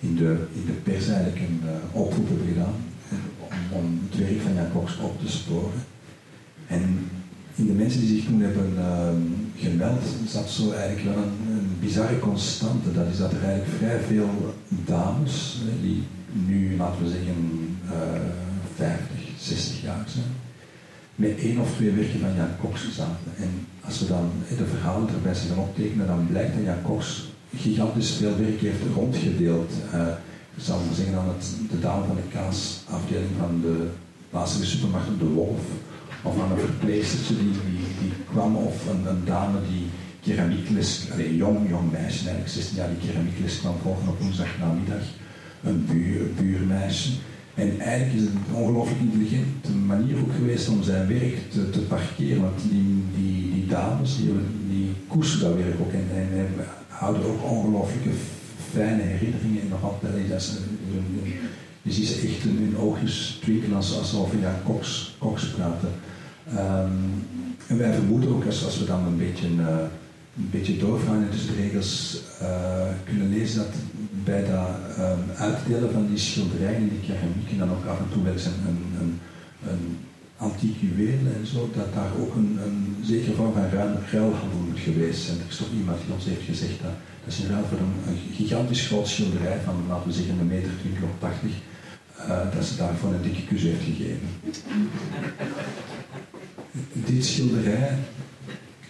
in, 0.00 0.16
de, 0.16 0.46
in 0.52 0.66
de 0.66 0.72
pers 0.72 1.08
eigenlijk 1.08 1.40
een 1.40 1.60
oproep 1.92 2.28
hebben 2.28 2.46
gedaan 2.46 2.74
om, 3.38 3.78
om 3.78 4.00
het 4.08 4.18
werk 4.18 4.40
van 4.40 4.54
Jan 4.54 4.72
Cox 4.72 4.96
op 4.98 5.20
te 5.20 5.30
sporen. 5.30 5.82
En 6.66 7.10
in 7.54 7.66
de 7.66 7.72
mensen 7.72 8.00
die 8.00 8.16
zich 8.16 8.24
toen 8.24 8.40
hebben 8.40 8.72
gemeld 9.56 10.02
zat 10.28 10.50
zo 10.50 10.70
eigenlijk 10.70 11.14
wel 11.14 11.24
een, 11.24 11.76
bizarre 11.80 12.18
constante. 12.18 12.92
Dat 12.92 13.06
is 13.12 13.18
dat 13.18 13.32
er 13.32 13.44
eigenlijk 13.44 13.76
vrij 13.78 14.00
veel 14.00 14.54
dames 14.84 15.62
die 15.82 16.02
nu, 16.32 16.76
laten 16.76 17.02
we 17.02 17.10
zeggen, 17.10 17.36
uh, 17.84 17.92
50, 18.74 19.06
60 19.38 19.82
jaar 19.82 20.04
zijn, 20.06 20.24
met 21.14 21.38
één 21.38 21.58
of 21.58 21.74
twee 21.74 21.90
werken 21.90 22.20
van 22.20 22.34
Jan 22.36 22.56
Cox 22.60 22.94
zaten. 22.94 23.32
En 23.36 23.50
als 23.84 23.98
we 23.98 24.06
dan 24.06 24.30
de 24.58 24.66
verhalen 24.66 25.08
erbij 25.08 25.34
zijn 25.34 25.48
gaan 25.48 25.58
optekenen, 25.58 26.06
dan 26.06 26.26
blijkt 26.30 26.54
dat 26.54 26.64
Jan 26.64 26.82
Cox 26.82 27.32
gigantisch 27.56 28.10
veel 28.10 28.36
werk 28.38 28.60
heeft 28.60 28.94
rondgedeeld. 28.94 29.72
Uh, 29.94 30.06
ik 30.56 30.62
zal 30.62 30.80
zeggen 30.94 31.18
aan 31.18 31.28
het, 31.28 31.46
de 31.70 31.80
dame 31.80 32.04
van 32.06 32.16
de 32.16 32.28
kaasafdeling 32.32 33.30
van 33.38 33.60
de 33.60 33.88
plaatselijke 34.30 34.70
supermarkt 34.70 35.18
De 35.18 35.24
Wolf, 35.24 35.60
of 36.24 36.40
aan 36.40 36.50
een 36.50 36.58
verpleegstertje 36.58 37.34
die, 37.36 37.52
die, 38.00 38.12
kwam, 38.30 38.56
of 38.56 38.88
een, 38.88 39.06
een 39.06 39.24
dame 39.24 39.58
die 39.70 39.86
keramiekles, 40.20 41.08
een 41.18 41.36
jong, 41.36 41.68
jong 41.68 41.90
meisje, 41.92 42.24
eigenlijk 42.24 42.48
16 42.48 42.76
jaar, 42.76 42.88
die 42.88 43.08
keramiekles 43.08 43.60
kwam 43.60 43.74
volgen 43.82 44.08
op 44.08 44.20
woensdagnamiddag 44.20 45.04
een 45.64 45.84
buur, 45.90 46.20
buurmeisje. 46.36 47.10
En 47.54 47.80
eigenlijk 47.80 48.16
is 48.16 48.22
het 48.22 48.30
een 48.30 48.54
ongelooflijk 48.54 49.00
intelligente 49.00 49.70
manier 49.86 50.16
ook 50.16 50.34
geweest 50.34 50.68
om 50.68 50.82
zijn 50.82 51.08
werk 51.08 51.50
te, 51.50 51.70
te 51.70 51.80
parkeren. 51.80 52.42
Want 52.42 52.60
die, 52.70 53.04
die, 53.16 53.52
die 53.52 53.66
dames, 53.66 54.16
die, 54.16 54.32
die 54.68 54.94
koesteren 55.08 55.48
dat 55.48 55.64
werk 55.64 55.80
ook 55.80 55.92
en, 55.92 56.06
en, 56.14 56.28
en 56.38 56.48
houden 56.88 57.24
ook 57.24 57.50
ongelooflijke 57.50 58.10
fijne 58.72 59.02
herinneringen. 59.02 59.60
En 59.62 59.68
nog 59.68 59.82
altijd, 59.82 60.28
dat 60.28 60.42
ze, 60.42 60.56
je 61.82 61.92
ziet 61.92 62.06
ze 62.06 62.14
echt 62.14 62.42
hun 62.42 62.76
oogjes 62.78 63.38
twinkelen 63.42 63.76
als, 63.76 63.98
alsof 63.98 64.30
je 64.30 64.40
ja, 64.40 64.60
koks, 64.64 65.14
koks 65.18 65.48
praten. 65.48 65.88
Um, 66.52 67.26
en 67.66 67.78
wij 67.78 67.92
vermoeden 67.92 68.34
ook, 68.34 68.44
als, 68.46 68.64
als 68.64 68.78
we 68.78 68.84
dan 68.84 69.06
een 69.06 69.16
beetje, 69.16 69.48
uh, 69.48 69.66
een 70.36 70.50
beetje 70.50 70.76
doorgaan 70.76 71.22
en 71.22 71.30
tussen 71.30 71.54
de 71.54 71.62
regels 71.62 72.20
uh, 72.42 72.86
kunnen 73.04 73.28
lezen, 73.28 73.58
dat 73.58 73.74
bij 74.24 74.44
dat 74.44 74.68
um, 74.98 75.24
uitdelen 75.36 75.92
van 75.92 76.06
die 76.06 76.18
schilderijen, 76.18 76.88
die 76.88 77.00
keramieken, 77.00 77.58
dan 77.58 77.70
ook 77.70 77.84
af 77.84 77.98
en 77.98 78.08
toe 78.12 78.22
wel 78.22 78.32
eens 78.32 78.44
een, 78.44 78.86
een, 79.00 79.20
een, 79.68 79.98
antiek 80.36 80.76
juweel 80.80 81.18
en 81.38 81.46
zo, 81.46 81.70
dat 81.76 81.94
daar 81.94 82.10
ook 82.20 82.34
een, 82.34 82.58
een 82.64 82.96
zekere 83.02 83.34
vorm 83.34 83.52
van 83.52 83.70
ruilhandel 84.10 84.58
moet 84.68 84.78
geweest 84.78 85.22
zijn. 85.22 85.38
Er 85.38 85.44
is 85.48 85.56
toch 85.56 85.72
iemand 85.76 85.98
die 86.04 86.14
ons 86.14 86.24
heeft 86.24 86.42
gezegd 86.42 86.82
dat, 86.82 86.96
dat 87.24 87.32
is 87.32 87.40
in 87.40 87.50
ruil 87.50 87.64
voor 87.64 87.78
een, 87.78 88.18
gigantisch 88.34 88.86
groot 88.86 89.08
schilderij 89.08 89.58
van, 89.64 89.84
laten 89.88 90.06
we 90.08 90.12
zeggen, 90.14 90.38
een 90.38 90.46
meter 90.46 90.70
20 90.80 91.02
of 91.02 91.10
80, 91.18 91.50
uh, 92.18 92.54
dat 92.54 92.64
ze 92.64 92.76
daarvoor 92.76 93.12
een 93.12 93.22
dikke 93.22 93.44
kus 93.44 93.62
heeft 93.62 93.84
gegeven. 93.84 94.28
Dit 97.14 97.24
schilderij 97.24 97.98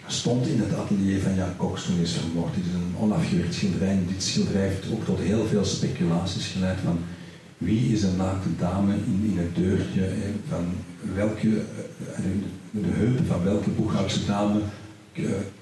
stond 0.07 0.47
in 0.47 0.59
het 0.59 0.73
atelier 0.73 1.21
van 1.21 1.35
Jan 1.35 1.57
Cox 1.57 1.85
toen 1.85 1.99
is 2.01 2.13
vermoord. 2.13 2.55
Het 2.55 2.65
is 2.65 2.73
een 2.73 2.95
onafgewerkt 2.99 3.53
schilderij. 3.53 3.89
En 3.89 4.07
dit 4.07 4.23
schilderij 4.23 4.67
heeft 4.67 4.91
ook 4.91 5.05
tot 5.05 5.19
heel 5.19 5.45
veel 5.45 5.65
speculaties 5.65 6.47
geleid 6.47 6.79
van 6.83 6.99
wie 7.57 7.93
is 7.93 8.03
een 8.03 8.15
naakte 8.15 8.55
dame 8.59 8.93
in, 8.93 9.33
het 9.37 9.55
deurtje, 9.55 10.09
van 10.49 10.65
welke, 11.13 11.47
eh, 11.47 12.23
de, 12.71 13.17
de 13.17 13.25
van 13.27 13.43
welke 13.43 13.69
Boeghoutse 13.69 14.25
dame 14.25 14.59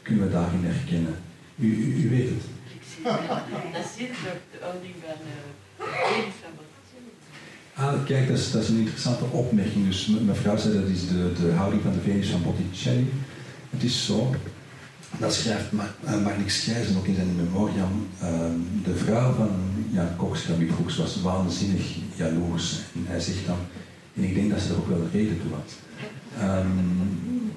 kunnen 0.02 0.28
we 0.28 0.32
daarin 0.32 0.64
herkennen. 0.64 1.16
U, 1.56 1.68
u, 2.04 2.10
weet 2.10 2.30
het. 2.30 2.44
Dat 3.74 3.86
zit 3.98 4.08
toch 4.08 4.40
de 4.52 4.58
houding 4.62 4.94
van 5.06 5.16
van 5.78 6.33
Ah, 7.76 8.06
kijk, 8.06 8.28
dat 8.28 8.38
is, 8.38 8.52
dat 8.52 8.62
is 8.62 8.70
een 8.70 8.78
interessante 8.78 9.24
opmerking. 9.32 9.88
Dus 9.88 10.08
mevrouw 10.26 10.58
zei 10.58 10.74
dat 10.74 10.90
is 10.90 11.08
de, 11.08 11.32
de 11.42 11.52
houding 11.52 11.82
van 11.82 11.94
de 11.94 12.00
Venus 12.00 12.30
van 12.30 12.44
Botticelli. 12.44 13.12
Het 13.70 13.84
is 13.84 14.06
zo, 14.06 14.36
dat 15.18 15.34
schrijft 15.34 15.72
Marnix 16.24 16.62
Schijzen 16.62 16.98
ook 16.98 17.08
in 17.08 17.16
zijn 17.16 17.36
memoriam. 17.36 18.08
Ehm, 18.22 18.60
de 18.84 18.96
vrouw 18.96 19.34
van 19.34 19.50
Jan 19.92 20.16
Cox, 20.16 20.42
Broeks, 20.76 20.98
was 20.98 21.22
waanzinnig 21.22 21.96
jaloers. 22.16 22.80
En 22.96 23.04
hij 23.08 23.20
zegt 23.20 23.46
dan, 23.46 23.58
en 24.16 24.24
ik 24.24 24.36
denk 24.36 24.50
dat 24.50 24.62
ze 24.62 24.70
er 24.70 24.78
ook 24.78 24.88
wel 24.88 25.08
reden 25.12 25.42
toe 25.42 25.52
had. 25.52 25.74
Um, 26.42 27.52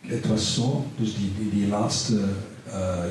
het 0.00 0.26
was 0.26 0.54
zo, 0.54 0.86
dus 0.96 1.16
die, 1.16 1.32
die, 1.38 1.50
die 1.50 1.68
laatste 1.68 2.20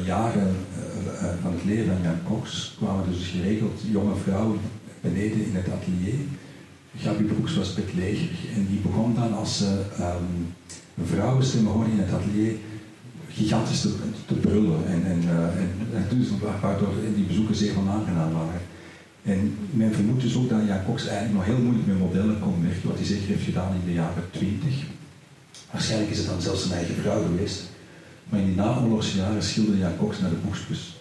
jaren 0.05 0.47
uh, 0.47 1.27
van 1.41 1.51
het 1.51 1.63
leven 1.65 1.93
van 1.93 2.01
Jan 2.03 2.23
Cox 2.27 2.73
kwamen 2.77 3.05
dus 3.09 3.27
geregeld 3.27 3.81
jonge 3.91 4.15
vrouwen 4.15 4.59
beneden 5.01 5.45
in 5.45 5.55
het 5.55 5.69
atelier. 5.69 6.15
Gabi 6.97 7.23
Broeks 7.23 7.55
was 7.55 7.73
bedlegerig 7.73 8.55
en 8.55 8.67
die 8.69 8.79
begon 8.79 9.15
dan 9.15 9.33
als 9.33 9.57
ze 9.57 9.83
um, 9.99 10.53
vrouwenstemmen 11.03 11.91
in 11.91 11.99
het 11.99 12.13
atelier 12.13 12.53
gigantisch 13.29 13.81
te, 13.81 13.95
te 14.25 14.33
brullen 14.33 14.87
en, 14.87 15.05
en, 15.05 15.21
en, 15.57 15.69
en 15.93 16.17
dus, 16.17 16.27
waardoor 16.61 16.93
die 17.15 17.25
bezoeken 17.25 17.55
zeer 17.55 17.77
onaangenaam 17.77 18.33
waren. 18.33 18.61
En 19.23 19.57
men 19.71 19.93
vermoedt 19.93 20.21
dus 20.21 20.35
ook 20.35 20.49
dat 20.49 20.67
Jan 20.67 20.85
Cox 20.85 21.07
eigenlijk 21.07 21.37
nog 21.37 21.45
heel 21.45 21.63
moeilijk 21.63 21.87
met 21.87 21.99
modellen 21.99 22.39
kon 22.39 22.63
werken, 22.63 22.87
wat 22.89 22.97
hij 22.97 23.05
zeker 23.05 23.27
heeft 23.27 23.43
gedaan 23.43 23.73
in 23.73 23.85
de 23.85 23.93
jaren 23.93 24.23
20. 24.31 24.73
Waarschijnlijk 25.71 26.11
is 26.11 26.17
het 26.17 26.27
dan 26.27 26.41
zelfs 26.41 26.61
zijn 26.61 26.73
eigen 26.79 26.95
vrouw 26.95 27.21
geweest. 27.21 27.63
Maar 28.29 28.39
in 28.39 28.45
die 28.45 28.55
naoorlogsjaren 28.55 29.43
schilderde 29.43 29.79
Jan 29.79 29.97
Cox 29.97 30.19
naar 30.19 30.29
de 30.29 30.35
boekspus. 30.45 30.95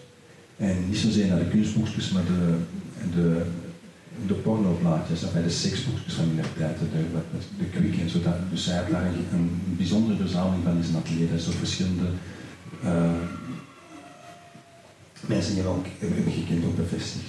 En 0.56 0.88
niet 0.88 0.98
zozeer 0.98 1.26
naar 1.26 1.38
de 1.38 1.48
kunstboekspus, 1.48 2.10
maar 2.10 2.24
de, 2.24 2.56
de, 3.14 3.42
de 4.26 4.34
pornoplaatjes, 4.34 5.32
bij 5.32 5.42
de 5.42 5.50
seksboekspus 5.50 6.14
van 6.14 6.24
die 6.34 6.44
tijd, 6.56 6.78
de, 6.78 6.86
de 7.58 8.08
zo. 8.08 8.18
Dus 8.50 8.66
hij 8.66 8.76
had 8.76 8.90
daar 8.90 9.06
een, 9.06 9.24
een 9.32 9.60
bijzondere 9.76 10.16
verzameling 10.16 10.64
van 10.64 10.76
in 10.76 10.84
zijn 10.84 10.96
atelier. 10.96 11.30
Dat 11.30 11.44
door 11.44 11.54
verschillende 11.54 12.08
uh, 12.84 13.10
mensen 15.26 15.54
die 15.54 15.66
ook 15.66 15.86
hebben 15.98 16.32
gekend 16.32 16.64
ook 16.64 16.76
bevestigd. 16.76 17.28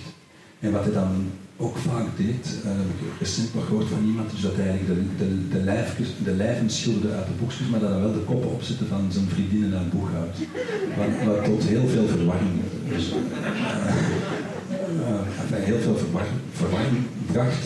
En 0.59 0.71
wat 0.71 0.83
hij 0.83 0.93
dan 0.93 1.31
ook 1.57 1.77
vaak 1.77 2.07
deed, 2.17 2.45
uh, 2.65 2.71
heb 2.71 3.19
recent 3.19 3.53
nog 3.53 3.65
gehoord 3.65 3.87
van 3.87 4.05
iemand, 4.05 4.33
is 4.33 4.41
dat 4.41 4.55
hij 4.55 4.69
eigenlijk 4.69 5.17
de, 5.17 5.25
de, 5.25 5.47
de, 5.47 6.23
de 6.23 6.31
lijven 6.35 6.69
schilderde 6.69 7.15
uit 7.15 7.25
de 7.25 7.39
boekjes, 7.39 7.67
maar 7.67 7.79
dat 7.79 7.89
hij 7.89 7.99
wel 7.99 8.13
de 8.13 8.19
koppen 8.19 8.51
opzette 8.51 8.85
van 8.85 9.07
zijn 9.11 9.27
vriendinnen 9.27 9.77
aan 9.77 9.83
het 9.83 9.93
boekhoud. 9.93 10.37
Wat, 10.97 11.35
wat 11.35 11.45
tot 11.45 11.63
heel 11.63 11.87
veel 11.87 12.07
verwarring, 12.07 12.51
dus, 12.89 13.13
uh, 15.51 15.63
heel 15.69 15.79
veel 15.79 15.97
verwarring, 16.51 16.97
bracht. 17.31 17.65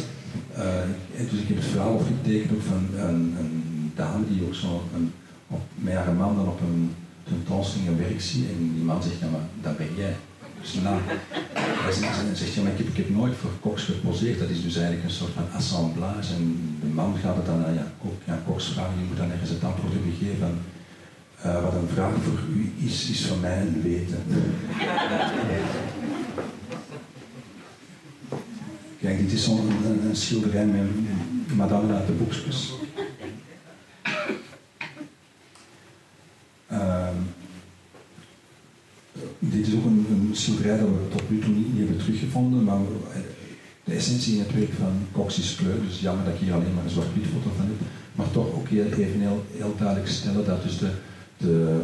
en 1.18 1.28
dus 1.30 1.40
ik 1.40 1.48
heb 1.48 1.58
het 1.58 1.66
verhaal 1.66 1.94
opgetekend 1.94 2.52
ook 2.52 2.62
van 2.62 2.88
een, 3.00 3.36
een 3.40 3.92
dame 3.96 4.26
die 4.28 4.44
ook 4.48 4.56
zo 4.56 4.84
een, 4.96 5.12
op, 5.48 5.62
met 5.76 5.94
haar 5.94 6.14
man 6.14 6.36
dan 6.36 6.48
op 6.48 6.62
een 6.62 6.92
tentoonstelling 7.24 7.88
een 7.88 7.98
werk 7.98 8.22
en 8.34 8.72
die 8.74 8.84
man 8.84 9.04
zegt, 9.04 9.20
ja 9.20 9.28
maar 9.32 9.48
dat 9.62 9.78
ben 9.78 9.96
jij. 9.96 10.16
Dus 10.62 10.74
nou, 10.74 10.98
hij 11.84 12.36
zegt, 12.36 12.58
ik 12.58 12.78
heb, 12.78 12.88
ik 12.88 12.98
heb 12.98 13.10
nooit 13.10 13.36
voor 13.36 13.52
Cox 13.62 13.84
geposeerd. 13.84 14.40
Dat 14.40 14.50
is 14.50 14.64
dus 14.64 14.76
eigenlijk 14.76 15.06
een 15.06 15.16
soort 15.16 15.34
van 15.34 15.52
assemblage. 15.54 16.34
En 16.34 16.78
de 16.82 16.88
man 16.88 17.18
gaat 17.24 17.36
het 17.36 17.46
dan 17.46 17.66
aan 17.66 17.74
ja, 17.74 17.92
ja, 18.26 18.42
Cox 18.46 18.68
vragen, 18.68 19.00
je 19.00 19.06
moet 19.06 19.18
dan 19.18 19.32
ergens 19.32 19.50
het 19.50 19.64
antwoord 19.64 19.94
hebben 19.94 20.14
geven 20.20 20.38
van 20.40 20.58
uh, 21.46 21.64
wat 21.64 21.74
een 21.74 21.88
vraag 21.94 22.14
voor 22.24 22.40
u 22.56 22.74
is, 22.86 23.10
is 23.10 23.26
voor 23.26 23.38
mij 23.38 23.68
weten. 23.84 24.24
Kijk, 29.02 29.18
dit 29.18 29.32
is 29.32 29.44
zo'n 29.44 29.60
een, 29.60 30.10
een, 30.10 30.16
schilderij 30.16 30.66
met 30.66 31.56
Madame 31.56 31.94
uit 31.94 32.08
de 32.08 32.14
boekjes. 32.14 32.74
dit 39.42 39.68
is 39.68 39.74
ook 39.74 39.86
een, 39.86 40.06
een, 40.10 40.30
schilderij 40.36 40.78
dat 40.78 40.88
we 40.88 41.08
tot 41.10 41.30
nu 41.30 41.40
toe 41.40 41.54
niet, 41.54 41.78
hebben 41.78 41.91
teruggevonden, 42.04 42.64
maar 42.64 42.80
de 43.84 43.94
essentie 43.94 44.34
in 44.34 44.40
het 44.40 44.54
werk 44.54 44.74
van 44.80 45.08
Cox 45.12 45.40
is 45.40 45.56
kleur, 45.56 45.82
dus 45.88 46.00
jammer 46.00 46.26
dat 46.26 46.34
ik 46.34 46.40
hier 46.40 46.54
alleen 46.54 46.74
maar 46.74 46.84
een 46.84 46.90
zwart-wit 46.90 47.26
foto 47.26 47.56
van 47.56 47.66
heb, 47.66 47.88
maar 48.16 48.32
toch 48.32 48.54
ook 48.54 48.68
heel, 48.68 48.86
even 48.86 49.20
heel, 49.20 49.46
heel 49.52 49.76
duidelijk 49.78 50.10
stellen 50.10 50.46
dat 50.46 50.64
dus 50.64 50.78
de, 50.78 50.92
de 51.38 51.82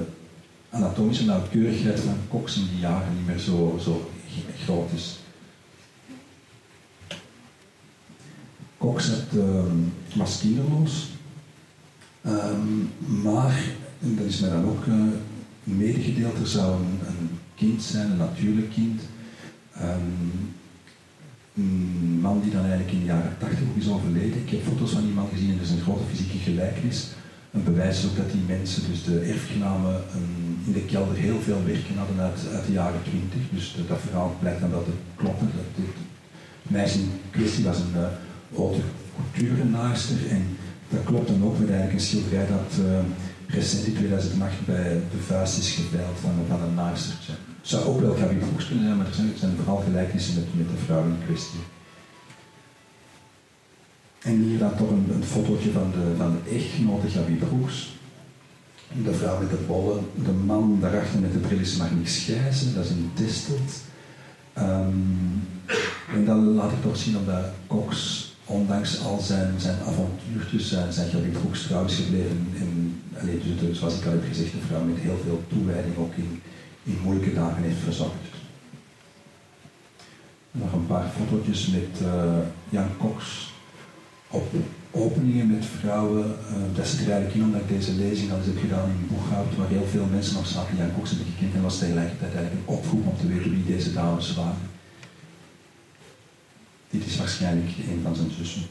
anatomische 0.69 1.25
nauwkeurigheid 1.25 1.99
van 1.99 2.17
Cox 2.29 2.57
in 2.57 2.67
die 2.71 2.79
jaren 2.79 3.15
niet 3.15 3.27
meer 3.27 3.39
zo, 3.39 3.79
zo 3.81 4.11
groot 4.63 4.91
is. 4.95 5.19
Cox 8.77 9.09
had, 9.09 10.39
kinderloos, 10.39 11.07
um, 12.25 12.91
maar, 13.23 13.63
en 14.01 14.15
dat 14.15 14.25
is 14.25 14.39
mij 14.39 14.49
dan 14.49 14.65
ook 14.65 14.85
uh, 14.85 14.95
medegedeeld, 15.63 16.39
er 16.39 16.47
zou 16.47 16.81
een 16.81 17.29
kind 17.55 17.83
zijn, 17.83 18.11
een 18.11 18.17
natuurlijk 18.17 18.69
kind. 18.73 19.01
Um, 19.81 20.55
een 21.55 22.19
man 22.21 22.41
die 22.41 22.51
dan 22.51 22.65
eigenlijk 22.65 22.91
in 22.91 22.99
de 22.99 23.05
jaren 23.05 23.37
80 23.37 23.59
ook 23.69 23.75
is 23.75 23.89
overleden. 23.89 24.41
Ik 24.45 24.49
heb 24.49 24.63
foto's 24.63 24.91
van 24.91 25.01
die 25.01 25.13
man 25.13 25.29
gezien 25.33 25.49
en 25.49 25.55
er 25.55 25.61
is 25.61 25.69
een 25.69 25.87
grote 25.87 26.03
fysieke 26.09 26.37
gelijkenis. 26.37 27.07
Een 27.51 27.63
bewijs 27.63 28.05
ook 28.05 28.15
dat 28.15 28.31
die 28.31 28.41
mensen, 28.47 28.83
dus 28.89 29.03
de 29.03 29.19
erfgenamen, 29.19 29.95
in 30.65 30.73
de 30.73 30.85
kelder 30.85 31.15
heel 31.15 31.39
veel 31.39 31.61
werken 31.65 31.97
hadden 31.97 32.19
uit, 32.19 32.65
de 32.65 32.71
jaren 32.71 33.03
20. 33.03 33.49
Dus 33.51 33.75
dat 33.87 33.99
verhaal 33.99 34.35
blijkt 34.39 34.61
dan 34.61 34.69
wel 34.69 34.83
te 34.83 34.91
kloppen. 35.15 35.49
Dat 35.55 35.85
meisje 36.61 36.99
in 36.99 37.11
kwestie 37.29 37.63
was 37.63 37.79
een 37.79 37.95
haute 38.55 38.81
couture 39.15 39.61
en 40.29 40.43
dat 40.89 41.03
klopt 41.03 41.27
dan 41.27 41.43
ook 41.43 41.59
met 41.59 41.69
eigenlijk 41.69 41.99
een 41.99 42.05
schilderij 42.05 42.47
dat 42.47 42.85
uh, 42.85 42.99
recent 43.47 43.85
in 43.85 43.93
2008 43.93 44.65
bij 44.65 44.83
de 45.11 45.17
vuist 45.27 45.57
is 45.57 45.71
geveild 45.71 46.17
van, 46.21 46.31
van 46.47 46.61
een 46.61 46.73
naaistertje. 46.73 47.16
Zou 47.67 47.85
ook 47.85 47.99
wel 47.99 48.15
Gabi 48.15 48.35
Broeks 48.35 48.67
kunnen 48.67 48.85
zijn, 48.85 48.97
maar 48.97 49.07
er 49.07 49.13
zijn, 49.13 49.55
vooral 49.55 49.77
gelijkenissen 49.77 50.35
met, 50.35 50.45
met 50.53 50.69
de 50.69 50.83
vrouw 50.85 51.03
in 51.03 51.17
kwestie. 51.25 51.59
En 54.21 54.41
hier 54.43 54.59
dan 54.59 54.75
toch 54.75 54.89
een, 54.89 55.09
een 55.13 55.23
fotootje 55.23 55.71
van 55.71 55.91
de, 55.91 56.15
van 56.17 56.31
de 56.31 56.55
echtgenote 56.55 57.09
Gabi 57.09 57.33
Broeks. 57.33 57.95
De 59.03 59.13
vrouw 59.13 59.39
met 59.39 59.49
de 59.49 59.63
bollen, 59.67 60.05
de 60.23 60.31
man 60.31 60.77
daarachter 60.81 61.19
met 61.19 61.33
de 61.33 61.39
bril 61.39 61.59
is 61.59 61.77
Marnix 61.77 62.23
Schijzen, 62.23 62.75
dat 62.75 62.85
is 62.85 62.89
een 62.89 63.11
Distelt. 63.15 63.71
Um, 64.57 65.47
en 66.13 66.25
dan 66.25 66.45
laat 66.45 66.71
ik 66.71 66.81
toch 66.81 66.97
zien 66.97 67.13
dat 67.25 67.45
Cox, 67.67 68.25
ondanks 68.45 69.03
al 69.03 69.19
zijn, 69.19 69.53
zijn 69.57 69.79
avontuurtjes, 69.79 70.69
zijn, 70.69 70.93
zijn 70.93 71.09
Gabi 71.09 71.29
Broeks 71.29 71.67
trouw 71.67 71.85
is 71.85 71.95
gebleven. 71.95 72.47
En, 72.59 73.01
alleen, 73.21 73.41
dus, 73.59 73.79
zoals 73.79 73.97
ik 73.97 74.05
al 74.05 74.11
heb 74.11 74.25
gezegd, 74.27 74.53
een 74.53 74.67
vrouw 74.67 74.83
met 74.83 74.97
heel 74.97 75.19
veel 75.23 75.43
toewijding 75.47 75.97
ook 75.97 76.13
in, 76.15 76.41
in 76.87 76.99
moeilijke 77.03 77.33
dagen 77.33 77.63
heeft 77.63 77.83
verzorgd. 77.83 78.35
Nog 80.51 80.73
een 80.73 80.87
paar 80.87 81.09
fotootjes 81.09 81.67
met 81.67 82.01
uh, 82.01 82.37
Jan 82.69 82.97
Cox 82.97 83.51
op 84.29 84.53
openingen 84.91 85.51
met 85.51 85.65
vrouwen. 85.65 86.25
Uh, 86.25 86.75
dat 86.75 86.87
zit 86.87 86.99
er 86.99 87.11
eigenlijk 87.11 87.33
in 87.33 87.43
omdat 87.43 87.61
ik 87.61 87.69
deze 87.69 87.91
lezing 87.91 88.31
al 88.31 88.37
eens 88.37 88.45
heb 88.45 88.59
gedaan 88.59 88.89
in 88.89 89.07
Boeghout, 89.07 89.55
waar 89.55 89.67
heel 89.67 89.85
veel 89.85 90.05
mensen 90.05 90.35
nog 90.35 90.47
zaten 90.47 90.77
Jan 90.77 90.93
Cox 90.93 91.09
hebben 91.09 91.27
gekend 91.33 91.55
en 91.55 91.61
was 91.61 91.79
tegelijkertijd 91.79 92.33
eigenlijk 92.33 92.67
een 92.67 92.75
oproep 92.75 93.07
om 93.07 93.17
te 93.17 93.27
weten 93.27 93.51
wie 93.51 93.75
deze 93.75 93.93
dames 93.93 94.35
waren. 94.35 94.69
Dit 96.89 97.05
is 97.05 97.17
waarschijnlijk 97.17 97.69
een 97.77 98.01
van 98.03 98.15
zijn 98.15 98.31
zussen. 98.31 98.61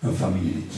Een 0.00 0.14
familielid. 0.14 0.74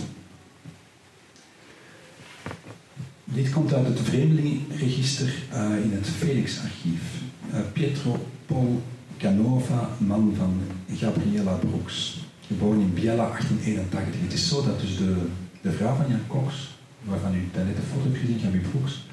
Dit 3.35 3.51
komt 3.51 3.75
uit 3.75 3.87
het 3.87 4.01
Vreemdelingenregister 4.01 5.35
uh, 5.53 5.85
in 5.85 5.93
het 5.93 6.07
Felix-archief. 6.07 7.03
Uh, 7.53 7.61
Pietro 7.73 8.27
Paul 8.47 8.83
Canova, 9.19 9.89
man 9.99 10.35
van 10.37 10.61
Gabriela 10.97 11.53
Broeks, 11.53 12.21
geboren 12.47 12.81
in 12.81 12.95
Biella 12.95 13.27
1881. 13.27 14.21
Het 14.21 14.33
is 14.33 14.49
zo 14.49 14.65
dat 14.65 14.81
dus 14.81 14.97
de, 14.97 15.17
de 15.61 15.73
vrouw 15.73 15.95
van 15.95 16.09
Jan 16.09 16.27
Cox, 16.27 16.79
waarvan 17.05 17.35
u 17.35 17.39
net 17.55 17.77
een 17.77 17.83
foto 17.93 18.09
hebt 18.09 18.19
gezien, 18.19 18.39
Gabi 18.39 18.59
Broeks, 18.59 19.07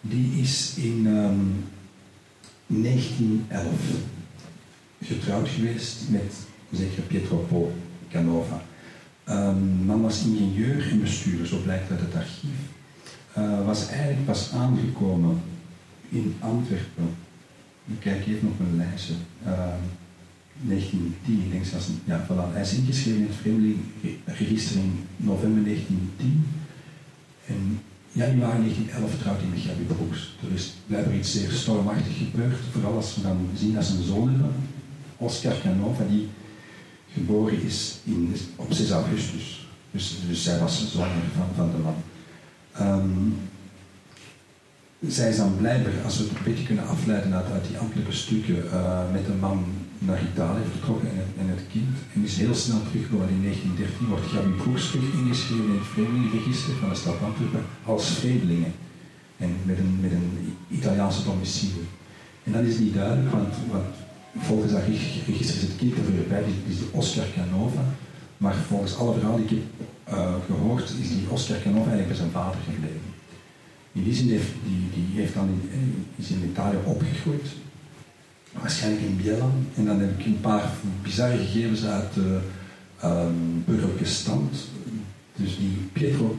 die 0.00 0.40
is 0.40 0.74
in 0.76 1.06
um, 1.06 1.64
ehm, 2.66 2.82
1911 2.82 3.72
getrouwd 5.02 5.48
geweest 5.48 5.96
met 6.08 6.34
zeker 6.72 7.02
Pietro 7.02 7.36
Paul 7.36 7.72
Canova. 8.10 8.62
Um, 9.28 9.84
man 9.86 10.02
was 10.02 10.24
ingenieur 10.24 10.88
en 10.90 11.00
bestuurder, 11.00 11.46
zo 11.46 11.56
blijkt 11.56 11.90
uit 11.90 12.00
het 12.00 12.14
archief 12.14 12.61
uh, 13.38 13.66
was 13.66 13.88
eigenlijk 13.88 14.24
pas 14.24 14.50
aangekomen 14.52 15.40
in 16.08 16.34
Antwerpen. 16.38 17.14
Ik 17.86 18.00
kijk 18.00 18.26
even 18.26 18.48
op 18.48 18.58
mijn 18.58 18.76
lijstje. 18.76 19.14
Uh, 19.46 19.74
1910, 20.60 21.44
ik 21.44 21.50
denk 21.50 21.64
zelfs, 21.64 21.86
ja, 22.04 22.26
voilà. 22.26 22.52
hij 22.52 22.62
is 22.62 22.74
ingeschreven 22.74 23.20
in 23.20 23.26
het 23.26 23.36
vreemdelingenregister 23.36 24.76
in 24.76 25.06
november 25.16 25.64
1910. 25.64 26.46
En 27.46 27.80
januari 28.12 28.58
1911 28.58 29.18
trouwt 29.18 29.40
hij 29.40 29.48
met 29.48 29.60
Gabi 29.60 29.84
Brooks. 29.84 30.36
Er 30.48 30.54
is 30.54 30.74
blijkbaar 30.86 31.16
iets 31.16 31.32
zeer 31.32 31.50
stormachtig 31.50 32.16
gebeurd, 32.16 32.56
vooral 32.72 32.96
als 32.96 33.14
we 33.14 33.22
dan 33.22 33.48
zien 33.56 33.74
dat 33.74 33.88
een 33.88 34.02
zoon 34.02 34.28
hebben, 34.28 34.54
Oscar 35.16 35.54
Canova, 35.62 36.04
die 36.10 36.28
geboren 37.12 37.62
is 37.62 37.98
op 38.56 38.72
6 38.72 38.90
augustus. 38.90 39.66
Dus, 39.90 40.16
dus 40.28 40.42
zij 40.42 40.58
was 40.58 40.92
zoon 40.92 41.08
van, 41.36 41.46
van 41.56 41.70
de 41.70 41.82
man. 41.82 41.94
Um, 42.80 43.34
zij 45.08 45.28
is 45.28 45.36
dan 45.36 45.56
blijkbaar, 45.56 45.92
als 46.04 46.18
we 46.18 46.22
het 46.22 46.32
een 46.32 46.44
beetje 46.44 46.64
kunnen 46.64 46.86
afleiden 46.86 47.34
uit, 47.34 47.66
die 47.68 47.78
ambtelijke 47.78 48.12
stukken, 48.12 48.64
uh, 48.64 49.12
met 49.12 49.26
een 49.28 49.38
man 49.38 49.64
naar 49.98 50.20
Italië 50.32 50.64
vertrokken 50.70 51.08
en 51.40 51.46
het, 51.48 51.62
kind. 51.72 51.96
En 52.14 52.24
is 52.24 52.36
heel 52.36 52.54
snel 52.54 52.82
teruggekomen. 52.88 53.28
In 53.28 53.42
1913 53.42 54.06
wordt 54.06 54.26
Gabi 54.32 54.50
Broeks 54.62 54.90
terug 54.90 55.12
ingeschreven 55.20 55.64
in 55.64 55.78
het 55.78 55.92
vreemdelingenregister 55.92 56.74
van 56.80 56.88
de 56.88 56.94
stad 56.94 57.20
Antwerpen 57.28 57.64
als 57.84 58.04
vreemdelingen. 58.10 58.72
En 59.36 59.50
met 59.64 59.78
een, 59.78 59.98
met 60.00 60.12
een 60.12 60.56
Italiaanse 60.78 61.24
domicilie. 61.24 61.88
En 62.44 62.52
dan 62.52 62.64
is 62.64 62.76
die 62.76 62.92
duidelijk, 62.92 63.30
want, 63.30 63.54
want 63.70 63.94
volgens 64.38 64.72
dat 64.72 64.82
register 65.26 65.56
is 65.56 65.62
het 65.62 65.76
kind 65.76 65.96
er 65.96 66.06
weer 66.12 66.44
is 66.68 66.78
die 66.78 66.88
Oscar 66.90 67.26
Canova. 67.36 67.84
Maar 68.42 68.54
volgens 68.54 68.96
alle 68.96 69.12
verhalen 69.12 69.46
die 69.46 69.56
ik 69.56 69.62
heb 70.06 70.18
uh, 70.18 70.34
gehoord, 70.46 70.92
is 71.00 71.08
die 71.08 71.28
Oscar 71.28 71.56
Canova 71.62 71.90
eigenlijk 71.90 72.08
bij 72.08 72.16
zijn 72.16 72.30
vader 72.30 72.60
gebleven. 72.64 73.10
In 73.92 74.02
die 74.02 74.14
zin 74.14 74.28
heeft 74.28 74.52
die, 74.64 74.90
die 74.94 75.20
heeft 75.20 75.34
dan 75.34 75.48
in, 75.48 76.06
is 76.16 76.30
in 76.30 76.48
Italië 76.50 76.76
opgegroeid, 76.84 77.46
waarschijnlijk 78.52 79.02
in 79.02 79.16
Biella. 79.16 79.50
En 79.74 79.84
dan 79.84 80.00
heb 80.00 80.18
ik 80.18 80.26
een 80.26 80.40
paar 80.40 80.70
bizarre 81.02 81.36
gegevens 81.36 81.84
uit 81.84 82.14
de 82.14 82.40
um, 83.04 83.64
burgerlijke 83.66 84.04
stand. 84.04 84.68
Dus 85.36 85.56
die 85.56 85.76
Pietro 85.92 86.36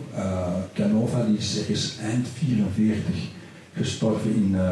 Canova 0.73 1.25
die 1.25 1.37
is 1.37 1.59
ergens 1.59 1.97
eind 1.97 2.27
44 2.37 3.15
gestorven 3.73 4.35
in 4.35 4.51
uh, 4.51 4.69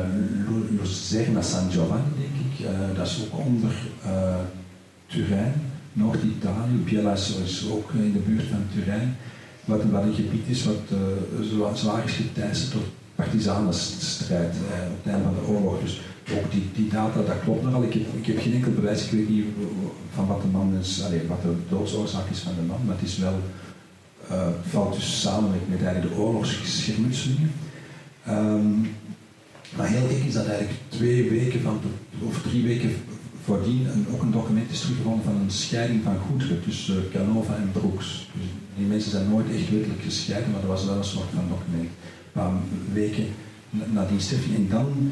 Lucerna 0.80 1.42
San 1.42 1.72
Giovanni, 1.72 2.04
denk 2.18 2.60
ik. 2.60 2.68
Dat 2.96 3.08
is 3.08 3.22
ook 3.24 3.40
onder 3.40 3.72
Turijn, 5.06 5.71
Noord-Italië. 5.94 6.76
Biella 6.86 7.14
is 7.14 7.66
ook 7.72 7.92
in 7.94 8.14
de 8.14 8.20
buurt 8.20 8.48
van 8.50 8.64
Turijn 8.74 9.18
wat, 9.66 10.04
een 10.04 10.14
gebied 10.14 10.48
is 10.48 10.64
wat 10.64 10.82
uh, 10.92 11.74
zwaar 11.74 12.04
is 12.06 12.12
geteisterd 12.12 12.72
door 12.72 12.82
partisanenstrijd 13.16 14.54
uh, 14.56 14.92
op 14.92 15.04
het 15.04 15.14
einde 15.14 15.24
van 15.24 15.34
de 15.34 15.52
oorlog. 15.52 15.82
Dus 15.82 16.02
ook 16.38 16.52
die, 16.52 16.70
die 16.76 16.90
data, 16.90 17.22
dat 17.22 17.42
klopt 17.44 17.64
nogal. 17.64 17.84
Ik 17.84 17.94
heb, 17.94 18.04
ik 18.18 18.26
heb 18.26 18.42
geen 18.42 18.54
enkel 18.54 18.72
bewijs, 18.72 19.06
ik 19.06 19.12
weet 19.12 19.30
niet 19.30 19.46
van 20.14 20.28
wat 20.28 20.42
de 20.42 20.48
man 20.48 20.74
is, 20.82 21.04
allez, 21.04 21.22
wat 21.28 21.42
de 21.42 21.54
doodsoorzaak 21.70 22.30
is 22.30 22.40
van 22.40 22.54
de 22.56 22.68
man, 22.68 22.80
maar 22.86 22.96
het 22.96 23.08
is 23.08 23.18
wel, 23.18 23.40
uh, 24.32 24.48
valt 24.70 24.94
dus 24.94 25.22
samen 25.22 25.52
met, 25.70 25.84
eigenlijk 25.84 26.14
de 26.14 26.22
oorlogsschermutselingen. 26.22 27.52
Um, 28.30 28.96
maar 29.76 29.88
heel 29.88 30.08
gek 30.08 30.24
is 30.28 30.34
dat 30.34 30.46
eigenlijk 30.46 30.80
twee 30.88 31.30
weken 31.30 31.62
van, 31.62 31.80
of 32.20 32.42
drie 32.42 32.64
weken 32.64 32.96
voordien 33.44 33.86
een, 33.86 34.06
ook 34.12 34.22
een 34.22 34.32
document 34.32 34.72
is 34.72 34.80
teruggevonden 34.80 35.24
van 35.24 35.36
een 35.36 35.52
scheiding 35.52 36.04
van 36.04 36.18
goederen 36.18 36.64
tussen 36.64 37.10
Canova 37.12 37.56
en 37.56 37.72
Brooks. 37.72 38.28
Dus 38.34 38.46
die 38.78 38.86
mensen 38.86 39.12
zijn 39.12 39.30
nooit 39.30 39.50
echt 39.52 39.70
wettelijk 39.70 40.02
gescheiden, 40.02 40.52
maar 40.52 40.62
er 40.62 40.68
was 40.68 40.86
wel 40.86 40.98
een 40.98 41.04
soort 41.04 41.30
van 41.36 41.48
document. 41.50 41.90
Een 41.90 42.32
paar 42.32 42.52
weken 42.94 43.28
na 43.70 44.06
die. 44.06 44.56
En 44.56 44.68
dan 44.70 45.12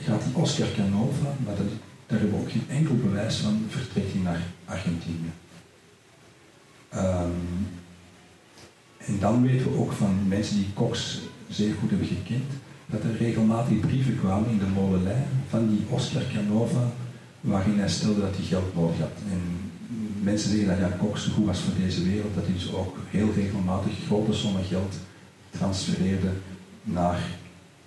gaat 0.00 0.22
die 0.24 0.42
Oscar 0.42 0.68
Canova, 0.76 1.34
maar 1.44 1.56
dat, 1.56 1.66
daar 2.06 2.18
hebben 2.18 2.38
we 2.38 2.44
ook 2.44 2.50
geen 2.50 2.68
enkel 2.68 2.96
bewijs 2.96 3.36
van, 3.36 3.64
vertrekt 3.68 4.12
hij 4.12 4.22
naar 4.22 4.42
Argentinië. 4.64 5.32
Um, 6.94 7.68
en 8.98 9.18
dan 9.20 9.42
weten 9.42 9.72
we 9.72 9.78
ook 9.78 9.92
van 9.92 10.28
mensen 10.28 10.56
die 10.56 10.72
Cox 10.74 11.20
zeer 11.48 11.74
goed 11.80 11.90
hebben 11.90 12.08
gekend, 12.08 12.52
dat 12.86 13.02
er 13.02 13.16
regelmatig 13.16 13.80
brieven 13.80 14.18
kwamen 14.18 14.50
in 14.50 14.58
de 14.58 14.66
molenlijn 14.74 15.26
van 15.48 15.68
die 15.68 15.84
Oscar 15.88 16.22
Canova, 16.34 16.92
waarin 17.42 17.78
hij 17.78 17.88
stelde 17.88 18.20
dat 18.20 18.36
hij 18.36 18.44
geld 18.44 18.74
nodig 18.74 18.98
had. 18.98 19.16
En 19.30 19.40
mensen 20.22 20.50
zeggen 20.50 20.68
dat 20.68 20.78
Jan 20.78 20.98
Cox 20.98 21.26
goed 21.26 21.46
was 21.46 21.60
voor 21.60 21.74
deze 21.78 22.02
wereld, 22.02 22.34
dat 22.34 22.44
hij 22.44 22.54
dus 22.54 22.72
ook 22.72 22.96
heel 23.10 23.32
regelmatig 23.34 23.92
grote 24.06 24.32
sommen 24.32 24.64
geld 24.64 24.94
transfereerde 25.50 26.30
naar 26.82 27.20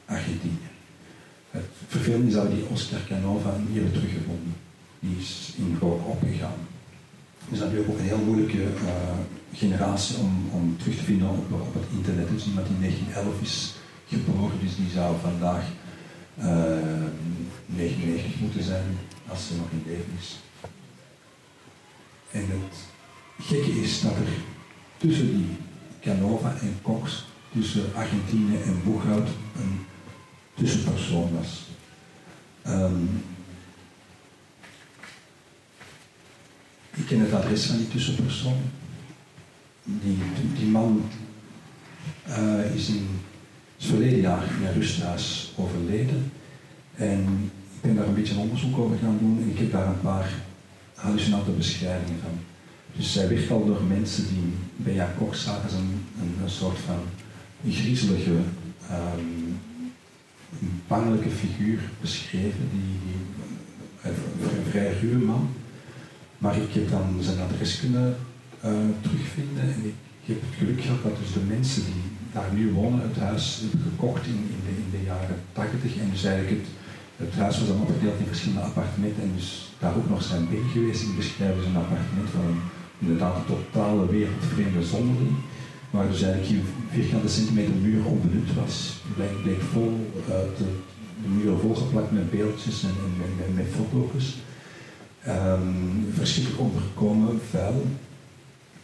Argentinië. 0.06 0.70
Het 1.52 1.66
vervelende 1.88 2.28
is 2.28 2.34
dat 2.34 2.52
die 2.52 2.66
Oscar 2.72 3.00
Canova 3.08 3.58
niet 3.68 3.76
hebben 3.76 3.94
teruggevonden. 3.94 4.56
Die 5.00 5.18
is 5.20 5.54
in 5.58 5.78
rook 5.80 6.08
opgegaan. 6.08 6.60
Dus 7.50 7.60
dat 7.60 7.72
is 7.72 7.80
ook 7.80 7.98
een 7.98 8.06
heel 8.06 8.24
moeilijke 8.26 8.64
uh, 8.64 9.20
generatie 9.54 10.18
om, 10.18 10.50
om 10.52 10.78
terug 10.78 10.96
te 10.96 11.04
vinden 11.04 11.30
op, 11.30 11.52
op 11.52 11.74
het 11.74 11.84
internet. 11.92 12.30
Dus 12.30 12.46
iemand 12.46 12.68
die 12.68 12.76
in 12.76 12.82
1911 12.82 13.42
is 13.42 13.74
geboren, 14.08 14.60
dus 14.62 14.76
die 14.76 14.90
zou 14.90 15.16
vandaag 15.22 15.64
uh, 16.40 16.78
eh, 16.78 17.04
99 17.66 18.40
moeten 18.40 18.64
zijn 18.64 18.86
als 19.28 19.48
ze 19.48 19.56
nog 19.56 19.72
in 19.72 19.84
leven 19.86 20.14
is. 20.20 20.36
En 22.32 22.50
het 22.50 22.78
gekke 23.40 23.82
is 23.82 24.02
dat 24.02 24.12
er 24.12 24.28
tussen 24.98 25.38
die 25.38 25.58
Canova 26.02 26.56
en 26.62 26.80
Cox, 26.82 27.26
tussen 27.54 27.96
Argentinië 27.96 28.58
en 28.58 28.84
Boeghout, 28.84 29.30
een 29.56 29.86
tussenpersoon 30.54 31.38
was. 31.38 31.64
Um, 32.68 33.24
ik 36.96 37.06
ken 37.06 37.20
het 37.20 37.34
adres 37.34 37.66
van 37.66 37.78
die 37.78 37.88
tussenpersoon. 37.88 38.58
Die, 39.84 40.18
die 40.58 40.68
man 40.68 41.10
uh, 42.28 42.76
is 42.76 42.88
in 42.88 43.08
het 43.78 43.86
verleden 43.88 44.20
jaar 44.20 44.44
in 44.44 44.66
een 44.66 44.74
rusthuis 44.74 45.54
overleden. 45.56 46.32
En 46.96 47.52
ben 47.86 47.96
daar 47.96 48.08
een 48.08 48.14
beetje 48.14 48.38
onderzoek 48.38 48.78
over 48.78 48.98
gaan 48.98 49.18
doen 49.20 49.38
en 49.42 49.50
ik 49.50 49.58
heb 49.58 49.72
daar 49.72 49.88
een 49.88 50.02
paar 50.02 50.30
hallucinante 50.96 51.52
beschrijvingen 51.52 52.20
van. 52.22 52.38
Dus 52.96 53.14
zij 53.14 53.30
werd 53.30 53.52
al 53.52 53.66
door 53.66 53.84
mensen 53.84 54.28
die 54.28 54.54
bij 54.76 54.94
Jan 54.94 55.16
Kok 55.18 55.36
zagen 55.36 55.64
als 55.64 55.74
een, 55.74 56.06
een, 56.44 56.50
soort 56.50 56.78
van 56.80 57.00
griezelige, 57.72 58.32
um, 58.92 59.60
figuur 61.32 61.80
beschreven, 62.02 62.70
die, 62.72 63.00
een 64.04 64.70
vrij 64.70 64.94
ruwe 65.02 65.26
man. 65.26 65.50
Maar 66.38 66.58
ik 66.58 66.74
heb 66.74 66.90
dan 66.90 67.18
zijn 67.20 67.40
adres 67.40 67.80
kunnen 67.80 68.16
uh, 68.66 68.72
terugvinden 69.02 69.64
en 69.64 69.82
ik, 69.84 69.94
ik, 70.22 70.28
heb 70.28 70.42
het 70.42 70.58
geluk 70.58 70.82
gehad 70.82 71.04
dat 71.04 71.18
dus 71.18 71.34
de 71.34 71.40
mensen 71.48 71.84
die 71.84 72.04
daar 72.34 72.54
nu 72.54 72.72
wonen 72.72 73.02
het 73.02 73.18
huis 73.18 73.60
hebben 73.62 73.92
gekocht 73.92 74.26
in, 74.26 74.34
in, 74.34 74.62
de, 74.66 74.72
in 74.84 75.00
de 75.00 75.06
jaren 75.06 75.36
80 75.54 75.98
en 75.98 76.10
dus 76.12 76.24
eigenlijk 76.24 76.58
het, 76.58 76.68
het 77.18 77.34
huis 77.34 77.60
was 77.60 77.68
dan 77.68 77.82
opgedeeld 77.82 78.20
in 78.20 78.26
verschillende 78.26 78.64
appartementen 78.64 79.24
en 79.24 79.32
dus 79.36 79.70
daar 79.80 79.96
ook 79.96 80.10
nog 80.10 80.24
zijn 80.24 80.50
binnen 80.50 80.70
geweest. 80.70 81.02
Ik 81.02 81.16
beschrijf 81.16 81.56
dus 81.56 81.66
appartement 81.66 82.30
van 82.30 82.46
een, 82.46 82.62
inderdaad 83.00 83.36
een 83.36 83.56
totale 83.56 84.10
wereldvreemde 84.10 84.84
zonderling, 84.84 85.36
waar 85.90 86.08
dus 86.08 86.22
eigenlijk 86.22 86.52
geen 86.52 86.66
vierkante 86.92 87.30
centimeter 87.30 87.74
muur 87.74 88.06
onbenut 88.06 88.54
was. 88.54 89.02
Bleek, 89.16 89.42
bleek 89.44 89.62
vol, 89.62 90.12
de, 90.26 90.66
de 91.22 91.30
muur 91.30 91.58
volgeplakt 91.58 92.12
met 92.12 92.32
beeldjes 92.32 92.84
en, 92.84 92.96
en 93.46 93.54
met, 93.54 93.66
foto's. 93.76 94.36
Um, 95.28 96.08
verschrikkelijk 96.14 96.62
ondergekomen, 96.62 97.40
vuil. 97.50 97.86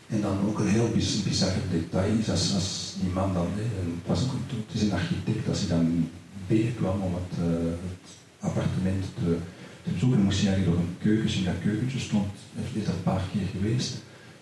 En 0.07 0.21
dan 0.21 0.37
ook 0.47 0.59
een 0.59 0.67
heel 0.67 0.89
bizar 1.23 1.49
detail 1.71 2.13
is 2.19 2.29
als, 2.29 2.95
die 3.01 3.09
man 3.09 3.33
dan, 3.33 3.47
het, 3.55 4.07
was 4.07 4.23
ook, 4.23 4.31
het 4.67 4.75
is 4.75 4.81
een 4.81 4.93
architect, 4.93 5.47
als 5.47 5.59
hij 5.59 5.69
dan 5.69 6.09
binnenkwam 6.47 7.01
om 7.01 7.13
het, 7.13 7.39
uh, 7.39 7.71
het 7.89 8.09
appartement 8.41 9.03
te, 9.19 9.37
te 9.83 9.89
bezoeken, 9.93 10.21
moest 10.21 10.41
je 10.41 10.47
eigenlijk 10.47 10.77
door 10.77 10.85
een 10.85 10.97
keukentje. 11.05 11.39
In 11.39 11.45
dat 11.45 11.63
keukentje 11.63 11.99
stond, 11.99 12.31
is 12.73 12.85
dat 12.85 12.95
een 12.95 13.09
paar 13.11 13.23
keer 13.31 13.47
geweest, 13.55 13.91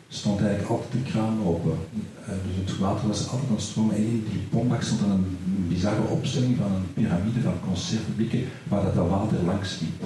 stond 0.09 0.39
eigenlijk 0.39 0.69
altijd 0.69 0.91
de 0.91 1.11
kraan 1.11 1.37
open. 1.45 1.77
Uh, 1.91 2.27
dus 2.45 2.55
het 2.61 2.77
water 2.77 3.07
was 3.07 3.29
altijd 3.29 3.49
aan 3.49 3.55
het 3.55 3.69
stromen. 3.69 3.95
En 3.95 4.01
in 4.01 4.27
die 4.31 4.47
pompbak 4.49 4.81
stond 4.81 4.99
dan 4.99 5.11
een, 5.11 5.37
bizarre 5.67 6.01
opstelling 6.01 6.57
van 6.57 6.71
een 6.71 6.93
piramide 6.93 7.41
van 7.41 7.59
conserveblikken 7.67 8.43
waar 8.67 8.83
dat, 8.83 9.07
water 9.09 9.43
langs 9.43 9.79
liep. 9.79 10.01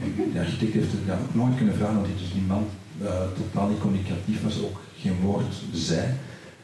En 0.00 0.32
de 0.32 0.38
architect 0.38 0.72
heeft 0.72 0.92
het 0.92 1.20
ook 1.20 1.34
nooit 1.34 1.56
kunnen 1.56 1.74
vragen, 1.74 1.94
want 1.94 2.06
dus 2.18 2.32
die 2.32 2.42
man 2.42 2.66
uh, 3.02 3.08
totaal 3.36 3.68
niet 3.68 3.78
communicatief 3.78 4.42
was, 4.42 4.62
ook 4.62 4.80
geen 5.00 5.20
woord 5.22 5.54
zei. 5.72 6.06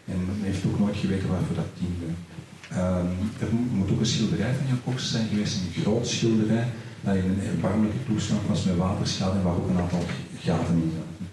En 0.04 0.18
heeft 0.40 0.66
ook 0.66 0.78
nooit 0.78 0.96
geweten 0.96 1.28
waarvoor 1.28 1.56
dat 1.56 1.72
diende. 1.78 2.06
Um, 2.76 3.30
er 3.40 3.52
moet 3.72 3.90
ook 3.90 4.00
een 4.00 4.06
schilderij 4.06 4.54
van 4.54 4.66
Jan 4.66 4.82
Cox 4.84 5.10
zijn 5.10 5.28
geweest, 5.28 5.56
een 5.56 5.82
groot 5.82 6.06
schilderij, 6.06 6.66
dat 7.00 7.14
in 7.14 7.24
een 7.24 7.46
erbarmelijke 7.46 8.04
toestand 8.06 8.46
was 8.48 8.64
met 8.64 8.76
waterschade 8.76 9.38
en 9.38 9.42
waar 9.42 9.54
ook 9.56 9.68
een 9.68 9.78
aantal 9.78 10.04
gaten 10.40 10.74
in 10.74 10.92
zaten. 10.94 11.28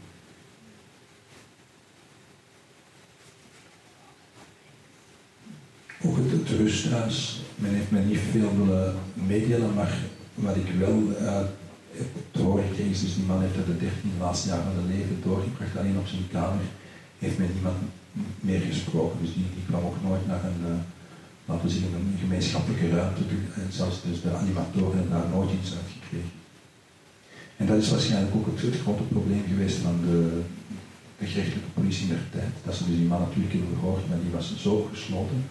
Ook 6.03 6.17
het, 6.17 6.31
het 6.31 6.49
rusthuis, 6.59 7.41
men 7.55 7.73
heeft 7.73 7.91
mij 7.91 8.03
niet 8.03 8.19
veel 8.31 8.57
willen 8.57 8.95
meedelen, 9.13 9.73
maar 9.73 9.93
wat 10.35 10.55
ik 10.55 10.67
wel 10.79 11.01
uh, 11.21 11.39
te 12.31 12.41
horen 12.41 12.63
gekregen 12.67 12.91
is. 12.91 13.01
Dus 13.01 13.15
die 13.15 13.23
man 13.23 13.41
heeft 13.41 13.55
er 13.55 13.65
de 13.65 13.77
13 13.77 14.11
laatste 14.19 14.47
jaren 14.47 14.63
van 14.63 14.73
zijn 14.73 14.97
leven 14.97 15.21
doorgebracht. 15.23 15.77
Alleen 15.77 15.97
op 15.97 16.07
zijn 16.07 16.27
kamer 16.31 16.65
heeft 17.19 17.37
met 17.37 17.53
niemand 17.53 17.77
meer 18.39 18.59
gesproken. 18.59 19.19
Dus 19.21 19.33
die, 19.33 19.45
kwam 19.67 19.83
ook 19.85 20.03
nooit 20.03 20.27
naar 20.27 20.43
een, 20.43 20.61
uh, 20.67 20.73
laten 21.45 21.65
we 21.65 21.73
zeggen, 21.73 21.93
een 21.93 22.17
gemeenschappelijke 22.19 22.89
ruimte. 22.89 23.21
Zelfs 23.69 23.97
dus 24.09 24.21
de 24.21 24.31
animatoren 24.41 24.97
hebben 24.97 25.15
daar 25.17 25.29
nooit 25.35 25.51
iets 25.59 25.71
uit 25.79 25.89
gekregen. 25.99 26.31
En 27.57 27.65
dat 27.65 27.77
is 27.77 27.89
waarschijnlijk 27.89 28.35
ook 28.35 28.47
het, 28.47 28.81
grote 28.83 29.03
probleem 29.03 29.43
geweest 29.47 29.77
van 29.77 29.95
de, 30.05 30.41
de 31.19 31.25
gerechtelijke 31.25 31.69
politie 31.73 32.07
in 32.07 32.13
der 32.13 32.29
tijd. 32.31 32.53
Dat 32.65 32.75
ze 32.75 32.85
dus 32.85 32.95
die 32.95 33.11
man 33.13 33.21
natuurlijk 33.21 33.53
hebben 33.53 33.77
gehoord, 33.79 34.09
maar 34.09 34.21
die 34.23 34.31
was 34.31 34.55
zo 34.57 34.89
gesloten. 34.93 35.43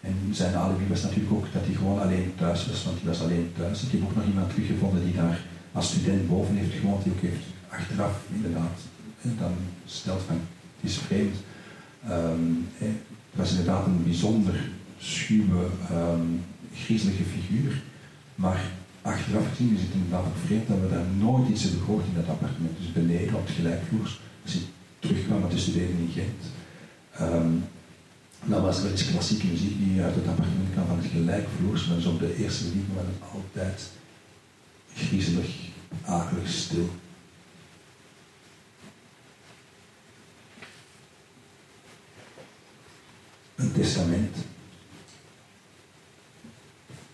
En 0.00 0.16
zijn 0.30 0.54
alibi 0.54 0.86
was 0.88 1.02
natuurlijk 1.02 1.32
ook 1.32 1.46
dat 1.52 1.64
hij 1.64 1.74
gewoon 1.74 2.00
alleen 2.00 2.32
thuis 2.36 2.66
was, 2.66 2.84
want 2.84 2.96
hij 3.00 3.08
was 3.08 3.22
alleen 3.22 3.52
thuis. 3.58 3.82
Ik 3.82 3.90
heb 3.90 4.02
ook 4.02 4.16
nog 4.16 4.26
iemand 4.26 4.50
teruggevonden 4.50 5.04
die 5.04 5.14
daar 5.14 5.40
als 5.72 5.86
student 5.88 6.28
boven 6.28 6.56
heeft 6.56 6.74
gewoond, 6.80 7.02
die 7.04 7.12
ook 7.12 7.20
heeft 7.20 7.46
achteraf 7.68 8.16
inderdaad 8.34 8.78
en 9.24 9.36
dan 9.38 9.54
stelt 9.86 10.22
van 10.26 10.40
het 10.80 10.90
is 10.90 10.98
vreemd. 10.98 11.36
Um, 12.10 12.68
het 12.78 12.96
was 13.34 13.50
inderdaad 13.50 13.86
een 13.86 14.02
bijzonder 14.04 14.54
schuwe, 14.98 15.66
um, 15.90 16.44
griezelige 16.74 17.24
figuur, 17.24 17.82
maar 18.34 18.60
achteraf 19.02 19.48
gezien 19.48 19.74
is 19.74 19.80
het 19.80 19.92
inderdaad 19.92 20.26
ook 20.26 20.46
vreemd 20.46 20.68
dat 20.68 20.80
we 20.80 20.88
daar 20.88 21.06
nooit 21.18 21.48
iets 21.48 21.62
hebben 21.62 21.80
gehoord 21.80 22.06
in 22.06 22.14
dat 22.14 22.28
appartement. 22.28 22.78
Dus 22.78 22.92
beneden 22.92 23.34
op 23.34 23.46
het 23.46 23.56
gelijkvloers, 23.56 24.20
als 24.42 24.52
hij 24.52 24.62
terugkwam 24.98 25.40
met 25.40 25.50
de 25.50 25.58
studenten 25.58 25.98
in 25.98 26.12
Gent, 26.14 26.42
um, 27.20 27.64
dan 28.44 28.62
was 28.62 28.82
er 28.82 28.90
eens 28.90 29.10
klassieke 29.10 29.46
muziek 29.46 29.78
die 29.78 30.02
uit 30.02 30.14
het 30.14 30.26
appartement 30.26 30.72
kwam 30.72 30.86
van 30.86 30.98
het 30.98 31.10
gelijkvloers, 31.10 31.86
maar 31.86 31.96
dus 31.96 32.06
op 32.06 32.18
de 32.20 32.36
eerste 32.36 32.64
liefde 32.64 32.94
was 32.94 33.04
het 33.06 33.32
altijd 33.32 33.90
griezelig, 34.94 35.48
akelig 36.04 36.48
stil. 36.48 36.88
Een 43.54 43.72
testament. 43.72 44.36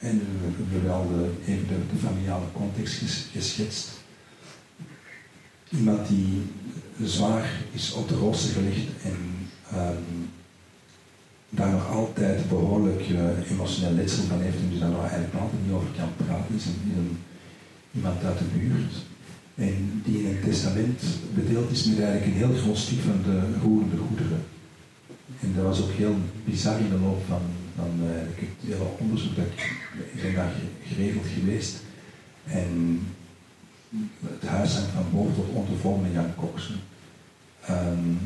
En 0.00 0.18
we 0.18 0.46
hebben 0.56 0.84
wel 0.84 1.08
de, 1.08 1.52
even 1.52 1.68
de, 1.68 1.74
de 1.92 1.98
familiale 2.06 2.46
context 2.52 3.02
geschetst. 3.32 3.88
Iemand 5.68 6.08
die 6.08 6.42
zwaar 7.02 7.50
is 7.72 7.92
op 7.92 8.08
de 8.08 8.14
rooster 8.14 8.50
gelegd 8.50 8.86
en 9.02 9.16
um, 9.74 10.30
daar 11.50 11.70
nog 11.70 11.88
altijd 11.88 12.48
behoorlijk 12.48 13.08
uh, 13.08 13.50
emotioneel 13.50 13.92
letsel 13.92 14.24
van 14.24 14.40
heeft 14.40 14.56
en 14.56 14.70
dus 14.70 14.78
daar 14.78 14.90
nog 14.90 15.08
eigenlijk 15.08 15.34
altijd 15.34 15.62
niet 15.64 15.72
over 15.72 15.88
kan 15.96 16.26
praten, 16.26 16.54
is 16.54 16.64
een, 16.66 17.18
iemand 17.94 18.24
uit 18.24 18.38
de 18.38 18.44
buurt. 18.44 18.94
En 19.54 20.02
die 20.04 20.18
in 20.22 20.26
een 20.26 20.42
testament 20.44 21.02
bedeeld 21.34 21.70
is 21.70 21.84
met 21.84 22.00
eigenlijk 22.00 22.26
een 22.26 22.46
heel 22.46 22.62
groot 22.62 22.78
stuk 22.78 23.00
van 23.00 23.20
de 23.24 23.40
roerende 23.62 23.96
goederen. 23.96 24.42
En 25.40 25.54
dat 25.54 25.64
was 25.64 25.82
ook 25.82 25.92
heel 25.92 26.16
bizar 26.44 26.78
in 26.78 26.88
de 26.88 26.98
loop 26.98 27.22
van, 27.28 27.42
van 27.76 27.90
uh, 28.02 28.10
het 28.10 28.48
hele 28.64 28.90
onderzoek 28.98 29.36
dat 29.36 29.44
ik, 29.44 29.79
ik 30.12 30.22
ben 30.22 30.34
daar 30.34 30.52
geregeld 30.86 31.26
geweest. 31.34 31.76
En 32.46 33.00
het 34.22 34.48
huis 34.48 34.74
hangt 34.74 34.90
van 34.90 35.06
boven 35.12 35.34
tot 35.34 35.48
onder 35.48 35.76
vol 35.76 35.96
met 35.96 36.12
Jan 36.12 36.34
Koksen. 36.34 36.80
Um, 37.70 38.18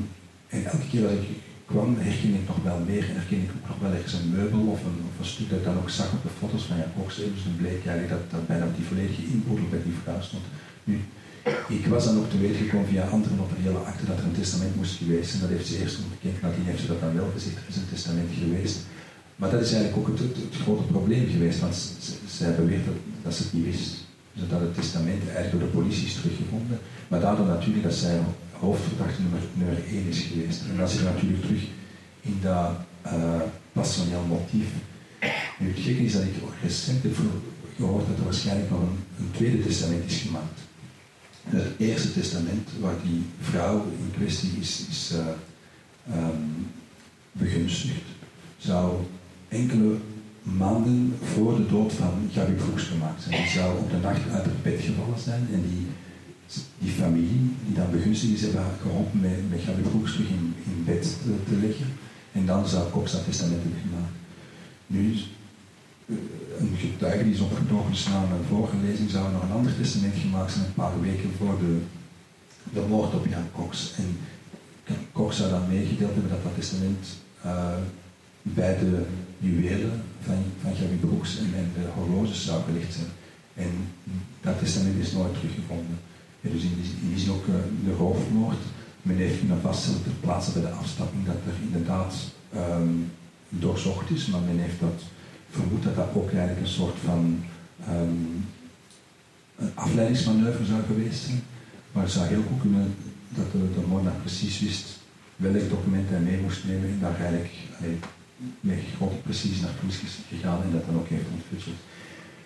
en 0.49 0.65
elke 0.65 0.89
keer 0.91 1.03
dat 1.03 1.11
ik 1.11 1.29
kwam, 1.67 1.97
herken 1.99 2.35
ik 2.35 2.47
nog 2.47 2.63
wel 2.63 2.81
meer. 2.91 3.05
Herken 3.07 3.43
ik 3.43 3.51
ook 3.57 3.69
nog 3.69 3.79
wel 3.79 3.93
ergens 3.93 4.13
een 4.13 4.31
meubel 4.31 4.61
of 4.75 4.81
een, 4.89 5.01
of 5.09 5.19
een 5.19 5.33
stuk 5.35 5.49
dat 5.51 5.59
ik 5.59 5.65
dan 5.65 5.79
ook 5.79 5.91
zag 5.91 6.13
op 6.13 6.23
de 6.23 6.37
foto's 6.39 6.65
van 6.65 6.77
Jan 6.77 6.95
Koksen. 6.97 7.35
Dus 7.35 7.45
dan 7.45 7.57
bleek 7.57 7.87
eigenlijk 7.87 8.09
dat, 8.15 8.31
dat 8.31 8.47
bijna 8.47 8.67
die 8.77 8.89
volledige 8.91 9.27
inboedel 9.33 9.69
bij 9.69 9.83
die 9.85 10.01
vrouw 10.03 10.21
stond. 10.21 10.45
Nu, 10.85 10.97
ik 11.69 11.87
was 11.87 12.05
dan 12.05 12.19
ook 12.19 12.31
te 12.31 12.39
weten 12.39 12.63
gekomen 12.65 12.89
via 12.89 13.05
andere 13.17 13.35
notariële 13.35 13.79
akte 13.79 14.07
dat 14.07 14.19
er 14.19 14.25
een 14.25 14.41
testament 14.41 14.77
moest 14.77 14.97
geweest 14.97 15.29
zijn. 15.31 15.43
Dat 15.43 15.51
heeft 15.51 15.67
ze 15.67 15.79
eerst 15.81 15.99
ontkend, 16.05 16.43
nadien 16.43 16.65
heeft 16.65 16.81
ze 16.81 16.87
dat 16.87 17.01
dan 17.01 17.15
wel 17.15 17.31
gezegd, 17.35 17.57
er 17.57 17.69
is 17.69 17.77
een 17.77 17.93
testament 17.95 18.31
geweest. 18.43 18.79
Maar 19.37 19.51
dat 19.51 19.61
is 19.61 19.73
eigenlijk 19.73 20.09
ook 20.09 20.19
het, 20.19 20.61
grote 20.63 20.83
probleem 20.83 21.29
geweest, 21.31 21.61
want 21.61 21.93
zij 22.27 22.55
beweert 22.55 22.85
dat, 22.85 22.95
dat 23.23 23.35
ze 23.35 23.43
het 23.43 23.53
niet 23.53 23.65
wist. 23.65 24.05
Dat 24.33 24.61
het 24.61 24.75
testament 24.75 25.23
eigenlijk 25.23 25.51
door 25.51 25.61
de 25.61 25.77
politie 25.77 26.07
is 26.07 26.15
teruggevonden. 26.15 26.79
Maar 27.09 27.21
daardoor 27.21 27.47
natuurlijk 27.47 27.85
dat 27.85 27.95
zij 27.95 28.21
hoofdverdachte 28.53 29.23
nummer, 29.23 29.41
nummer 29.53 29.79
1 29.89 30.07
is 30.09 30.21
geweest. 30.21 30.63
En 30.71 30.77
dat 30.77 30.91
zit 30.91 31.03
natuurlijk 31.03 31.43
terug 31.43 31.63
in 32.21 32.39
dat 32.43 32.71
uh, 33.07 33.41
passioneel 33.73 34.25
motief. 34.29 34.69
Nu, 35.59 35.69
het 35.69 35.79
gekke 35.79 36.05
is 36.05 36.13
dat 36.13 36.23
ik 36.23 36.35
recent 36.63 37.03
heb 37.03 37.17
gehoord 37.77 38.07
dat 38.07 38.19
er 38.19 38.25
waarschijnlijk 38.25 38.71
nog 38.71 38.81
een, 38.81 38.99
een 39.19 39.31
tweede 39.31 39.63
testament 39.63 40.05
is 40.05 40.21
gemaakt. 40.21 40.61
Het 41.45 41.67
eerste 41.79 42.13
testament, 42.13 42.69
waar 42.81 42.95
die 43.03 43.23
vrouw 43.41 43.87
in 43.99 44.13
kwestie 44.17 44.51
is, 44.61 44.87
is 44.91 45.13
uh, 45.15 46.29
begunstigd, 47.33 48.03
zou 48.57 49.01
enkele 49.49 49.97
maanden 50.43 51.15
voor 51.23 51.57
de 51.57 51.67
dood 51.67 51.93
van 51.93 52.29
Gabi 52.33 52.53
Broeks 52.53 52.83
gemaakt 52.83 53.23
zijn. 53.23 53.43
Die 53.43 53.51
zou 53.51 53.79
op 53.79 53.91
de 53.91 53.97
nacht 53.97 54.31
uit 54.31 54.45
het 54.45 54.63
bed 54.63 54.81
gevallen 54.81 55.19
zijn 55.19 55.49
en 55.53 55.63
die, 55.69 55.87
die 56.79 56.93
familie, 56.93 57.51
die 57.67 57.75
dan 57.75 57.91
begunstigd 57.91 58.33
is, 58.33 58.41
hebben 58.41 58.65
geholpen 58.83 59.21
met, 59.21 59.51
met 59.51 59.61
Gabi 59.61 59.83
Broeks 59.83 60.13
terug 60.13 60.29
in, 60.29 60.55
in 60.65 60.85
bed 60.85 61.17
te, 61.49 61.57
leggen. 61.67 61.87
En 62.33 62.47
dan 62.47 62.69
zou 62.69 62.91
Cox 62.91 63.13
dat 63.13 63.25
testament 63.25 63.63
hebben 63.63 63.81
gemaakt. 63.81 64.15
Nu, 64.87 65.15
een 66.59 66.77
getuige 66.79 67.25
die 67.25 67.33
is 67.33 67.41
opgetogen 67.41 67.93
is 67.93 68.07
na 68.09 68.23
een 68.23 68.49
vorige 68.49 68.77
lezing, 68.85 69.11
zou 69.11 69.33
nog 69.33 69.43
een 69.43 69.57
ander 69.57 69.77
testament 69.77 70.15
gemaakt 70.15 70.53
zijn, 70.53 70.65
een 70.65 70.75
paar 70.75 71.01
weken 71.01 71.31
voor 71.39 71.59
de, 71.59 71.79
de 72.73 72.81
moord 72.89 73.15
op 73.15 73.27
Jan 73.27 73.51
Cox. 73.53 73.95
En 73.97 74.17
Cox 75.13 75.37
zou 75.37 75.51
dan 75.51 75.69
meegedeeld 75.69 76.13
hebben 76.13 76.31
dat 76.31 76.43
dat 76.43 76.55
testament 76.55 77.07
uh, 77.47 77.77
bij 78.43 78.79
de 78.79 79.03
juwelen 79.45 80.03
van, 80.21 80.43
van 80.63 80.99
Broeks 81.01 81.39
en, 81.39 81.51
en 81.55 81.71
de 81.75 81.89
horloges 81.95 82.45
zou 82.45 82.63
gelegd 82.63 82.95
zijn. 82.95 83.13
En 83.55 83.73
dat 84.41 84.59
testament 84.59 84.99
is 84.99 85.13
nooit 85.13 85.35
teruggevonden. 85.35 85.99
Ja, 86.41 86.51
dus 86.51 86.63
in 86.63 86.75
die, 86.81 87.09
die 87.09 87.19
zin 87.19 87.33
ook 87.33 87.47
uh, 87.47 87.55
de 87.85 87.93
roofmoord. 87.93 88.63
Men 89.03 89.17
heeft 89.17 89.39
kunnen 89.39 89.61
vaststellen 89.61 90.03
ter 90.03 90.13
plaatse 90.21 90.53
bij 90.53 90.63
de 90.63 90.69
afstapping 90.69 91.27
dat 91.27 91.35
er 91.35 91.67
inderdaad 91.67 92.15
um, 92.57 93.11
doorzocht 93.49 94.11
is, 94.11 94.27
maar 94.27 94.41
men 94.41 94.59
heeft 94.59 94.81
dat 94.81 95.03
vermoed 95.51 95.83
dat 95.83 95.97
dat 95.97 96.09
ook 96.15 96.31
eigenlijk 96.31 96.61
een 96.61 96.73
soort 96.73 96.99
van 97.05 97.45
um, 97.89 98.47
afleidingsmanoeuvre 99.75 100.65
zou 100.65 100.83
geweest 100.87 101.23
zijn. 101.23 101.43
Maar 101.93 102.03
het 102.03 102.13
zou 102.13 102.27
heel 102.27 102.43
goed 102.49 102.61
kunnen 102.61 102.95
dat 103.29 103.53
de, 103.53 103.59
de 103.59 103.87
moordenaar 103.89 104.21
precies 104.21 104.61
wist 104.61 104.87
welk 105.37 105.71
document 105.71 106.09
hij 106.09 106.21
mee 106.21 106.41
moest 106.41 106.65
nemen 106.65 106.89
en 106.89 106.99
daar 107.01 107.21
eigenlijk 107.21 107.51
met 108.61 108.79
grote 108.97 109.17
precisie 109.17 109.63
naar 109.63 109.79
toe 109.81 109.89
is 109.89 110.19
gegaan 110.29 110.63
en 110.63 110.73
dat 110.73 110.87
dan 110.87 110.97
ook 110.97 111.09
heeft 111.09 111.35
ontfutseld. 111.35 111.77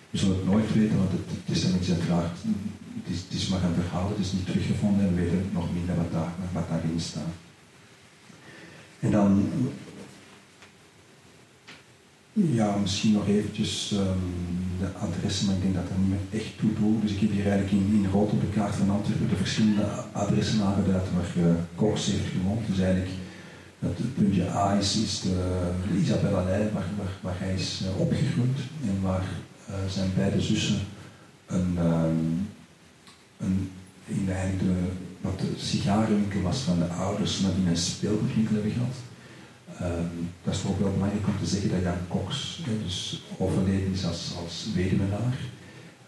We 0.09 0.17
zullen 0.17 0.35
het 0.35 0.45
nooit 0.45 0.73
weten, 0.73 0.97
want 0.97 1.11
het, 1.11 1.21
het 1.45 1.55
is 1.55 1.91
uiteraard, 1.91 2.37
het 2.99 3.13
is, 3.13 3.19
het 3.19 3.33
is 3.33 3.47
maar 3.47 3.63
een 3.63 3.81
verhaal, 3.81 4.09
het 4.09 4.19
is 4.25 4.31
niet 4.31 4.45
teruggevonden 4.45 5.07
en 5.07 5.15
we 5.15 5.21
weten 5.21 5.49
nog 5.53 5.73
minder 5.73 5.95
wat, 5.95 6.11
daar, 6.11 6.33
wat 6.53 6.69
daarin 6.69 6.99
staat. 6.99 7.33
En 8.99 9.11
dan 9.11 9.49
ja, 12.33 12.75
misschien 12.75 13.11
nog 13.11 13.27
eventjes 13.27 13.91
um, 13.91 14.35
de 14.79 14.93
adressen, 14.93 15.45
maar 15.45 15.55
ik 15.55 15.61
denk 15.61 15.73
dat 15.73 15.87
dat 15.87 15.97
niet 15.97 16.09
meer 16.09 16.41
echt 16.41 16.57
toe 16.57 16.73
doet. 16.79 17.01
Dus 17.01 17.11
ik 17.11 17.19
heb 17.19 17.31
hier 17.31 17.47
eigenlijk 17.47 17.71
in, 17.71 17.93
in 17.93 18.11
rood 18.11 18.31
op 18.31 18.41
de 18.41 18.47
kaart 18.47 18.75
van 18.75 18.89
Antwerpen 18.89 19.29
de 19.29 19.35
verschillende 19.35 19.85
adressen 20.11 20.61
aangeduid 20.61 21.07
waar 21.15 21.45
uh, 21.45 21.51
Kors 21.75 22.05
heeft 22.05 22.31
gewoond. 22.31 22.67
Dus 22.67 22.79
eigenlijk 22.79 23.11
het 23.79 24.15
puntje 24.15 24.49
A 24.49 24.77
is, 24.77 24.95
is 24.95 25.21
de, 25.21 25.71
de 25.91 25.99
Isabella 25.99 26.43
Leij, 26.43 26.69
waar, 27.21 27.35
hij 27.37 27.53
is 27.53 27.81
uh, 27.83 27.99
opgegroeid 27.99 28.59
en 28.83 29.01
waar 29.01 29.25
uh, 29.69 29.75
zijn 29.89 30.11
beide 30.15 30.41
zussen 30.41 30.79
een, 31.45 31.77
um, 31.77 32.47
een, 33.37 33.71
in 34.05 34.25
de, 34.25 34.73
wat 35.21 35.39
de 35.39 35.53
sigarenwinkel 35.57 36.41
was 36.41 36.59
van 36.59 36.79
de 36.79 36.85
ouders, 36.85 37.39
maar 37.39 37.51
die 37.55 37.69
een 37.69 37.77
speelgoedwinkel 37.77 38.53
hebben 38.53 38.71
gehad. 38.71 38.95
Um, 39.81 40.29
dat 40.43 40.53
is 40.53 40.65
ook 40.67 40.79
wel 40.79 40.93
belangrijk 40.93 41.27
om 41.27 41.39
te 41.39 41.45
zeggen 41.45 41.69
dat 41.69 41.81
Jan 41.81 42.07
Cox 42.07 42.59
dus 42.83 43.23
overleden 43.37 43.91
is 43.93 44.05
als, 44.05 44.33
als. 44.41 44.67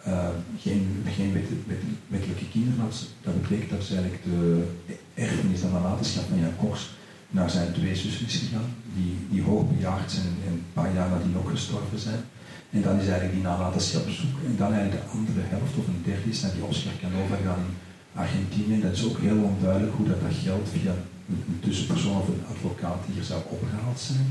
Uh, 0.07 0.29
geen, 0.59 1.03
geen 1.15 1.33
wet, 1.33 1.49
wet, 1.67 1.77
wettelijke 2.07 2.49
kinderen 2.49 2.79
had. 2.79 3.05
Dat 3.23 3.41
betekent 3.41 3.69
dat 3.69 3.83
ze 3.83 3.93
eigenlijk 3.93 4.23
de 4.23 4.67
erfenis 5.13 5.61
en 5.61 5.71
nalatenschap 5.71 6.23
van 6.29 6.39
Jan 6.39 6.55
Cox 6.57 6.89
naar 7.31 7.49
zijn 7.49 7.73
twee 7.73 7.95
zussen 7.95 8.25
is 8.25 8.35
gegaan, 8.35 8.69
die, 8.95 9.13
die 9.29 9.41
hoogbejaard 9.41 10.11
zijn 10.11 10.33
en 10.45 10.51
een 10.51 10.65
paar 10.73 10.93
jaar 10.93 11.09
nadien 11.09 11.37
ook 11.37 11.49
gestorven 11.49 11.99
zijn. 11.99 12.23
En 12.69 12.81
dan 12.81 12.99
is 12.99 13.07
eigenlijk 13.07 13.33
die 13.33 13.43
nalatenschap 13.43 14.09
zoek. 14.09 14.35
En 14.45 14.55
dan 14.57 14.73
eigenlijk 14.73 15.03
de 15.03 15.11
andere 15.17 15.41
helft 15.53 15.77
of 15.77 15.87
een 15.87 16.03
derde 16.05 16.29
is 16.29 16.41
naar 16.41 16.53
die 16.53 16.63
Oscar 16.63 16.93
Canova 17.01 17.35
gaan 17.45 17.63
in 17.67 17.75
Argentinië. 18.21 18.81
Dat 18.81 18.91
is 18.91 19.05
ook 19.05 19.19
heel 19.19 19.41
onduidelijk 19.51 19.95
hoe 19.95 20.07
dat, 20.07 20.21
dat 20.21 20.33
geld 20.43 20.67
via 20.75 20.93
een 21.29 21.59
tussenpersoon 21.59 22.21
of 22.21 22.27
een 22.27 22.45
advocaat 22.53 23.01
hier 23.13 23.23
zou 23.23 23.41
opgehaald 23.49 23.99
zijn. 23.99 24.27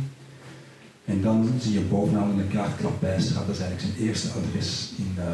En 1.04 1.22
dan 1.22 1.50
zie 1.60 1.72
je 1.72 1.80
bovenaan 1.80 2.30
in 2.30 2.36
de 2.36 2.52
kaart 2.54 2.76
Klapbijstraat, 2.76 3.46
dat 3.46 3.54
is 3.54 3.62
eigenlijk 3.62 3.88
zijn 3.88 4.08
eerste 4.08 4.28
adres 4.28 4.90
in, 4.96 5.14
uh, 5.18 5.24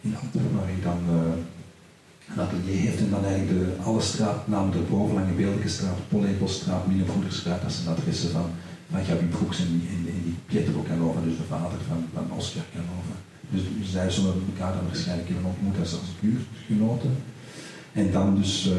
in 0.00 0.16
Antwerpen, 0.22 0.56
waar 0.56 0.66
hij 0.66 0.82
dan 0.82 1.00
uh, 1.10 1.20
een 2.32 2.42
atelier 2.42 2.80
heeft 2.80 2.98
en 2.98 3.10
dan 3.10 3.24
eigenlijk 3.24 3.58
de, 3.58 3.82
alle 3.82 4.00
straatnamen 4.00 4.74
erboven, 4.74 5.14
Lange 5.14 5.32
Beeldelijke 5.32 5.68
straat, 5.68 6.08
Pollepelstraat, 6.08 6.86
Minnevoederstraat, 6.86 7.62
dat 7.62 7.72
zijn 7.72 7.96
adressen 7.96 8.30
van, 8.30 8.46
van 8.90 9.04
Gabi 9.04 9.24
Broeks 9.24 9.58
en 9.60 9.68
die, 9.70 9.88
en, 9.88 10.36
Pietro 10.46 10.82
Canova, 10.88 11.20
dus 11.20 11.36
de 11.36 11.48
vader 11.48 11.78
van, 11.88 12.04
van 12.14 12.36
Oscar 12.38 12.62
Canova. 12.74 13.14
Dus, 13.50 13.62
zij 13.90 14.10
zullen 14.10 14.34
elkaar 14.52 14.74
dan 14.74 14.86
waarschijnlijk 14.86 15.28
hebben 15.28 15.46
ontmoet 15.46 15.78
als, 15.78 15.96
buurtgenoten. 16.20 17.14
En 17.92 18.12
dan 18.12 18.36
dus 18.36 18.66
uh, 18.66 18.74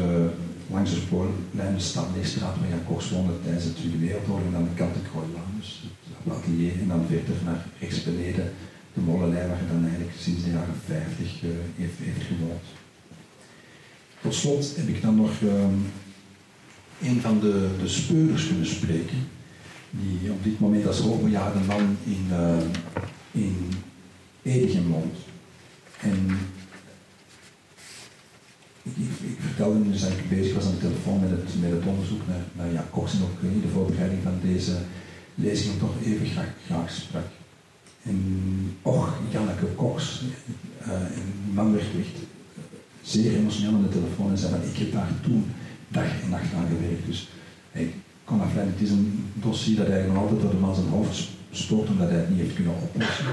langs 0.70 0.90
de 0.90 0.96
spoorlijn 0.96 1.74
de 1.74 1.80
Stadleestraat, 1.80 2.56
waar 2.58 2.68
Jan 2.68 2.84
Koks 2.84 3.10
woonde 3.10 3.32
tijdens 3.42 3.64
de 3.64 3.74
Tweede 3.74 3.98
Wereldoorlog, 3.98 4.46
en 4.46 4.52
dan 4.52 4.64
de 4.64 4.74
kant 4.80 4.94
de 4.94 5.00
Kroilaan, 5.10 5.52
dus 5.58 5.82
het 6.24 6.34
atelier, 6.36 6.72
en 6.80 6.88
dan 6.88 7.04
verder 7.08 7.36
naar 7.44 7.66
rechts 7.80 8.04
beneden 8.04 8.52
de 8.94 9.00
molenlijn, 9.00 9.48
waar 9.48 9.62
je 9.62 9.72
dan 9.72 9.82
eigenlijk 9.82 10.14
sinds 10.18 10.44
de 10.44 10.50
jaren 10.50 10.78
50 10.86 11.42
uh, 11.42 11.50
heeft, 11.76 11.98
heeft 11.98 12.26
gewoond. 12.30 12.64
Tot 14.24 14.34
slot 14.34 14.76
heb 14.76 14.88
ik 14.88 15.02
dan 15.02 15.16
nog 15.16 15.40
um, 15.42 15.92
een 17.02 17.20
van 17.20 17.40
de, 17.40 17.68
de 17.80 17.88
speurders 17.88 18.46
kunnen 18.46 18.66
spreken, 18.66 19.28
die 19.90 20.30
op 20.30 20.44
dit 20.44 20.60
moment 20.60 20.86
als 20.86 20.98
hoogbejaarde 20.98 21.58
man 21.58 21.96
in, 22.04 22.26
uh, 22.30 22.58
in 23.32 24.88
woont. 24.88 25.16
En 26.00 26.38
ik, 28.82 29.36
vertelde 29.38 29.78
hem 29.78 29.90
dus 29.90 30.00
dat 30.00 30.10
ik 30.10 30.28
bezig 30.28 30.54
was 30.54 30.64
aan 30.64 30.74
de 30.74 30.78
telefoon 30.78 31.20
met 31.20 31.30
het, 31.30 31.86
onderzoek 31.86 32.26
naar, 32.26 32.44
naar 32.52 32.72
Jan 32.72 32.90
Cox 32.90 33.12
en 33.12 33.22
ook 33.22 33.62
de 33.62 33.68
voorbereiding 33.72 34.22
van 34.22 34.38
deze 34.42 34.78
lezing 35.34 35.78
toch 35.78 35.94
even 36.04 36.26
graag, 36.26 36.52
graag 36.66 36.90
sprak. 36.90 37.26
En 38.02 38.76
och, 38.82 39.18
Janneke 39.30 39.74
Cox, 39.74 40.22
uh, 40.86 40.92
een 40.92 41.52
man 41.54 41.72
werd 41.72 41.84
echt 41.84 42.33
zeer 43.04 43.36
emotioneel 43.36 43.74
aan 43.74 43.82
de 43.82 43.98
telefoon 43.98 44.30
en 44.30 44.38
zei 44.38 44.54
ik 44.72 44.76
heb 44.76 44.92
daar 44.92 45.10
toen 45.22 45.44
dag 45.88 46.22
en 46.22 46.30
nacht 46.30 46.54
aan 46.54 46.66
gewerkt. 46.68 47.06
Dus 47.06 47.28
ik 47.72 47.94
kon 48.24 48.40
afleiden, 48.40 48.74
het 48.74 48.82
is 48.82 48.90
een 48.90 49.24
dossier 49.34 49.76
dat 49.76 49.86
eigenlijk 49.86 50.14
nog 50.14 50.22
altijd 50.22 50.42
door 50.42 50.50
de 50.50 50.66
man 50.66 50.74
zijn 50.74 50.88
hoofd 50.88 51.28
spoort 51.50 51.88
omdat 51.88 52.08
hij 52.08 52.18
het 52.18 52.30
niet 52.30 52.38
heeft 52.38 52.54
kunnen 52.54 52.74
oplossen. 52.82 53.26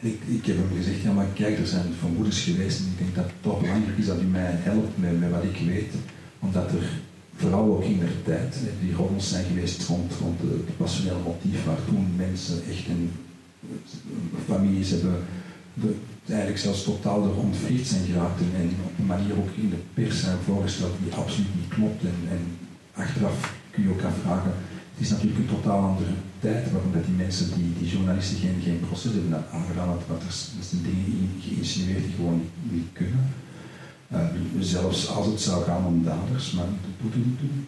En 0.00 0.08
ik, 0.08 0.20
ik 0.26 0.46
heb 0.46 0.56
hem 0.56 0.76
gezegd, 0.76 1.00
ja 1.02 1.12
maar 1.12 1.26
kijk, 1.34 1.58
er 1.58 1.66
zijn 1.66 1.92
vermoedens 1.98 2.40
geweest 2.40 2.78
en 2.78 2.84
ik 2.84 2.98
denk 2.98 3.14
dat 3.14 3.24
het 3.24 3.34
toch 3.40 3.60
belangrijk 3.60 3.98
is 3.98 4.06
dat 4.06 4.20
u 4.20 4.24
mij 4.24 4.50
helpt 4.52 4.98
met, 4.98 5.20
met 5.20 5.30
wat 5.30 5.42
ik 5.42 5.66
weet. 5.66 5.92
Omdat 6.38 6.72
er 6.72 6.88
vooral 7.36 7.76
ook 7.76 7.84
in 7.84 7.98
de 7.98 8.22
tijd 8.24 8.56
die 8.80 8.94
roddels 8.94 9.28
zijn 9.28 9.44
geweest 9.44 9.86
rond, 9.86 10.12
rond 10.20 10.40
het 10.40 10.76
passionele 10.76 11.18
motief 11.24 11.64
waar 11.64 11.84
toen 11.88 12.06
mensen 12.16 12.62
echt 12.70 12.88
een, 12.88 13.10
families 14.46 14.90
hebben 14.90 15.16
eigenlijk 16.26 16.58
zelfs 16.58 16.84
totaal 16.84 17.24
er 17.24 17.36
ontvliegd 17.36 17.88
zijn 17.88 18.04
geraakt 18.04 18.40
en, 18.40 18.70
op 18.84 18.98
een 18.98 19.06
manier 19.06 19.36
ook 19.38 19.50
in 19.56 19.70
de 19.70 19.82
pers 19.94 20.20
zijn 20.20 20.38
voorgesteld 20.44 20.94
die 21.02 21.14
absoluut 21.14 21.54
niet 21.54 21.68
klopt. 21.68 22.02
En, 22.02 22.18
en 22.30 22.42
achteraf 22.92 23.54
kun 23.70 23.82
je 23.82 23.90
ook 23.90 24.02
afvragen, 24.02 24.52
het 24.94 25.04
is 25.04 25.10
natuurlijk 25.10 25.38
een 25.38 25.54
totaal 25.56 25.82
andere 25.88 26.10
tijd 26.40 26.72
waarom 26.72 26.92
dat 26.92 27.04
die 27.04 27.14
mensen, 27.14 27.46
die, 27.54 27.72
die 27.78 27.88
journalisten 27.88 28.36
geen, 28.36 28.60
geen 28.62 28.80
proces 28.80 29.12
hebben 29.12 29.44
aangedaan, 29.52 29.88
dat 30.08 30.22
er, 30.22 30.32
zijn 30.60 30.82
dingen 30.82 31.30
geïnsinueerd 31.40 32.04
die 32.04 32.14
gewoon 32.16 32.42
niet, 32.70 32.88
kunnen. 32.92 33.32
Uh, 34.12 34.18
zelfs 34.60 35.08
als 35.08 35.26
het 35.26 35.40
zou 35.40 35.64
gaan 35.64 35.86
om 35.86 36.04
daders, 36.04 36.52
maar 36.52 36.64
dat 36.64 36.96
doet 37.02 37.14
het 37.14 37.24
niet. 37.24 37.66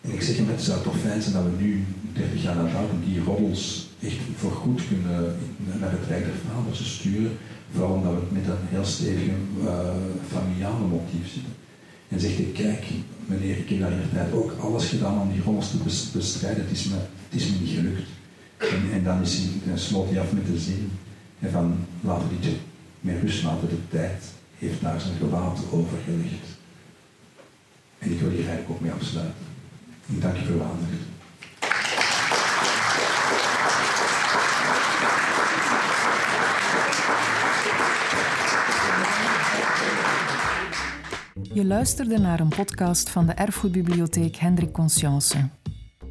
En 0.00 0.12
ik 0.12 0.22
zeg 0.22 0.36
hem, 0.36 0.48
het 0.48 0.62
zou 0.62 0.82
toch 0.82 0.98
fijn 0.98 1.22
zijn 1.22 1.34
dat 1.34 1.44
we 1.44 1.62
nu, 1.62 1.84
30 2.12 2.42
jaar 2.42 2.54
datum, 2.54 3.00
die 3.04 3.20
roddels 3.20 3.85
echt 4.02 4.16
voor 4.36 4.52
goed 4.52 4.82
kunnen 4.88 5.36
naar 5.80 5.90
het 5.90 6.08
Rijk 6.08 6.24
der 6.24 6.34
Vaders 6.34 6.94
sturen. 6.94 7.36
Vooral 7.72 7.92
omdat 7.92 8.12
we 8.12 8.20
met 8.30 8.46
een 8.46 8.68
heel 8.68 8.84
stevig 8.84 9.32
uh, 9.62 9.90
familiale 10.32 10.86
motief 10.86 11.32
zitten. 11.32 11.52
En 12.08 12.20
zegt 12.20 12.36
hij, 12.36 12.50
kijk 12.54 12.84
meneer, 13.26 13.56
ik 13.58 13.68
heb 13.68 13.80
daar 13.80 13.92
in 13.92 14.10
tijd 14.12 14.32
ook 14.32 14.52
alles 14.60 14.88
gedaan 14.88 15.20
om 15.20 15.32
die 15.32 15.42
roddels 15.42 15.70
te 15.70 15.76
bestrijden. 16.12 16.62
Het 16.62 16.72
is 16.72 16.84
me, 16.84 16.96
het 17.28 17.40
is 17.40 17.48
me 17.48 17.56
niet 17.60 17.76
gelukt. 17.76 18.08
En, 18.56 18.92
en 18.92 19.04
dan, 19.04 19.22
is 19.22 19.36
hij, 19.36 19.48
dan 19.66 19.78
sloot 19.78 20.10
hij 20.10 20.20
af 20.20 20.32
met 20.32 20.46
de 20.46 20.58
zin 20.58 20.90
van 21.50 21.76
laten 22.00 22.28
we 22.28 22.40
dit 22.40 22.56
met 23.00 23.20
rust 23.22 23.42
laten. 23.42 23.68
De 23.68 23.88
tijd 23.88 24.24
heeft 24.58 24.80
daar 24.80 25.00
zijn 25.00 25.16
gewaad 25.18 25.58
over 25.70 25.98
gelegd. 26.04 26.46
En 27.98 28.12
ik 28.12 28.20
wil 28.20 28.30
hier 28.30 28.38
eigenlijk 28.38 28.70
ook 28.70 28.80
mee 28.80 28.92
afsluiten. 28.92 29.44
Ik 30.06 30.22
dank 30.22 30.36
je 30.36 30.44
voor 30.44 30.54
uw 30.54 30.62
aandacht. 30.62 31.15
Je 41.56 41.64
luisterde 41.64 42.18
naar 42.18 42.40
een 42.40 42.48
podcast 42.48 43.10
van 43.10 43.26
de 43.26 43.32
Erfgoedbibliotheek 43.32 44.36
Hendrik 44.36 44.72
Conscience. 44.72 45.48